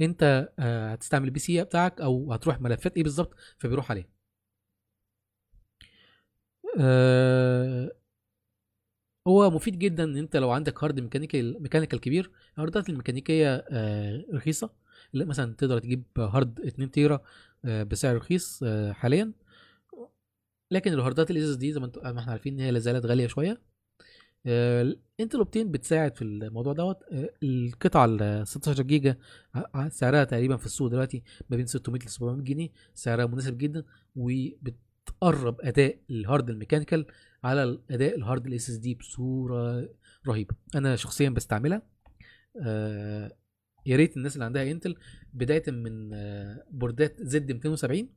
أنت 0.00 0.48
هتستعمل 0.58 1.24
ال 1.24 1.38
PC 1.38 1.64
بتاعك 1.64 2.00
أو 2.00 2.32
هتروح 2.32 2.60
ملفات 2.60 2.96
إيه 2.96 3.02
بالظبط 3.02 3.34
فبيروح 3.58 3.90
عليه 3.90 4.08
هو 9.26 9.50
مفيد 9.50 9.78
جدا 9.78 10.04
إن 10.04 10.16
أنت 10.16 10.36
لو 10.36 10.50
عندك 10.50 10.84
hard 10.84 11.00
mechanical 11.00 11.62
mechanical 11.62 12.00
كبير 12.00 12.30
ال 12.54 12.60
hardات 12.60 12.88
الميكانيكية 12.88 13.64
رخيصة. 14.34 14.70
مثلا 15.14 15.54
تقدر 15.54 15.78
تجيب 15.78 16.04
hard 16.18 16.60
2 16.60 16.90
تيرا 16.90 17.20
بسعر 17.64 18.16
رخيص 18.16 18.64
حاليا. 18.90 19.32
لكن 20.70 20.92
ال 20.92 21.30
hardات 21.30 21.44
ال 21.44 21.56
SSD 21.56 21.72
زي 21.72 21.80
ما 21.80 21.90
إحنا 22.20 22.32
عارفين 22.32 22.54
إن 22.54 22.60
هي 22.60 22.70
لازالت 22.70 23.06
غالية 23.06 23.26
شوية. 23.26 23.62
آه، 24.46 24.96
انتل 25.20 25.38
Optane 25.38 25.70
بتساعد 25.70 26.16
في 26.16 26.22
الموضوع 26.22 26.72
دوت. 26.72 26.98
آه، 27.12 27.30
القطعة 27.42 28.04
ال 28.04 28.48
16 28.48 28.82
جيجا 28.82 29.16
سعرها 29.88 30.24
تقريبا 30.24 30.56
في 30.56 30.66
السوق 30.66 30.88
دلوقتي 30.88 31.22
ما 31.50 31.56
بين 31.56 31.66
600 31.66 32.02
ل 32.02 32.08
700 32.08 32.42
جنيه 32.44 32.68
سعرها 32.94 33.26
مناسب 33.26 33.58
جدا 33.58 33.84
وبتقرب 34.16 35.60
أداء 35.60 35.98
ال 36.10 36.18
hard 36.18 36.50
ال 36.50 36.55
mechanical 36.55 37.06
على 37.44 37.62
الاداء 37.62 38.16
ال 38.16 38.46
hard 38.46 38.70
ال 38.70 38.76
SSD 38.76 38.94
بصورة 38.94 39.88
رهيبة. 40.28 40.54
أنا 40.74 40.96
شخصيا 40.96 41.28
بستعملها. 41.30 41.82
آه، 42.66 43.32
يا 43.86 43.96
ريت 43.96 44.16
الناس 44.16 44.34
اللي 44.34 44.44
عندها 44.44 44.70
إنتل 44.70 44.96
بداية 45.32 45.62
من 45.68 46.10
بوردات 46.70 47.22
زد 47.22 47.52
270 47.52 48.08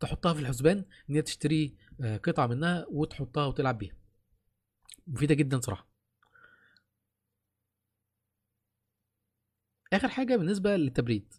تحطها 0.00 0.34
في 0.34 0.40
الحسبان 0.40 0.84
إن 1.10 1.14
هي 1.14 1.22
تشتري 1.22 1.76
آه، 2.00 2.16
قطعة 2.16 2.46
منها 2.46 2.86
وتحطها 2.88 3.46
وتلعب 3.46 3.78
بيها. 3.78 3.94
مفيدة 5.06 5.34
جدا 5.34 5.60
صراحة. 5.60 5.88
آخر 9.92 10.08
حاجة 10.08 10.36
بالنسبة 10.36 10.76
للتبريد 10.76 11.34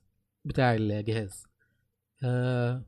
بتاع 0.46 0.74
الجهاز 0.76 1.46
آه 2.24 2.86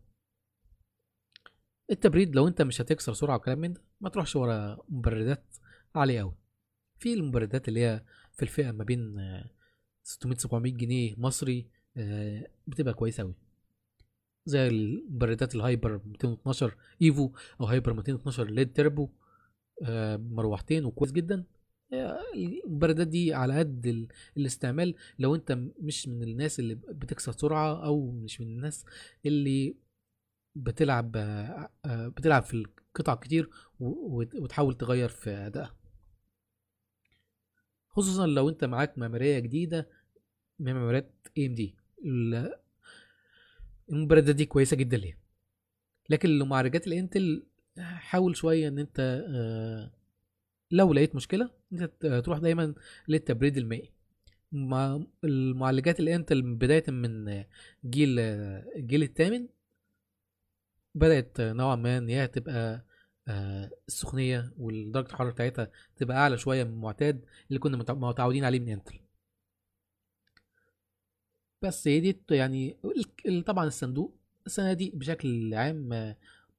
التبريد 1.92 2.36
لو 2.36 2.48
أنت 2.48 2.62
مش 2.62 2.82
هتكسر 2.82 3.14
سرعة 3.14 3.36
وكلام 3.36 3.60
من 3.60 3.74
ده 3.74 3.82
ما 4.02 4.10
تروحش 4.10 4.36
ورا 4.36 4.78
مبردات 4.90 5.56
عالية 5.96 6.20
قوي 6.22 6.36
في 7.00 7.14
المبردات 7.14 7.68
اللي 7.68 7.80
هي 7.86 8.04
في 8.34 8.44
الفئة 8.44 8.72
ما 8.72 8.84
بين 8.84 9.20
آه، 9.20 9.50
600 10.04 10.38
700 10.38 10.74
جنيه 10.74 11.16
مصري 11.18 11.70
آه، 11.98 12.48
بتبقى 12.68 12.94
كويسة 12.94 13.24
قوي 13.24 13.36
زي 14.46 14.68
المبردات 14.68 15.56
ال 15.56 15.63
Hyper 15.63 16.02
212 16.06 16.76
Evo 17.02 17.32
أو 17.62 17.66
Hyper 17.66 17.94
212 17.94 18.50
LED 18.50 18.74
Turbo 18.74 19.10
آه، 19.84 20.18
مروحتين 20.18 20.86
وكويس 20.86 21.12
جدا. 21.12 21.44
آه، 21.94 22.20
المبردات 22.36 23.08
دي 23.08 23.34
على 23.34 23.60
قد 23.60 23.88
ال- 23.88 24.08
الاستعمال 24.38 24.96
لو 25.20 25.36
أنت 25.36 25.52
مش 25.80 26.08
من 26.08 26.24
الناس 26.24 26.60
اللي 26.60 26.76
بتكسر 26.76 27.32
سرعة 27.32 27.86
أو 27.86 28.12
مش 28.12 28.42
من 28.42 28.48
الناس 28.48 28.86
اللي 29.26 29.76
بتلعب 30.56 31.12
آه، 31.18 31.70
بتلعب 32.08 32.44
في 32.44 32.54
القطع 32.54 33.16
كتير 33.16 33.50
وتحاول 33.80 34.74
تغير 34.78 35.10
في 35.10 35.30
أدائها. 35.30 35.76
خصوصا 37.90 38.28
لو 38.28 38.50
أنت 38.50 38.64
معاك 38.64 38.98
ميمورية 38.98 39.40
جديدة 39.40 39.90
من 40.60 40.74
ميموريات 40.74 41.14
ام 41.38 41.56
دي 41.56 41.76
المبردات 43.92 44.36
دي 44.36 44.46
كويسة 44.46 44.78
جدا 44.78 44.98
ليها. 44.98 45.18
لكن 46.10 46.30
لو 46.30 46.46
الإنتل 46.88 47.46
حاول 47.80 48.36
شوية 48.38 48.68
إن 48.68 48.80
أنت 48.80 49.00
آه، 49.30 49.92
لو 50.72 50.94
لقيت 50.94 51.16
مشكلة 51.16 51.50
أنت 51.74 52.06
تروح 52.06 52.40
دايما 52.40 52.76
للتبريد 53.08 53.58
المائي. 53.58 53.92
مع 54.52 55.04
المعالجات 55.24 56.00
الإنتل 56.00 56.42
بداية 56.42 56.84
من 56.92 57.44
جيل 57.86 58.20
الجيل 58.20 59.04
الثامن 59.04 59.48
بدأت 60.96 61.42
نوعا 61.42 61.76
ما 61.76 61.98
إن 61.98 62.10
هي 62.10 62.28
تبقى 62.28 62.86
آه، 63.28 63.72
السخونية 63.88 64.54
ودرجة 64.58 65.08
الحرارة 65.08 65.32
بتاعتها 65.32 65.72
تبقى 65.96 66.18
أعلى 66.18 66.38
شوية 66.38 66.64
من 66.64 66.70
المعتاد 66.72 67.26
اللي 67.48 67.60
كنا 67.60 67.78
متع- 67.78 67.94
متعودين 67.94 68.44
عليه 68.44 68.60
من 68.60 68.70
إنتل. 68.70 69.00
بس 71.66 71.88
هي 71.88 72.00
دي 72.00 72.18
يعني 72.32 72.78
طبعا 73.46 73.66
الصندوق 73.68 74.16
الصناديق 74.46 74.96
بشكل 74.96 75.54
عام 75.54 76.16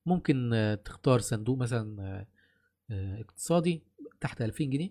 ممكن 0.07 0.50
تختار 0.84 1.18
صندوق 1.20 1.59
مثلا 1.59 2.26
آه، 2.90 3.20
اقتصادي 3.20 3.82
تحت 4.20 4.42
2000 4.42 4.64
جنيه 4.64 4.90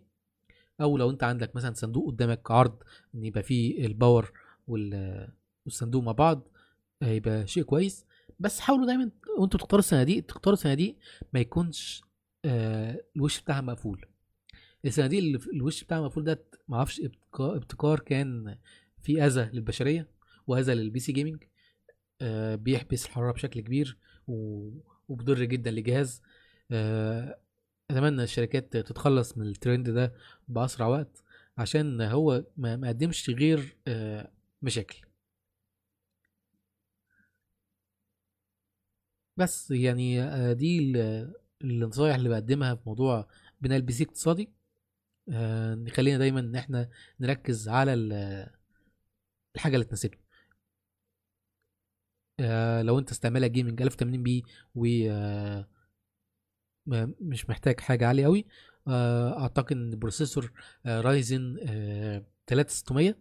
أو 0.82 0.97
لو 0.97 1.09
أنت 1.09 1.24
عندك 1.24 1.55
مثلا 1.55 1.74
صندوق 1.74 2.07
قدامك 2.07 2.51
عرض 2.51 2.84
إن 3.16 3.26
يبقى 3.26 3.43
فيه 3.43 3.86
ال 3.86 3.93
power 3.93 4.32
وال- 4.68 5.30
والصندوق 5.66 6.03
مع 6.03 6.11
بعض 6.11 6.47
آه، 7.01 7.05
يبقى 7.07 7.47
شيء 7.47 7.63
كويس. 7.63 8.05
بس 8.39 8.59
حاولوا 8.59 8.86
دايما 8.86 9.11
وأنتوا 9.39 9.59
بتختاروا 9.59 9.80
الصناديق 9.80 10.26
تختاروا 10.26 10.55
صناديق 10.57 10.95
ما 11.34 11.39
يكونش 11.39 12.01
آه، 12.45 13.01
الوش 13.16 13.41
بتاعها 13.41 13.61
مقفول. 13.61 14.05
الصناديق 14.86 15.20
اللي 15.20 15.39
الوش 15.53 15.84
بتاعها 15.84 16.01
مقفول 16.01 16.24
ده 16.24 16.43
معرفش 16.68 17.01
ابتكار 17.39 17.99
كان 17.99 18.57
في 19.06 19.26
أذى 19.26 19.49
للبشرية 19.53 20.08
وأذى 20.47 20.74
للبي 20.74 20.99
سي 20.99 21.12
جيمنج 21.12 21.43
آه، 22.22 22.56
بيحبس 22.56 23.06
الحرارة 23.06 23.32
بشكل 23.32 23.60
كبير 23.60 23.97
و- 24.28 24.80
ومضر 25.10 25.43
جدا 25.43 25.72
للجهاز. 25.72 26.22
آه، 26.72 27.39
أتمنى 27.91 28.24
الشركات 28.24 28.78
تتخلص 28.78 29.38
من 29.38 29.45
الترند 29.47 29.89
ده 29.89 30.14
بأسرع 30.47 30.88
وقت 30.88 31.24
عشان 31.58 32.01
هو 32.01 32.45
ما 32.58 32.76
ما 32.76 32.88
قدمش 32.88 33.30
غير 33.30 33.78
آه، 33.88 34.32
مشاكل. 34.62 35.01
بس 39.38 39.72
يعني 39.72 40.22
آه، 40.24 40.53
دي 40.53 40.80
ال- 40.80 41.34
النصايح 41.64 42.16
اللي 42.16 42.30
بقدمها 42.30 42.76
في 42.76 42.82
موضوع 42.86 43.28
بناء 43.62 43.78
ال 43.78 43.93
PC 43.93 44.04
اقتصادي. 44.03 44.49
آه، 45.30 45.76
خلينا 45.76 46.18
دايما 46.18 46.39
إن 46.39 46.56
إحنا 46.56 46.89
نركز 47.20 47.70
على 47.70 47.93
الحاجة 49.56 49.74
اللي 49.76 49.86
تناسبنا 49.86 50.20
آه، 52.39 52.82
لو 52.82 52.99
انت 52.99 53.12
استعمالك 53.12 53.51
gaming 53.52 53.82
1080 53.82 54.24
p 54.24 54.43
و 54.76 54.86
آه، 55.10 55.68
مش 57.22 57.49
محتاج 57.49 57.80
حاجة 57.80 58.08
عالية 58.08 58.26
قوي 58.26 58.45
آه، 58.88 59.39
أعتقد 59.41 59.72
إن 59.76 59.99
processor 60.00 60.52
رايزن 60.86 61.56
3600 62.47 63.18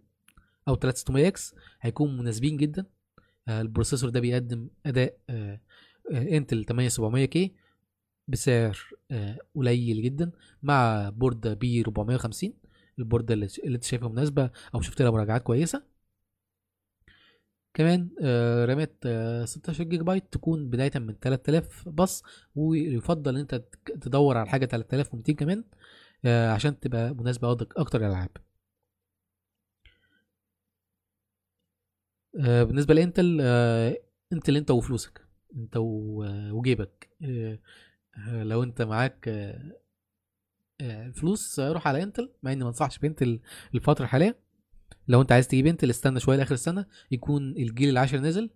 أو 0.69 0.75
3600 0.77 1.29
X 1.29 1.55
هيكون 1.81 2.17
مناسبين 2.17 2.57
جدا. 2.57 2.87
آه، 3.49 3.61
ال 3.61 3.66
processor 3.66 4.11
ده 4.11 4.21
بيقدم 4.21 4.69
أداء 4.87 5.19
آه، 5.31 5.61
آه، 6.13 6.37
انتل 6.37 6.65
8700 6.65 7.25
K 7.25 7.55
بسعر 8.29 8.79
آه، 9.11 9.39
قليل 9.55 10.03
جدا 10.03 10.33
مع 10.63 11.09
بوردة 11.11 11.55
B 11.55 11.81
450 11.81 12.55
البوردة 12.99 13.35
اللي 13.35 13.49
انت 13.65 13.85
شايفها 13.85 14.09
مناسبة 14.09 14.51
أو 14.75 14.81
شفت 14.81 15.03
لها 15.03 15.11
مراجعات 15.11 15.43
كويسة. 15.43 15.94
كمان 17.75 18.11
آه، 18.23 18.65
رامات 18.65 18.97
آه، 19.07 19.45
16 19.45 19.85
جيجا 19.85 20.03
بايت 20.03 20.33
تكون 20.33 20.71
بداية 20.71 20.91
من 20.97 21.19
3000 21.21 21.89
بس 21.89 22.23
ويفضل 22.55 23.35
إن 23.35 23.41
أنت 23.41 23.55
تدور 24.03 24.37
على 24.37 24.49
حاجة 24.49 24.67
3200 24.67 25.35
كمان 25.37 25.65
آه، 26.25 26.51
عشان 26.53 26.81
تبقى 26.81 27.15
مناسبة 27.15 27.57
أكتر- 27.57 27.67
أكتر 27.77 27.99
للألعاب. 27.99 28.31
آه، 32.41 32.63
بالنسبة 32.65 32.95
لإنتل 32.95 33.39
آه، 33.43 33.97
إنتل 34.33 34.57
أنت 34.57 34.71
وفلوسك 34.71 35.21
أنت 35.57 35.77
آه، 35.77 36.51
وجيبك. 36.53 37.09
آه، 37.25 37.59
آه، 38.19 38.43
لو 38.45 38.63
أنت 38.63 38.83
معاك 38.83 39.29
آه، 39.29 39.73
آه، 40.81 41.11
فلوس 41.11 41.59
آه، 41.61 41.73
روح 41.73 41.89
على 41.89 42.03
إنتل 42.03 42.33
مع 42.43 42.53
إني 42.53 42.63
ما 42.65 42.69
أنصحش 42.69 42.99
بإنتل 42.99 43.41
الفترة 43.75 44.05
الحالية 44.05 44.44
لو 45.09 45.21
انت 45.23 45.33
عايز 45.33 45.49
تجيب 45.49 45.67
انتل 45.67 45.91
استنى 45.91 46.21
شوية 46.21 46.37
لآخر 46.37 46.55
السنة 46.55 46.87
يكون 47.11 47.43
الجيل 47.57 47.89
العاشر 47.89 48.19
نزل 48.19 48.51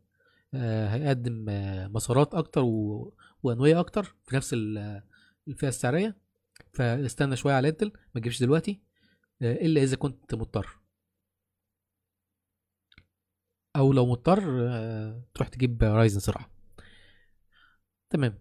آه، 0.55 0.89
هيقدم 0.89 1.47
آه، 1.49 1.87
مسارات 1.89 2.35
أكتر. 2.35 2.63
وانويه 3.43 3.81
أكتر 3.81 4.15
في 4.25 4.37
نفس 4.37 4.53
ال- 4.55 5.03
الفئة 5.49 5.69
السعرية. 5.69 6.17
فاستنى 6.73 7.37
شوية 7.37 7.55
على 7.55 7.69
انتل 7.69 7.93
ما 8.15 8.21
تجيبش 8.21 8.41
دلوقتي 8.43 8.81
آه، 9.43 9.53
إلا 9.55 9.83
إذا 9.83 9.97
كنت 9.97 10.35
مضطر. 10.35 10.79
أو 13.77 13.93
لو 13.93 14.07
مضطر 14.07 14.41
تروح 15.35 15.49
تجيب 15.49 15.83
رايزن 15.83 16.21
صراحة. 16.21 16.51
تمام. 18.11 18.39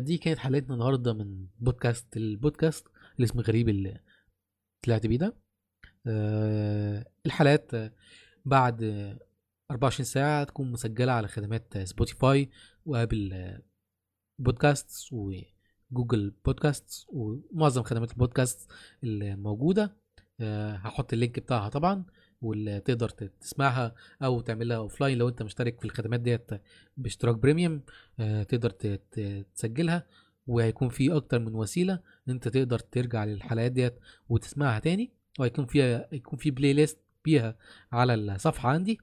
دي 0.00 0.18
كانت 0.18 0.38
حلقتنا 0.38 0.74
النهارده 0.74 1.12
من 1.14 1.46
بودكاست 1.58 2.16
البودكاست 2.16 2.86
اللي 3.16 3.24
اسمه 3.24 3.42
غريب 3.42 3.68
اللي 3.68 4.00
طلعت 4.82 5.06
بيه 5.06 5.18
ده. 5.18 5.36
الحلقات 6.06 7.74
آه، 7.74 7.92
بعد 8.44 8.82
آه، 8.82 9.18
24 9.70 10.04
ساعة 10.04 10.44
تكون 10.44 10.72
مسجلة 10.72 11.12
على 11.12 11.28
خدمات 11.28 11.78
سبوتيفاي 11.78 12.50
وأبل 12.86 13.58
بودكاستس 14.38 15.12
وجوجل 15.12 16.34
بودكاستس 16.44 17.06
ومعظم 17.08 17.82
خدمات 17.82 18.10
البودكاست 18.12 18.70
الموجودة. 19.04 19.96
آه، 20.40 20.72
هحط 20.76 21.12
ال 21.12 21.17
link 21.17 21.38
بتاعها 21.38 21.68
طبعا 21.68 22.04
واللي 22.42 22.80
تقدر 22.80 23.08
تسمعها 23.08 23.94
أو 24.22 24.40
تعملها 24.40 24.76
offline 24.76 25.18
لو 25.18 25.28
أنت 25.28 25.42
مشترك 25.42 25.80
في 25.80 25.84
الخدمات 25.84 26.20
ديت 26.20 26.50
باشتراك 26.96 27.34
premium 27.36 27.82
آه، 28.20 28.42
تقدر 28.42 28.70
تسجلها 29.54 30.06
وهيكون 30.46 30.88
في 30.88 31.16
أكتر 31.16 31.38
من 31.38 31.54
وسيلة 31.54 31.94
إن 31.94 32.32
أنت 32.32 32.48
تقدر 32.48 32.78
ترجع 32.78 33.24
للحلقات 33.24 33.72
ديت 33.72 33.94
وتسمعها 34.28 34.78
تاني. 34.78 35.19
وهيكون 35.40 35.66
فيها 35.66 36.08
يكون 36.12 36.38
في 36.38 36.50
بلاي 36.50 36.72
ليست 36.72 36.98
بيها 37.24 37.58
على 37.92 38.14
الصفحة 38.14 38.68
عندي. 38.68 39.00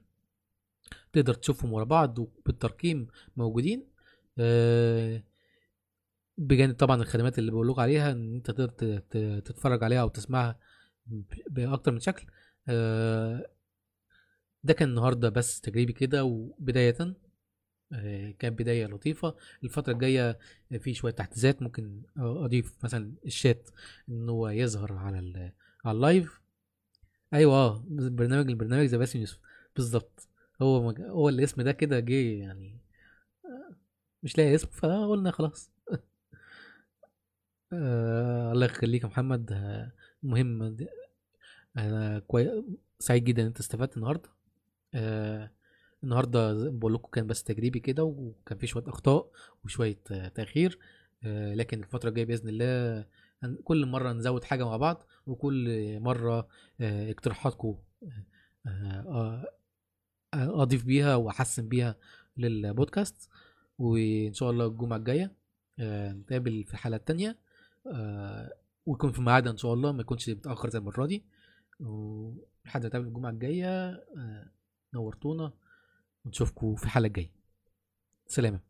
تقدر 1.12 1.34
تشوفهم 1.34 1.72
ورا 1.72 1.84
بعض 1.84 2.18
وبالترقيم 2.18 3.08
موجودين. 3.36 3.86
آه، 4.38 5.22
بجانب 6.38 6.74
طبعا 6.76 6.96
الخدمات 7.02 7.38
اللي 7.38 7.50
بقول 7.50 7.74
عليها 7.80 8.12
إن 8.12 8.34
أنت 8.34 8.50
تقدر 8.50 8.68
تتفرج 9.40 9.84
عليها 9.84 10.00
أو 10.00 10.08
تسمعها 10.08 10.58
بأكتر 11.50 11.92
من 11.92 12.00
شكل. 12.00 12.26
آه، 12.68 13.50
ده 14.64 14.72
كان 14.74 14.88
النهارده 14.88 15.28
بس 15.28 15.60
تجريبي 15.60 15.92
كده 15.92 16.24
وبداية. 16.24 17.16
آه، 17.92 18.30
كانت 18.38 18.58
بداية 18.58 18.86
لطيفة. 18.86 19.36
الفترة 19.64 19.92
الجاية 19.92 20.38
في 20.80 20.94
شوية 20.94 21.12
تحديثات 21.12 21.62
ممكن 21.62 22.02
أضيف 22.16 22.84
مثلا 22.84 23.14
الشات 23.26 23.70
إن 24.08 24.28
هو 24.28 24.48
يظهر 24.48 24.92
على 24.92 25.18
على 25.84 25.96
اللايف؟ 25.96 26.40
أيوه 27.34 27.54
آه 27.54 27.84
برنامج 27.88 28.48
البرنامج 28.50 28.86
ذا 28.86 28.96
باسم 28.98 29.18
يوسف. 29.20 29.38
بالظبط 29.76 30.28
هو 30.62 30.88
مج... 30.88 31.00
هو 31.00 31.28
الاسم 31.28 31.62
ده 31.62 31.72
كده 31.72 32.00
جه 32.00 32.38
يعني 32.40 32.78
آه، 33.44 33.76
مش 34.22 34.38
لاقي 34.38 34.54
اسم 34.54 34.68
فقلنا 34.68 35.30
خلاص. 35.30 35.70
آه 37.72 38.52
الله 38.52 38.66
يخليك 38.66 39.02
يا 39.02 39.08
محمد. 39.08 39.52
آه، 39.52 39.92
مهم 40.22 40.64
د- 40.76 40.88
أنا 41.78 42.18
كوي... 42.18 42.64
سعيد 42.98 43.24
جدا 43.24 43.42
إن 43.42 43.46
أنت 43.46 43.60
استفدت 43.60 43.96
النهارده. 43.96 44.30
آه 44.94 45.50
النهارده 46.04 46.70
بقول 46.70 46.94
لكم 46.94 47.10
كان 47.10 47.26
بس 47.26 47.44
تجريبي 47.44 47.80
كده 47.80 48.04
وكان 48.04 48.58
في 48.58 48.66
شوية 48.66 48.84
أخطاء 48.88 49.30
وشوية 49.64 49.98
آه 50.12 50.28
تأخير. 50.28 50.78
آه 51.24 51.54
لكن 51.54 51.80
الفترة 51.80 52.08
الجاية 52.08 52.26
بإذن 52.26 52.48
الله 52.48 53.06
كل 53.64 53.86
مرة 53.86 54.12
نزود 54.12 54.44
حاجة 54.44 54.64
مع 54.64 54.76
بعض 54.76 55.02
وكل 55.26 56.00
مرة 56.00 56.48
آه 56.80 57.10
اقتراحاتكم 57.10 57.78
آه 58.66 59.46
آه 60.34 60.62
أضيف 60.62 60.84
بيها 60.84 61.14
وأحسن 61.16 61.68
بيها 61.68 61.96
للبودكاست. 62.36 63.30
وإن 63.78 64.32
شاء 64.32 64.50
الله 64.50 64.66
الجمعة 64.66 64.96
الجاية 64.96 65.36
نتقابل 65.80 66.64
في 66.64 66.72
الحلقة 66.74 66.96
التانية 66.96 67.38
ويكون 68.86 69.12
في 69.12 69.20
ميعادها 69.22 69.52
إن 69.52 69.56
شاء 69.56 69.74
الله 69.74 69.92
ما 69.92 70.00
يكونش 70.00 70.30
متأخر 70.30 70.70
زي 70.70 70.78
المرة 70.78 71.06
دي. 71.06 71.24
ولحد 71.80 72.80
ما 72.82 72.86
نتقابل 72.88 73.06
الجمعة 73.06 73.30
الجاية 73.30 74.04
نورتونا 74.94 75.52
ونشوفكم 76.24 76.74
في 76.74 76.84
الحلقة 76.84 77.06
الجاية. 77.06 77.32
سلام 78.26 78.60